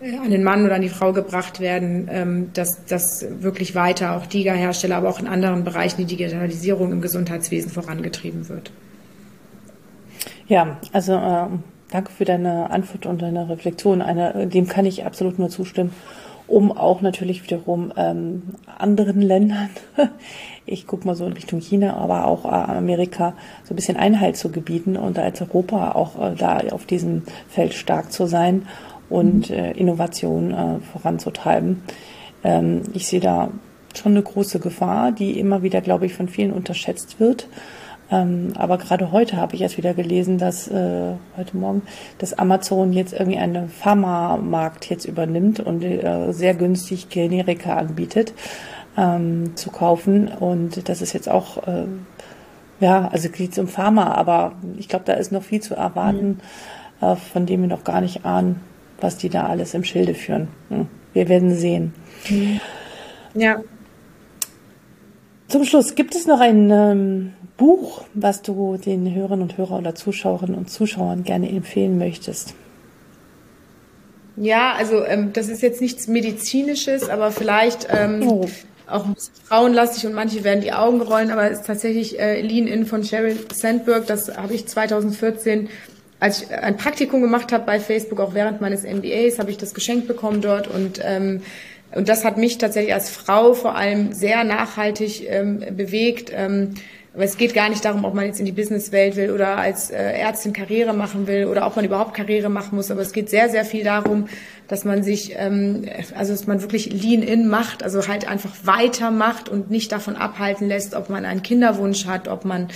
an 0.00 0.30
den 0.30 0.42
Mann 0.42 0.64
oder 0.64 0.76
an 0.76 0.82
die 0.82 0.88
Frau 0.88 1.12
gebracht 1.12 1.60
werden, 1.60 2.08
ähm, 2.10 2.50
dass, 2.54 2.84
dass 2.86 3.24
wirklich 3.40 3.74
weiter 3.74 4.16
auch 4.16 4.26
DIGA-Hersteller, 4.26 4.96
aber 4.96 5.08
auch 5.08 5.20
in 5.20 5.28
anderen 5.28 5.64
Bereichen 5.64 5.98
die 5.98 6.16
Digitalisierung 6.16 6.92
im 6.92 7.02
Gesundheitswesen 7.02 7.70
vorangetrieben 7.70 8.48
wird. 8.48 8.72
Ja, 10.48 10.80
also 10.92 11.14
äh, 11.14 11.46
Danke 11.92 12.10
für 12.10 12.24
deine 12.24 12.70
Antwort 12.70 13.04
und 13.04 13.20
deine 13.20 13.50
Reflexion. 13.50 14.00
Eine, 14.00 14.46
dem 14.46 14.66
kann 14.66 14.86
ich 14.86 15.04
absolut 15.04 15.38
nur 15.38 15.50
zustimmen, 15.50 15.92
um 16.48 16.72
auch 16.72 17.02
natürlich 17.02 17.42
wiederum 17.42 17.92
ähm, 17.98 18.54
anderen 18.78 19.20
Ländern, 19.20 19.68
ich 20.66 20.86
gucke 20.86 21.06
mal 21.06 21.14
so 21.14 21.26
in 21.26 21.34
Richtung 21.34 21.60
China, 21.60 21.98
aber 21.98 22.26
auch 22.26 22.46
äh, 22.46 22.48
Amerika, 22.48 23.34
so 23.64 23.74
ein 23.74 23.76
bisschen 23.76 23.98
Einhalt 23.98 24.38
zu 24.38 24.50
gebieten 24.50 24.96
und 24.96 25.18
als 25.18 25.42
Europa 25.42 25.92
auch 25.92 26.18
äh, 26.18 26.34
da 26.34 26.62
auf 26.70 26.86
diesem 26.86 27.24
Feld 27.50 27.74
stark 27.74 28.10
zu 28.10 28.24
sein 28.24 28.66
und 29.10 29.50
mhm. 29.50 29.56
äh, 29.56 29.72
Innovation 29.72 30.54
äh, 30.54 30.78
voranzutreiben. 30.92 31.82
Ähm, 32.42 32.84
ich 32.94 33.06
sehe 33.06 33.20
da 33.20 33.50
schon 33.94 34.12
eine 34.12 34.22
große 34.22 34.60
Gefahr, 34.60 35.12
die 35.12 35.38
immer 35.38 35.62
wieder, 35.62 35.82
glaube 35.82 36.06
ich, 36.06 36.14
von 36.14 36.28
vielen 36.28 36.52
unterschätzt 36.52 37.20
wird. 37.20 37.48
Ähm, 38.12 38.52
aber 38.56 38.76
gerade 38.76 39.10
heute 39.10 39.38
habe 39.38 39.54
ich 39.54 39.62
erst 39.62 39.78
wieder 39.78 39.94
gelesen, 39.94 40.36
dass 40.36 40.68
äh, 40.68 41.14
heute 41.36 41.56
Morgen, 41.56 41.82
dass 42.18 42.38
Amazon 42.38 42.92
jetzt 42.92 43.14
irgendwie 43.14 43.38
einen 43.38 43.70
Pharmamarkt 43.70 44.90
jetzt 44.90 45.06
übernimmt 45.06 45.60
und 45.60 45.82
äh, 45.82 46.32
sehr 46.32 46.54
günstig 46.54 47.08
Generika 47.08 47.76
anbietet 47.76 48.34
ähm, 48.98 49.56
zu 49.56 49.70
kaufen. 49.70 50.28
Und 50.28 50.88
das 50.90 51.00
ist 51.00 51.14
jetzt 51.14 51.30
auch, 51.30 51.66
äh, 51.66 51.86
ja, 52.80 53.08
also 53.08 53.30
geht 53.30 53.58
um 53.58 53.66
Pharma, 53.66 54.12
aber 54.12 54.52
ich 54.76 54.88
glaube, 54.88 55.06
da 55.06 55.14
ist 55.14 55.32
noch 55.32 55.42
viel 55.42 55.60
zu 55.60 55.74
erwarten, 55.74 56.40
mhm. 57.00 57.06
äh, 57.06 57.16
von 57.16 57.46
dem 57.46 57.62
wir 57.62 57.68
noch 57.68 57.84
gar 57.84 58.02
nicht 58.02 58.26
ahnen, 58.26 58.60
was 59.00 59.16
die 59.16 59.30
da 59.30 59.46
alles 59.46 59.72
im 59.72 59.84
Schilde 59.84 60.14
führen. 60.14 60.48
Hm. 60.68 60.86
Wir 61.14 61.28
werden 61.28 61.54
sehen. 61.54 61.94
Mhm. 62.28 62.60
Ja. 63.34 63.60
Zum 65.52 65.66
Schluss, 65.66 65.94
gibt 65.94 66.14
es 66.14 66.26
noch 66.26 66.40
ein 66.40 66.70
ähm, 66.70 67.32
Buch, 67.58 68.04
was 68.14 68.40
du 68.40 68.78
den 68.78 69.14
Hörern 69.14 69.42
und 69.42 69.58
Hörern 69.58 69.80
oder 69.80 69.94
Zuschauerinnen 69.94 70.56
und 70.56 70.70
Zuschauern 70.70 71.24
gerne 71.24 71.50
empfehlen 71.50 71.98
möchtest? 71.98 72.54
Ja, 74.38 74.72
also 74.72 75.04
ähm, 75.04 75.34
das 75.34 75.50
ist 75.50 75.60
jetzt 75.60 75.82
nichts 75.82 76.08
Medizinisches, 76.08 77.10
aber 77.10 77.30
vielleicht 77.32 77.86
ähm, 77.90 78.26
oh. 78.26 78.48
auch 78.86 79.04
ein 79.04 79.12
bisschen 79.12 79.34
frauenlastig 79.44 80.06
und 80.06 80.14
manche 80.14 80.42
werden 80.42 80.62
die 80.62 80.72
Augen 80.72 81.02
rollen, 81.02 81.30
aber 81.30 81.50
es 81.50 81.58
ist 81.58 81.66
tatsächlich 81.66 82.18
äh, 82.18 82.40
Lean 82.40 82.66
In 82.66 82.86
von 82.86 83.04
Sheryl 83.04 83.36
Sandberg. 83.52 84.06
Das 84.06 84.34
habe 84.34 84.54
ich 84.54 84.66
2014 84.66 85.68
als 86.18 86.44
ich 86.44 86.50
ein 86.52 86.76
Praktikum 86.76 87.20
gemacht 87.20 87.50
habe 87.50 87.64
bei 87.66 87.80
Facebook, 87.80 88.20
auch 88.20 88.32
während 88.32 88.60
meines 88.60 88.84
MBAs, 88.84 89.40
habe 89.40 89.50
ich 89.50 89.58
das 89.58 89.74
geschenkt 89.74 90.06
bekommen 90.06 90.40
dort 90.40 90.68
und 90.68 91.00
ähm, 91.02 91.42
und 91.94 92.08
das 92.08 92.24
hat 92.24 92.38
mich 92.38 92.58
tatsächlich 92.58 92.94
als 92.94 93.10
Frau 93.10 93.54
vor 93.54 93.74
allem 93.74 94.12
sehr 94.12 94.44
nachhaltig 94.44 95.28
ähm, 95.28 95.64
bewegt. 95.76 96.32
Ähm, 96.34 96.74
aber 97.14 97.24
es 97.24 97.36
geht 97.36 97.52
gar 97.52 97.68
nicht 97.68 97.84
darum, 97.84 98.06
ob 98.06 98.14
man 98.14 98.24
jetzt 98.24 98.40
in 98.40 98.46
die 98.46 98.52
Businesswelt 98.52 99.16
will 99.16 99.32
oder 99.32 99.58
als 99.58 99.90
äh, 99.90 99.98
Ärztin 99.98 100.54
Karriere 100.54 100.94
machen 100.94 101.26
will 101.26 101.44
oder 101.44 101.66
ob 101.66 101.76
man 101.76 101.84
überhaupt 101.84 102.14
Karriere 102.14 102.48
machen 102.48 102.74
muss. 102.74 102.90
Aber 102.90 103.02
es 103.02 103.12
geht 103.12 103.28
sehr, 103.28 103.50
sehr 103.50 103.66
viel 103.66 103.84
darum, 103.84 104.28
dass 104.66 104.86
man 104.86 105.02
sich, 105.02 105.34
ähm, 105.36 105.84
also 106.16 106.32
dass 106.32 106.46
man 106.46 106.62
wirklich 106.62 106.90
Lean-In 106.90 107.48
macht, 107.48 107.82
also 107.82 108.08
halt 108.08 108.26
einfach 108.26 108.52
weitermacht 108.64 109.50
und 109.50 109.70
nicht 109.70 109.92
davon 109.92 110.16
abhalten 110.16 110.68
lässt, 110.68 110.94
ob 110.94 111.10
man 111.10 111.26
einen 111.26 111.42
Kinderwunsch 111.42 112.06
hat, 112.06 112.28
ob 112.28 112.46
man 112.46 112.68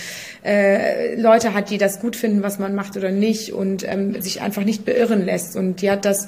äh, 0.45 1.19
Leute 1.19 1.55
hat, 1.55 1.71
die 1.71 1.79
das 1.79 1.99
gut 1.99 2.15
finden, 2.15 2.43
was 2.43 2.59
man 2.59 2.75
macht 2.75 2.95
oder 2.95 3.11
nicht 3.11 3.53
und 3.53 3.89
ähm, 3.91 4.21
sich 4.21 4.41
einfach 4.41 4.63
nicht 4.63 4.85
beirren 4.85 5.25
lässt. 5.25 5.55
Und 5.55 5.81
die 5.81 5.89
hat 5.89 6.05
das 6.05 6.27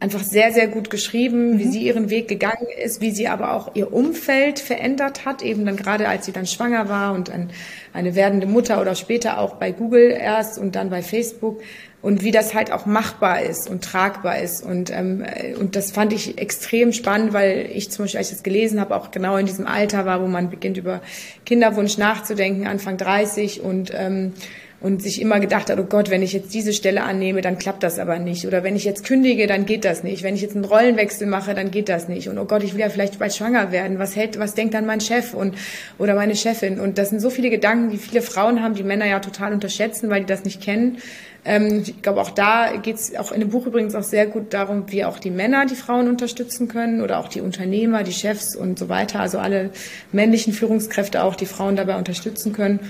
einfach 0.00 0.22
sehr, 0.22 0.52
sehr 0.52 0.68
gut 0.68 0.90
geschrieben, 0.90 1.54
mhm. 1.54 1.58
wie 1.58 1.66
sie 1.68 1.82
ihren 1.82 2.10
Weg 2.10 2.28
gegangen 2.28 2.66
ist, 2.82 3.00
wie 3.00 3.10
sie 3.10 3.28
aber 3.28 3.54
auch 3.54 3.74
ihr 3.74 3.92
Umfeld 3.92 4.58
verändert 4.58 5.24
hat, 5.24 5.42
eben 5.42 5.66
dann 5.66 5.76
gerade 5.76 6.08
als 6.08 6.26
sie 6.26 6.32
dann 6.32 6.46
schwanger 6.46 6.88
war 6.88 7.14
und 7.14 7.30
ein, 7.30 7.50
eine 7.92 8.14
werdende 8.14 8.46
Mutter 8.46 8.80
oder 8.80 8.94
später 8.94 9.38
auch 9.38 9.56
bei 9.56 9.72
Google 9.72 10.10
erst 10.10 10.58
und 10.58 10.76
dann 10.76 10.90
bei 10.90 11.02
Facebook 11.02 11.60
und 12.00 12.22
wie 12.22 12.30
das 12.30 12.54
halt 12.54 12.70
auch 12.70 12.86
machbar 12.86 13.42
ist 13.42 13.68
und 13.68 13.82
tragbar 13.82 14.38
ist. 14.38 14.64
Und, 14.64 14.90
ähm, 14.92 15.24
und 15.58 15.74
das 15.74 15.90
fand 15.90 16.12
ich 16.12 16.38
extrem 16.38 16.92
spannend, 16.92 17.32
weil 17.32 17.68
ich 17.74 17.90
zum 17.90 18.04
Beispiel, 18.04 18.18
als 18.18 18.28
ich 18.28 18.36
das 18.36 18.44
gelesen 18.44 18.80
habe, 18.80 18.94
auch 18.94 19.10
genau 19.10 19.36
in 19.36 19.46
diesem 19.46 19.66
Alter 19.66 20.06
war, 20.06 20.22
wo 20.22 20.28
man 20.28 20.48
beginnt, 20.48 20.76
über 20.76 21.00
Kinderwunsch 21.44 21.98
nachzudenken, 21.98 22.68
Anfang 22.68 22.98
30 22.98 23.62
und 23.62 23.90
ähm, 23.94 24.32
und 24.80 25.02
sich 25.02 25.20
immer 25.20 25.40
gedacht 25.40 25.70
hat, 25.70 25.78
oh 25.80 25.84
Gott, 25.84 26.08
wenn 26.08 26.22
ich 26.22 26.32
jetzt 26.32 26.54
diese 26.54 26.72
Stelle 26.72 27.02
annehme, 27.02 27.40
dann 27.40 27.58
klappt 27.58 27.82
das 27.82 27.98
aber 27.98 28.18
nicht. 28.20 28.46
Oder 28.46 28.62
wenn 28.62 28.76
ich 28.76 28.84
jetzt 28.84 29.04
kündige, 29.04 29.48
dann 29.48 29.66
geht 29.66 29.84
das 29.84 30.04
nicht. 30.04 30.22
Wenn 30.22 30.36
ich 30.36 30.42
jetzt 30.42 30.54
einen 30.54 30.64
Rollenwechsel 30.64 31.26
mache, 31.26 31.54
dann 31.54 31.72
geht 31.72 31.88
das 31.88 32.08
nicht. 32.08 32.28
Und 32.28 32.38
oh 32.38 32.44
Gott, 32.44 32.62
ich 32.62 32.74
will 32.74 32.80
ja 32.80 32.88
vielleicht 32.88 33.18
bald 33.18 33.34
schwanger 33.34 33.72
werden. 33.72 33.98
Was 33.98 34.14
hält, 34.14 34.38
was 34.38 34.54
denkt 34.54 34.74
dann 34.74 34.86
mein 34.86 35.00
Chef 35.00 35.34
und 35.34 35.56
oder 35.98 36.14
meine 36.14 36.36
Chefin? 36.36 36.78
Und 36.78 36.96
das 36.96 37.10
sind 37.10 37.18
so 37.20 37.28
viele 37.28 37.50
Gedanken, 37.50 37.90
die 37.90 37.96
viele 37.96 38.22
Frauen 38.22 38.62
haben, 38.62 38.74
die 38.74 38.84
Männer 38.84 39.06
ja 39.06 39.18
total 39.18 39.52
unterschätzen, 39.52 40.10
weil 40.10 40.20
die 40.20 40.26
das 40.26 40.44
nicht 40.44 40.62
kennen. 40.62 40.98
Ähm, 41.48 41.82
ich 41.86 42.02
glaube, 42.02 42.20
auch 42.20 42.30
da 42.30 42.76
geht 42.76 42.96
es 42.96 43.16
auch 43.16 43.32
in 43.32 43.40
dem 43.40 43.48
Buch 43.48 43.64
übrigens 43.64 43.94
auch 43.94 44.02
sehr 44.02 44.26
gut 44.26 44.52
darum, 44.52 44.84
wie 44.88 45.06
auch 45.06 45.18
die 45.18 45.30
Männer 45.30 45.64
die 45.64 45.76
Frauen 45.76 46.06
unterstützen 46.06 46.68
können 46.68 47.00
oder 47.00 47.18
auch 47.18 47.28
die 47.28 47.40
Unternehmer, 47.40 48.02
die 48.02 48.12
Chefs 48.12 48.54
und 48.54 48.78
so 48.78 48.90
weiter. 48.90 49.20
Also 49.20 49.38
alle 49.38 49.70
männlichen 50.12 50.52
Führungskräfte 50.52 51.24
auch 51.24 51.34
die 51.34 51.46
Frauen 51.46 51.74
dabei 51.74 51.96
unterstützen 51.96 52.52
können. 52.52 52.80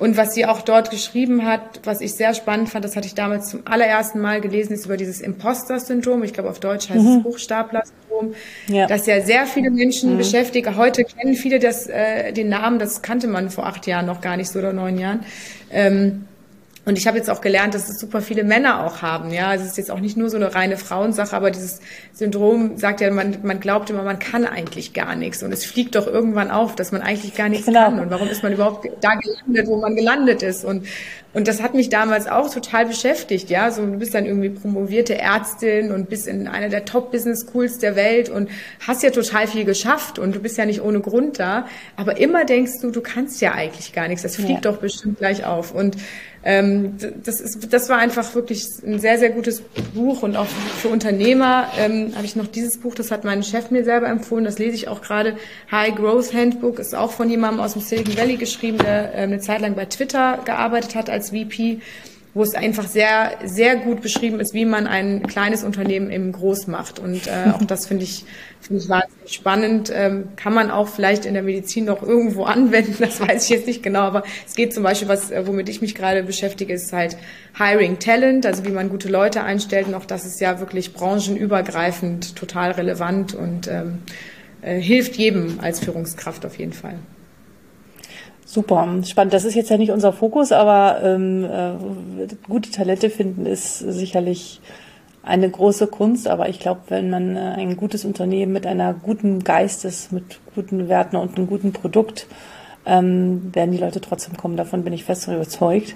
Und 0.00 0.16
was 0.16 0.34
sie 0.34 0.44
auch 0.44 0.62
dort 0.62 0.90
geschrieben 0.90 1.46
hat, 1.46 1.60
was 1.84 2.00
ich 2.00 2.14
sehr 2.14 2.34
spannend 2.34 2.68
fand, 2.70 2.84
das 2.84 2.96
hatte 2.96 3.06
ich 3.06 3.14
damals 3.14 3.50
zum 3.50 3.60
allerersten 3.64 4.18
Mal 4.18 4.40
gelesen, 4.40 4.72
ist 4.72 4.86
über 4.86 4.96
dieses 4.96 5.20
Imposter-Syndrom. 5.20 6.24
Ich 6.24 6.32
glaube, 6.32 6.50
auf 6.50 6.58
Deutsch 6.58 6.88
heißt 6.90 7.00
mhm. 7.00 7.18
es 7.18 7.24
Hochstapler-Syndrom. 7.24 8.34
Ja. 8.66 8.88
Das 8.88 9.06
ja 9.06 9.20
sehr 9.20 9.46
viele 9.46 9.70
Menschen 9.70 10.14
mhm. 10.14 10.18
beschäftigt. 10.18 10.68
Heute 10.74 11.04
kennen 11.04 11.34
viele 11.34 11.60
das, 11.60 11.86
äh, 11.86 12.32
den 12.32 12.48
Namen, 12.48 12.80
das 12.80 13.02
kannte 13.02 13.28
man 13.28 13.50
vor 13.50 13.66
acht 13.66 13.86
Jahren 13.86 14.06
noch 14.06 14.20
gar 14.20 14.36
nicht 14.36 14.50
so 14.50 14.58
oder 14.58 14.72
neun 14.72 14.98
Jahren. 14.98 15.20
Ähm, 15.70 16.24
und 16.90 16.98
ich 16.98 17.06
habe 17.06 17.16
jetzt 17.16 17.30
auch 17.30 17.40
gelernt, 17.40 17.74
dass 17.74 17.88
es 17.88 18.00
super 18.00 18.20
viele 18.20 18.42
Männer 18.42 18.84
auch 18.84 19.00
haben. 19.00 19.30
Ja, 19.30 19.46
also 19.46 19.62
es 19.62 19.70
ist 19.70 19.78
jetzt 19.78 19.92
auch 19.92 20.00
nicht 20.00 20.16
nur 20.16 20.28
so 20.28 20.36
eine 20.36 20.56
reine 20.56 20.76
Frauensache, 20.76 21.36
aber 21.36 21.52
dieses 21.52 21.78
Syndrom 22.12 22.78
sagt 22.78 23.00
ja, 23.00 23.12
man, 23.12 23.38
man 23.44 23.60
glaubt 23.60 23.90
immer, 23.90 24.02
man 24.02 24.18
kann 24.18 24.44
eigentlich 24.44 24.92
gar 24.92 25.14
nichts. 25.14 25.44
Und 25.44 25.52
es 25.52 25.64
fliegt 25.64 25.94
doch 25.94 26.08
irgendwann 26.08 26.50
auf, 26.50 26.74
dass 26.74 26.90
man 26.90 27.00
eigentlich 27.00 27.36
gar 27.36 27.48
nichts 27.48 27.66
genau. 27.66 27.84
kann. 27.84 28.00
Und 28.00 28.10
warum 28.10 28.26
ist 28.26 28.42
man 28.42 28.52
überhaupt 28.52 28.88
da 29.00 29.14
gelandet, 29.14 29.68
wo 29.68 29.76
man 29.80 29.94
gelandet 29.94 30.42
ist? 30.42 30.64
Und 30.64 30.84
und 31.32 31.46
das 31.46 31.62
hat 31.62 31.74
mich 31.74 31.88
damals 31.90 32.26
auch 32.26 32.52
total 32.52 32.86
beschäftigt, 32.86 33.50
ja. 33.50 33.70
So, 33.70 33.86
du 33.86 33.98
bist 33.98 34.14
dann 34.14 34.26
irgendwie 34.26 34.50
promovierte 34.50 35.16
Ärztin 35.16 35.92
und 35.92 36.08
bist 36.08 36.26
in 36.26 36.48
einer 36.48 36.68
der 36.68 36.84
Top-Business-Schools 36.84 37.78
der 37.78 37.94
Welt 37.94 38.28
und 38.28 38.50
hast 38.84 39.04
ja 39.04 39.10
total 39.10 39.46
viel 39.46 39.64
geschafft 39.64 40.18
und 40.18 40.34
du 40.34 40.40
bist 40.40 40.58
ja 40.58 40.66
nicht 40.66 40.82
ohne 40.82 40.98
Grund 40.98 41.38
da. 41.38 41.66
Aber 41.94 42.16
immer 42.16 42.44
denkst 42.44 42.80
du, 42.82 42.90
du 42.90 43.00
kannst 43.00 43.40
ja 43.40 43.52
eigentlich 43.52 43.92
gar 43.92 44.08
nichts. 44.08 44.22
Das 44.22 44.34
fliegt 44.34 44.64
ja. 44.64 44.72
doch 44.72 44.78
bestimmt 44.78 45.18
gleich 45.18 45.44
auf. 45.44 45.72
Und 45.72 45.96
ähm, 46.42 46.96
das, 47.24 47.40
ist, 47.40 47.72
das 47.72 47.88
war 47.90 47.98
einfach 47.98 48.34
wirklich 48.34 48.64
ein 48.84 48.98
sehr, 48.98 49.18
sehr 49.18 49.30
gutes 49.30 49.60
Buch 49.94 50.22
und 50.22 50.36
auch 50.36 50.46
für 50.46 50.88
Unternehmer 50.88 51.68
ähm, 51.78 52.12
habe 52.16 52.24
ich 52.24 52.34
noch 52.34 52.46
dieses 52.46 52.78
Buch, 52.78 52.94
das 52.94 53.10
hat 53.10 53.24
mein 53.24 53.42
Chef 53.42 53.70
mir 53.70 53.84
selber 53.84 54.08
empfohlen, 54.08 54.44
das 54.44 54.58
lese 54.58 54.74
ich 54.74 54.88
auch 54.88 55.02
gerade. 55.02 55.36
High 55.70 55.94
Growth 55.94 56.32
Handbook 56.32 56.78
ist 56.78 56.94
auch 56.94 57.12
von 57.12 57.28
jemandem 57.28 57.60
aus 57.60 57.74
dem 57.74 57.82
Silicon 57.82 58.16
Valley 58.16 58.36
geschrieben, 58.36 58.78
der 58.78 59.14
äh, 59.14 59.18
eine 59.18 59.40
Zeit 59.40 59.60
lang 59.60 59.74
bei 59.74 59.84
Twitter 59.84 60.38
gearbeitet 60.44 60.94
hat 60.94 61.10
als 61.10 61.30
VP 61.30 61.80
wo 62.32 62.42
es 62.42 62.54
einfach 62.54 62.86
sehr, 62.86 63.32
sehr 63.44 63.76
gut 63.76 64.02
beschrieben 64.02 64.38
ist, 64.38 64.54
wie 64.54 64.64
man 64.64 64.86
ein 64.86 65.26
kleines 65.26 65.64
Unternehmen 65.64 66.10
eben 66.10 66.30
groß 66.30 66.68
macht. 66.68 67.00
Und 67.00 67.26
äh, 67.26 67.50
auch 67.52 67.64
das 67.64 67.86
finde 67.86 68.04
ich, 68.04 68.24
finde 68.60 68.82
ich 68.82 68.88
wahnsinnig 68.88 69.32
spannend. 69.32 69.92
Ähm, 69.92 70.28
kann 70.36 70.54
man 70.54 70.70
auch 70.70 70.86
vielleicht 70.86 71.24
in 71.24 71.34
der 71.34 71.42
Medizin 71.42 71.86
noch 71.86 72.02
irgendwo 72.02 72.44
anwenden, 72.50 72.96
das 73.00 73.20
weiß 73.20 73.44
ich 73.44 73.50
jetzt 73.50 73.66
nicht 73.66 73.82
genau, 73.82 74.02
aber 74.02 74.22
es 74.46 74.54
geht 74.54 74.72
zum 74.72 74.84
Beispiel, 74.84 75.08
was, 75.08 75.32
äh, 75.32 75.46
womit 75.46 75.68
ich 75.68 75.80
mich 75.80 75.96
gerade 75.96 76.22
beschäftige, 76.22 76.74
ist 76.74 76.92
halt 76.92 77.16
Hiring 77.58 77.98
Talent, 77.98 78.46
also 78.46 78.64
wie 78.64 78.70
man 78.70 78.90
gute 78.90 79.08
Leute 79.08 79.42
einstellt. 79.42 79.88
Und 79.88 79.94
auch 79.94 80.04
das 80.04 80.24
ist 80.24 80.40
ja 80.40 80.60
wirklich 80.60 80.92
branchenübergreifend 80.92 82.36
total 82.36 82.70
relevant 82.72 83.34
und 83.34 83.66
ähm, 83.66 83.98
äh, 84.62 84.78
hilft 84.78 85.16
jedem 85.16 85.58
als 85.60 85.80
Führungskraft 85.80 86.46
auf 86.46 86.58
jeden 86.58 86.72
Fall. 86.72 86.94
Super, 88.52 88.88
spannend. 89.06 89.32
Das 89.32 89.44
ist 89.44 89.54
jetzt 89.54 89.70
ja 89.70 89.76
nicht 89.76 89.92
unser 89.92 90.12
Fokus, 90.12 90.50
aber 90.50 91.00
ähm, 91.04 91.44
äh, 91.44 92.26
gute 92.48 92.72
Talente 92.72 93.08
finden 93.08 93.46
ist 93.46 93.78
sicherlich 93.78 94.60
eine 95.22 95.48
große 95.48 95.86
Kunst. 95.86 96.26
Aber 96.26 96.48
ich 96.48 96.58
glaube, 96.58 96.80
wenn 96.88 97.10
man 97.10 97.36
äh, 97.36 97.54
ein 97.58 97.76
gutes 97.76 98.04
Unternehmen 98.04 98.52
mit 98.52 98.66
einer 98.66 98.92
guten 98.92 99.44
Geistes, 99.44 100.10
mit 100.10 100.40
guten 100.52 100.88
Werten 100.88 101.14
und 101.14 101.36
einem 101.36 101.46
guten 101.46 101.72
Produkt, 101.72 102.26
ähm, 102.86 103.54
werden 103.54 103.70
die 103.70 103.78
Leute 103.78 104.00
trotzdem 104.00 104.36
kommen. 104.36 104.56
Davon 104.56 104.82
bin 104.82 104.94
ich 104.94 105.04
fest 105.04 105.28
überzeugt. 105.28 105.94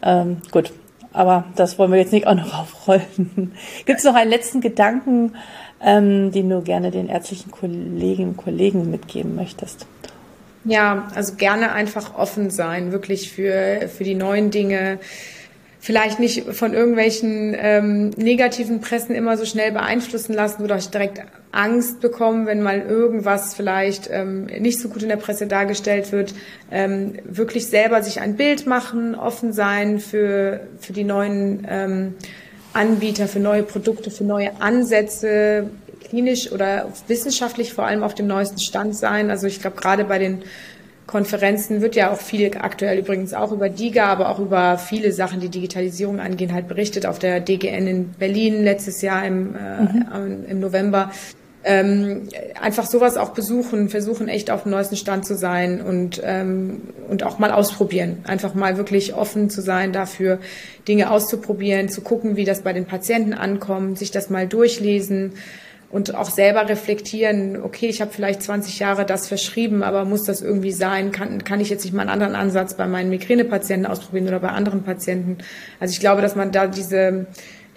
Ähm, 0.00 0.38
gut, 0.50 0.72
aber 1.12 1.44
das 1.56 1.78
wollen 1.78 1.92
wir 1.92 1.98
jetzt 1.98 2.14
nicht 2.14 2.26
auch 2.26 2.34
noch 2.34 2.58
aufrollen. 2.58 3.52
Gibt 3.84 3.98
es 3.98 4.04
noch 4.06 4.14
einen 4.14 4.30
letzten 4.30 4.62
Gedanken, 4.62 5.34
ähm, 5.82 6.32
den 6.32 6.48
du 6.48 6.62
gerne 6.62 6.90
den 6.90 7.10
ärztlichen 7.10 7.50
Kolleginnen 7.50 8.30
und 8.30 8.36
Kollegen 8.38 8.90
mitgeben 8.90 9.34
möchtest? 9.34 9.86
Ja, 10.64 11.08
also 11.14 11.34
gerne 11.34 11.72
einfach 11.72 12.14
offen 12.16 12.50
sein, 12.50 12.92
wirklich 12.92 13.32
für, 13.32 13.88
für 13.88 14.04
die 14.04 14.14
neuen 14.14 14.50
Dinge. 14.50 15.00
Vielleicht 15.80 16.20
nicht 16.20 16.54
von 16.54 16.74
irgendwelchen 16.74 17.56
ähm, 17.58 18.10
negativen 18.10 18.80
Pressen 18.80 19.16
immer 19.16 19.36
so 19.36 19.44
schnell 19.44 19.72
beeinflussen 19.72 20.32
lassen 20.32 20.62
oder 20.62 20.76
direkt 20.76 21.22
Angst 21.50 22.00
bekommen, 22.00 22.46
wenn 22.46 22.62
mal 22.62 22.80
irgendwas 22.80 23.54
vielleicht 23.54 24.08
ähm, 24.08 24.44
nicht 24.44 24.78
so 24.78 24.88
gut 24.88 25.02
in 25.02 25.08
der 25.08 25.16
Presse 25.16 25.48
dargestellt 25.48 26.12
wird. 26.12 26.34
Ähm, 26.70 27.14
wirklich 27.24 27.66
selber 27.66 28.00
sich 28.04 28.20
ein 28.20 28.36
Bild 28.36 28.68
machen, 28.68 29.16
offen 29.16 29.52
sein 29.52 29.98
für, 29.98 30.60
für 30.78 30.92
die 30.92 31.02
neuen 31.02 31.66
ähm, 31.68 32.14
Anbieter, 32.72 33.26
für 33.26 33.40
neue 33.40 33.64
Produkte, 33.64 34.12
für 34.12 34.24
neue 34.24 34.60
Ansätze, 34.60 35.68
klinisch 36.04 36.52
oder 36.52 36.88
wissenschaftlich 37.06 37.72
vor 37.72 37.84
allem 37.84 38.02
auf 38.02 38.14
dem 38.14 38.26
neuesten 38.26 38.58
Stand 38.58 38.96
sein. 38.96 39.30
Also 39.30 39.46
ich 39.46 39.60
glaube, 39.60 39.76
gerade 39.76 40.04
bei 40.04 40.18
den 40.18 40.42
Konferenzen 41.06 41.82
wird 41.82 41.96
ja 41.96 42.10
auch 42.10 42.20
viel 42.20 42.50
aktuell 42.58 42.98
übrigens 42.98 43.34
auch 43.34 43.52
über 43.52 43.68
DIGA, 43.68 44.06
aber 44.06 44.28
auch 44.28 44.38
über 44.38 44.78
viele 44.78 45.12
Sachen, 45.12 45.40
die 45.40 45.48
Digitalisierung 45.48 46.20
angehen, 46.20 46.52
halt 46.52 46.68
berichtet. 46.68 47.06
Auf 47.06 47.18
der 47.18 47.40
DGN 47.40 47.86
in 47.86 48.10
Berlin 48.12 48.62
letztes 48.62 49.02
Jahr 49.02 49.26
im, 49.26 49.54
äh, 49.56 49.82
mhm. 49.82 50.44
im 50.48 50.60
November. 50.60 51.10
Ähm, 51.64 52.28
einfach 52.60 52.86
sowas 52.86 53.16
auch 53.16 53.30
besuchen, 53.30 53.88
versuchen 53.88 54.28
echt 54.28 54.50
auf 54.50 54.64
dem 54.64 54.72
neuesten 54.72 54.96
Stand 54.96 55.24
zu 55.24 55.36
sein 55.36 55.80
und, 55.80 56.20
ähm, 56.24 56.80
und 57.08 57.22
auch 57.22 57.38
mal 57.38 57.52
ausprobieren. 57.52 58.18
Einfach 58.24 58.54
mal 58.54 58.78
wirklich 58.78 59.14
offen 59.14 59.48
zu 59.48 59.60
sein 59.60 59.92
dafür, 59.92 60.38
Dinge 60.88 61.10
auszuprobieren, 61.10 61.88
zu 61.88 62.00
gucken, 62.00 62.36
wie 62.36 62.44
das 62.44 62.62
bei 62.62 62.72
den 62.72 62.86
Patienten 62.86 63.32
ankommt, 63.32 63.98
sich 63.98 64.10
das 64.10 64.28
mal 64.28 64.48
durchlesen 64.48 65.34
und 65.92 66.14
auch 66.14 66.30
selber 66.30 66.68
reflektieren, 66.70 67.62
okay, 67.62 67.86
ich 67.86 68.00
habe 68.00 68.10
vielleicht 68.10 68.42
20 68.42 68.78
Jahre 68.78 69.04
das 69.04 69.28
verschrieben, 69.28 69.82
aber 69.82 70.06
muss 70.06 70.24
das 70.24 70.40
irgendwie 70.40 70.72
sein? 70.72 71.12
Kann, 71.12 71.44
kann 71.44 71.60
ich 71.60 71.68
jetzt 71.68 71.84
nicht 71.84 71.92
mal 71.92 72.00
einen 72.00 72.10
anderen 72.10 72.34
Ansatz 72.34 72.74
bei 72.74 72.86
meinen 72.86 73.10
Migränepatienten 73.10 73.86
ausprobieren 73.86 74.26
oder 74.26 74.40
bei 74.40 74.48
anderen 74.48 74.82
Patienten? 74.84 75.38
Also 75.80 75.92
ich 75.92 76.00
glaube, 76.00 76.22
dass 76.22 76.34
man 76.34 76.50
da 76.50 76.66
diese, 76.66 77.26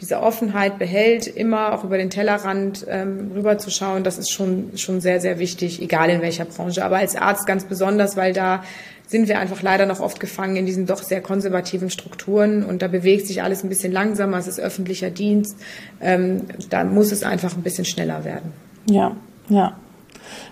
diese 0.06 0.22
Offenheit 0.22 0.78
behält, 0.78 1.26
immer 1.26 1.74
auch 1.74 1.84
über 1.84 1.98
den 1.98 2.12
Tellerrand 2.12 2.86
ähm, 2.88 3.32
rüberzuschauen, 3.34 4.04
das 4.04 4.20
ist 4.20 4.30
schon, 4.30 4.78
schon 4.78 5.02
sehr, 5.02 5.20
sehr 5.20 5.40
wichtig, 5.40 5.82
egal 5.82 6.12
in 6.12 6.22
welcher 6.22 6.46
Branche. 6.46 6.86
Aber 6.86 6.98
als 6.98 7.16
Arzt 7.16 7.48
ganz 7.48 7.64
besonders, 7.66 8.16
weil 8.16 8.32
da 8.32 8.64
sind 9.08 9.28
wir 9.28 9.40
einfach 9.40 9.64
leider 9.64 9.88
noch 9.88 10.02
oft 10.02 10.20
gefangen 10.20 10.58
in 10.58 10.68
diesen 10.68 10.86
doch 10.86 11.02
sehr 11.02 11.22
konservativen 11.22 11.90
Strukturen 11.90 12.64
und 12.64 12.84
da 12.84 12.88
bewegt 12.88 13.26
sich 13.26 13.42
alles 13.42 13.64
ein 13.64 13.70
bisschen 13.70 13.92
langsamer, 13.92 14.38
es 14.38 14.46
ist 14.46 14.60
öffentlicher 14.60 15.10
Dienst, 15.10 15.58
ähm, 16.02 16.44
da 16.70 16.84
muss 16.84 17.12
es 17.12 17.24
einfach 17.24 17.56
ein 17.56 17.64
bisschen 17.64 17.86
schneller 17.86 18.24
werden. 18.24 18.54
Ja, 18.88 19.16
ja. 19.50 19.76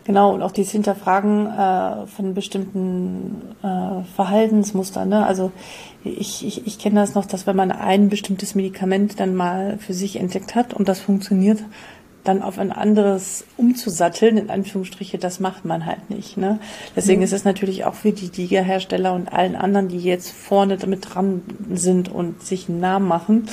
Genau, 0.03 0.33
und 0.33 0.41
auch 0.41 0.51
dieses 0.51 0.71
Hinterfragen 0.71 1.47
äh, 1.47 2.07
von 2.07 2.33
bestimmten 2.33 3.55
äh, 3.63 4.03
Verhaltensmustern. 4.15 5.09
Ne? 5.09 5.25
Also 5.25 5.51
ich, 6.03 6.45
ich, 6.45 6.67
ich 6.67 6.79
kenne 6.79 6.99
das 6.99 7.15
noch, 7.15 7.25
dass 7.25 7.47
wenn 7.47 7.55
man 7.55 7.71
ein 7.71 8.09
bestimmtes 8.09 8.55
Medikament 8.55 9.19
dann 9.19 9.35
mal 9.35 9.77
für 9.77 9.93
sich 9.93 10.17
entdeckt 10.17 10.55
hat 10.55 10.73
und 10.73 10.87
das 10.87 10.99
funktioniert, 10.99 11.63
dann 12.23 12.41
auf 12.41 12.57
ein 12.57 12.71
anderes 12.71 13.45
umzusatteln, 13.57 14.37
in 14.37 14.49
Anführungsstriche, 14.49 15.17
das 15.17 15.39
macht 15.39 15.65
man 15.65 15.85
halt 15.85 16.09
nicht. 16.09 16.37
Ne? 16.37 16.59
Deswegen 16.95 17.19
mhm. 17.19 17.25
ist 17.25 17.33
es 17.33 17.43
natürlich 17.43 17.85
auch 17.85 17.95
für 17.95 18.11
die 18.11 18.31
Liga-Hersteller 18.33 19.13
und 19.13 19.31
allen 19.31 19.55
anderen, 19.55 19.89
die 19.89 19.99
jetzt 19.99 20.31
vorne 20.31 20.77
damit 20.77 21.13
dran 21.13 21.41
sind 21.73 22.09
und 22.09 22.41
sich 22.41 22.69
einen 22.69 22.79
Namen 22.79 23.07
machen, 23.07 23.49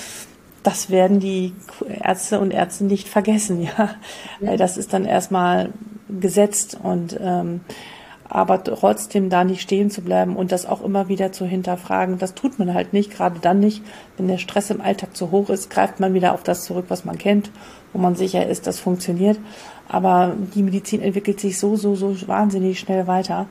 das 0.63 0.91
werden 0.91 1.21
die 1.21 1.55
Ärzte 2.03 2.39
und 2.39 2.53
Ärzte 2.53 2.85
nicht 2.85 3.09
vergessen, 3.09 3.63
ja. 3.79 3.97
Weil 4.41 4.57
das 4.57 4.77
ist 4.77 4.93
dann 4.93 5.05
erstmal 5.05 5.71
gesetzt 6.21 6.79
und 6.81 7.19
ähm, 7.21 7.61
aber 8.31 8.63
trotzdem 8.63 9.29
da 9.29 9.43
nicht 9.43 9.61
stehen 9.61 9.91
zu 9.91 10.03
bleiben 10.03 10.37
und 10.37 10.53
das 10.53 10.65
auch 10.65 10.83
immer 10.83 11.09
wieder 11.09 11.33
zu 11.33 11.45
hinterfragen. 11.45 12.19
Das 12.19 12.35
tut 12.35 12.59
man 12.61 12.73
halt 12.73 12.93
nicht, 12.93 13.11
gerade 13.11 13.41
dann 13.41 13.59
nicht, 13.59 13.83
wenn 14.17 14.29
der 14.29 14.39
Stress 14.39 14.71
im 14.71 14.81
Alltag 14.81 15.17
zu 15.17 15.33
hoch 15.33 15.51
ist, 15.51 15.69
greift 15.69 15.99
man 15.99 16.15
wieder 16.15 16.33
auf 16.33 16.45
das 16.45 16.65
zurück, 16.65 16.87
was 16.89 17.05
man 17.05 17.19
kennt, 17.19 17.51
wo 17.93 17.99
man 17.99 18.15
sicher 18.15 18.47
ist, 18.47 18.69
das 18.69 18.79
funktioniert. 18.79 19.39
Aber 19.89 20.35
die 20.55 20.63
Medizin 20.63 21.03
entwickelt 21.03 21.41
sich 21.41 21.59
so, 21.59 21.75
so, 21.75 21.97
so 21.97 22.29
wahnsinnig 22.29 22.79
schnell 22.79 23.09
weiter. 23.09 23.47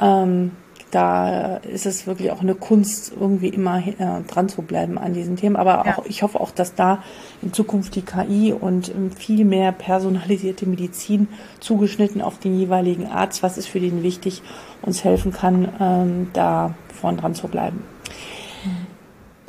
Ähm, 0.00 0.52
da 0.92 1.56
ist 1.56 1.86
es 1.86 2.06
wirklich 2.06 2.30
auch 2.30 2.42
eine 2.42 2.54
Kunst, 2.54 3.14
irgendwie 3.18 3.48
immer 3.48 3.78
äh, 3.78 3.94
dran 4.28 4.50
zu 4.50 4.60
bleiben 4.60 4.98
an 4.98 5.14
diesen 5.14 5.36
Themen. 5.36 5.56
Aber 5.56 5.84
ja. 5.86 5.98
auch, 5.98 6.04
ich 6.04 6.22
hoffe 6.22 6.38
auch, 6.38 6.50
dass 6.50 6.74
da 6.74 7.02
in 7.40 7.52
Zukunft 7.54 7.94
die 7.94 8.02
KI 8.02 8.52
und 8.52 8.90
ähm, 8.90 9.10
viel 9.10 9.46
mehr 9.46 9.72
personalisierte 9.72 10.66
Medizin 10.66 11.28
zugeschnitten 11.60 12.20
auf 12.20 12.38
den 12.38 12.58
jeweiligen 12.58 13.06
Arzt, 13.06 13.42
was 13.42 13.56
ist 13.56 13.68
für 13.68 13.80
den 13.80 14.02
wichtig, 14.02 14.42
uns 14.82 15.02
helfen 15.02 15.32
kann, 15.32 15.68
ähm, 15.80 16.28
da 16.34 16.74
vorn 17.00 17.16
dran 17.16 17.34
zu 17.34 17.48
bleiben. 17.48 17.82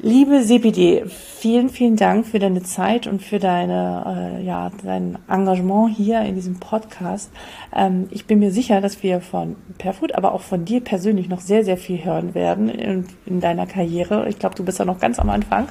Liebe 0.05 0.41
CPD, 0.43 1.05
vielen, 1.07 1.69
vielen 1.69 1.95
Dank 1.95 2.25
für 2.25 2.37
deine 2.37 2.61
Zeit 2.61 3.07
und 3.07 3.21
für 3.21 3.39
deine, 3.39 4.35
äh, 4.37 4.45
ja, 4.45 4.69
dein 4.83 5.17
Engagement 5.29 5.95
hier 5.95 6.19
in 6.23 6.35
diesem 6.35 6.59
Podcast. 6.59 7.31
Ähm, 7.73 8.09
ich 8.11 8.25
bin 8.25 8.39
mir 8.39 8.51
sicher, 8.51 8.81
dass 8.81 9.01
wir 9.01 9.21
von 9.21 9.55
Perfood, 9.77 10.13
aber 10.13 10.33
auch 10.33 10.41
von 10.41 10.65
dir 10.65 10.81
persönlich 10.81 11.29
noch 11.29 11.39
sehr, 11.39 11.63
sehr 11.63 11.77
viel 11.77 12.03
hören 12.03 12.35
werden 12.35 12.67
in, 12.67 13.05
in 13.25 13.39
deiner 13.39 13.65
Karriere. 13.65 14.27
Ich 14.27 14.39
glaube, 14.39 14.55
du 14.55 14.65
bist 14.65 14.77
ja 14.77 14.83
noch 14.83 14.99
ganz 14.99 15.19
am 15.19 15.29
Anfang. 15.29 15.69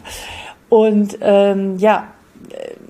Und 0.71 1.19
ähm, 1.21 1.77
ja, 1.77 2.07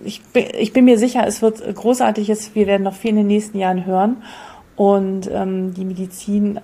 ich 0.04 0.22
bin, 0.22 0.44
ich 0.56 0.72
bin 0.72 0.84
mir 0.84 0.96
sicher, 0.96 1.26
es 1.26 1.42
wird 1.42 1.74
großartiges. 1.74 2.54
Wir 2.54 2.68
werden 2.68 2.84
noch 2.84 2.94
viel 2.94 3.10
in 3.10 3.16
den 3.16 3.26
nächsten 3.26 3.58
Jahren 3.58 3.84
hören. 3.84 4.22
Und 4.76 5.28
ähm, 5.28 5.74
die 5.74 5.84
Medizin 5.84 6.60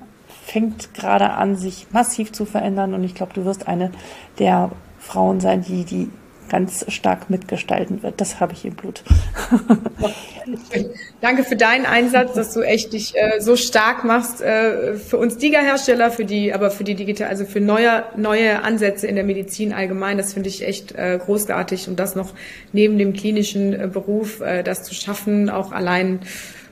fängt 0.49 0.94
gerade 0.94 1.30
an, 1.30 1.57
sich 1.57 1.86
massiv 1.92 2.32
zu 2.32 2.46
verändern 2.46 2.94
und 2.94 3.05
ich 3.05 3.14
glaube, 3.14 3.34
du 3.34 3.44
wirst 3.44 3.68
eine 3.68 3.90
der 4.38 4.70
Frauen 4.99 5.40
sein, 5.40 5.62
die 5.62 5.84
die 5.84 6.11
ganz 6.49 6.86
stark 6.88 7.28
mitgestalten 7.28 8.03
wird. 8.03 8.22
Das 8.22 8.40
habe 8.40 8.55
ich 8.55 8.64
im 8.64 8.74
Blut. 8.74 9.03
Danke 11.20 11.44
für 11.44 11.57
deinen 11.57 11.84
Einsatz, 11.84 12.32
dass 12.32 12.55
du 12.55 12.62
echt 12.62 12.94
dich 12.94 13.14
äh, 13.14 13.40
so 13.40 13.57
stark 13.57 14.05
machst 14.05 14.40
äh, 14.40 14.94
für 14.94 15.18
uns 15.18 15.36
Diga-Hersteller, 15.36 16.11
für 16.11 16.24
die, 16.24 16.55
aber 16.55 16.70
für 16.70 16.84
die 16.84 16.94
digital, 16.94 17.28
also 17.28 17.44
für 17.44 17.61
neue 17.61 18.05
neue 18.16 18.62
Ansätze 18.62 19.07
in 19.07 19.16
der 19.16 19.24
Medizin 19.24 19.74
allgemein. 19.74 20.16
Das 20.16 20.32
finde 20.32 20.49
ich 20.49 20.66
echt 20.66 20.92
äh, 20.92 21.18
großartig 21.22 21.88
und 21.88 22.01
das 22.01 22.14
noch 22.16 22.32
neben 22.72 22.96
dem 22.96 23.12
klinischen 23.12 23.74
äh, 23.74 23.86
Beruf, 23.86 24.40
äh, 24.40 24.62
das 24.62 24.84
zu 24.84 24.94
schaffen, 24.94 25.51
auch 25.51 25.72
allein 25.72 26.20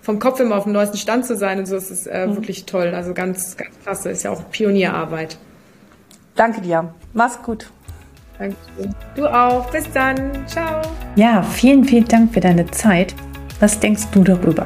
vom 0.06 0.20
Kopf 0.20 0.38
immer 0.38 0.56
auf 0.56 0.62
dem 0.62 0.72
neuesten 0.72 0.98
Stand 0.98 1.26
zu 1.26 1.34
sein 1.34 1.58
und 1.58 1.66
so, 1.66 1.74
ist 1.74 1.90
es 1.90 2.06
äh, 2.06 2.28
mhm. 2.28 2.36
wirklich 2.36 2.64
toll. 2.64 2.94
Also 2.94 3.12
ganz, 3.12 3.56
ganz 3.56 3.72
klasse. 3.82 4.10
Ist 4.10 4.22
ja 4.22 4.30
auch 4.30 4.50
Pionierarbeit. 4.52 5.36
Danke 6.36 6.60
dir. 6.60 6.94
Mach's 7.12 7.42
gut. 7.42 7.72
Danke. 8.38 8.54
Du 9.16 9.26
auch. 9.26 9.68
Bis 9.72 9.90
dann. 9.90 10.46
Ciao. 10.46 10.80
Ja, 11.16 11.42
vielen, 11.42 11.84
vielen 11.84 12.04
Dank 12.04 12.32
für 12.32 12.38
deine 12.38 12.70
Zeit. 12.70 13.16
Was 13.58 13.80
denkst 13.80 14.04
du 14.12 14.22
darüber? 14.22 14.64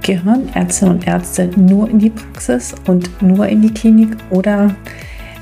Gehören 0.00 0.48
Ärzte 0.54 0.86
und 0.86 1.06
Ärzte 1.06 1.50
nur 1.58 1.90
in 1.90 1.98
die 1.98 2.10
Praxis 2.10 2.74
und 2.86 3.20
nur 3.20 3.46
in 3.46 3.60
die 3.60 3.74
Klinik 3.74 4.16
oder 4.30 4.74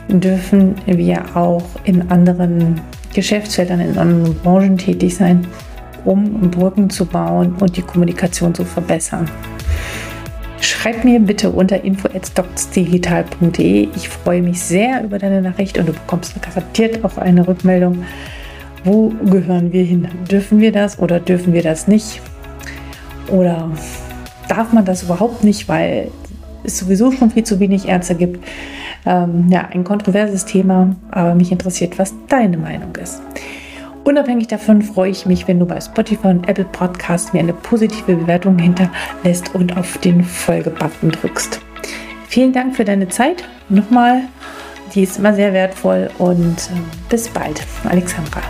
dürfen 0.08 0.74
wir 0.86 1.24
auch 1.36 1.62
in 1.84 2.10
anderen 2.10 2.80
Geschäftsfeldern, 3.14 3.78
in 3.78 3.96
anderen 3.96 4.34
Branchen 4.40 4.76
tätig 4.76 5.14
sein 5.14 5.46
um 6.04 6.50
Brücken 6.50 6.90
zu 6.90 7.06
bauen 7.06 7.54
und 7.60 7.76
die 7.76 7.82
Kommunikation 7.82 8.54
zu 8.54 8.64
verbessern. 8.64 9.28
Schreib 10.60 11.04
mir 11.04 11.18
bitte 11.18 11.50
unter 11.50 11.82
info.docsdigital.de. 11.82 13.88
Ich 13.96 14.08
freue 14.08 14.42
mich 14.42 14.60
sehr 14.60 15.02
über 15.02 15.18
deine 15.18 15.42
Nachricht 15.42 15.76
und 15.76 15.88
du 15.88 15.92
bekommst 15.92 16.40
garantiert 16.40 17.04
auch 17.04 17.18
eine 17.18 17.48
Rückmeldung. 17.48 18.04
Wo 18.84 19.12
gehören 19.30 19.72
wir 19.72 19.84
hin? 19.84 20.06
Dürfen 20.30 20.60
wir 20.60 20.70
das 20.70 21.00
oder 21.00 21.18
dürfen 21.18 21.52
wir 21.52 21.62
das 21.62 21.88
nicht? 21.88 22.20
Oder 23.28 23.70
darf 24.48 24.72
man 24.72 24.84
das 24.84 25.02
überhaupt 25.02 25.42
nicht, 25.42 25.68
weil 25.68 26.12
es 26.64 26.78
sowieso 26.78 27.10
schon 27.10 27.30
viel 27.30 27.44
zu 27.44 27.58
wenig 27.58 27.88
Ärzte 27.88 28.14
gibt? 28.14 28.44
Ähm, 29.04 29.48
ja, 29.50 29.68
ein 29.72 29.82
kontroverses 29.82 30.44
Thema, 30.44 30.94
aber 31.10 31.34
mich 31.34 31.50
interessiert, 31.50 31.98
was 31.98 32.14
deine 32.28 32.56
Meinung 32.56 32.94
ist. 33.02 33.20
Unabhängig 34.04 34.48
davon 34.48 34.82
freue 34.82 35.10
ich 35.10 35.26
mich, 35.26 35.46
wenn 35.46 35.60
du 35.60 35.66
bei 35.66 35.80
Spotify 35.80 36.28
und 36.28 36.48
Apple 36.48 36.64
Podcast 36.64 37.32
mir 37.32 37.40
eine 37.40 37.52
positive 37.52 38.16
Bewertung 38.16 38.58
hinterlässt 38.58 39.54
und 39.54 39.76
auf 39.76 39.98
den 39.98 40.24
Folge-Button 40.24 41.12
drückst. 41.12 41.60
Vielen 42.26 42.52
Dank 42.52 42.74
für 42.74 42.84
deine 42.84 43.08
Zeit. 43.08 43.44
Nochmal, 43.68 44.22
die 44.94 45.02
ist 45.04 45.18
immer 45.18 45.34
sehr 45.34 45.52
wertvoll 45.52 46.10
und 46.18 46.56
äh, 46.56 46.80
bis 47.08 47.28
bald, 47.28 47.62
Alexandra. 47.84 48.40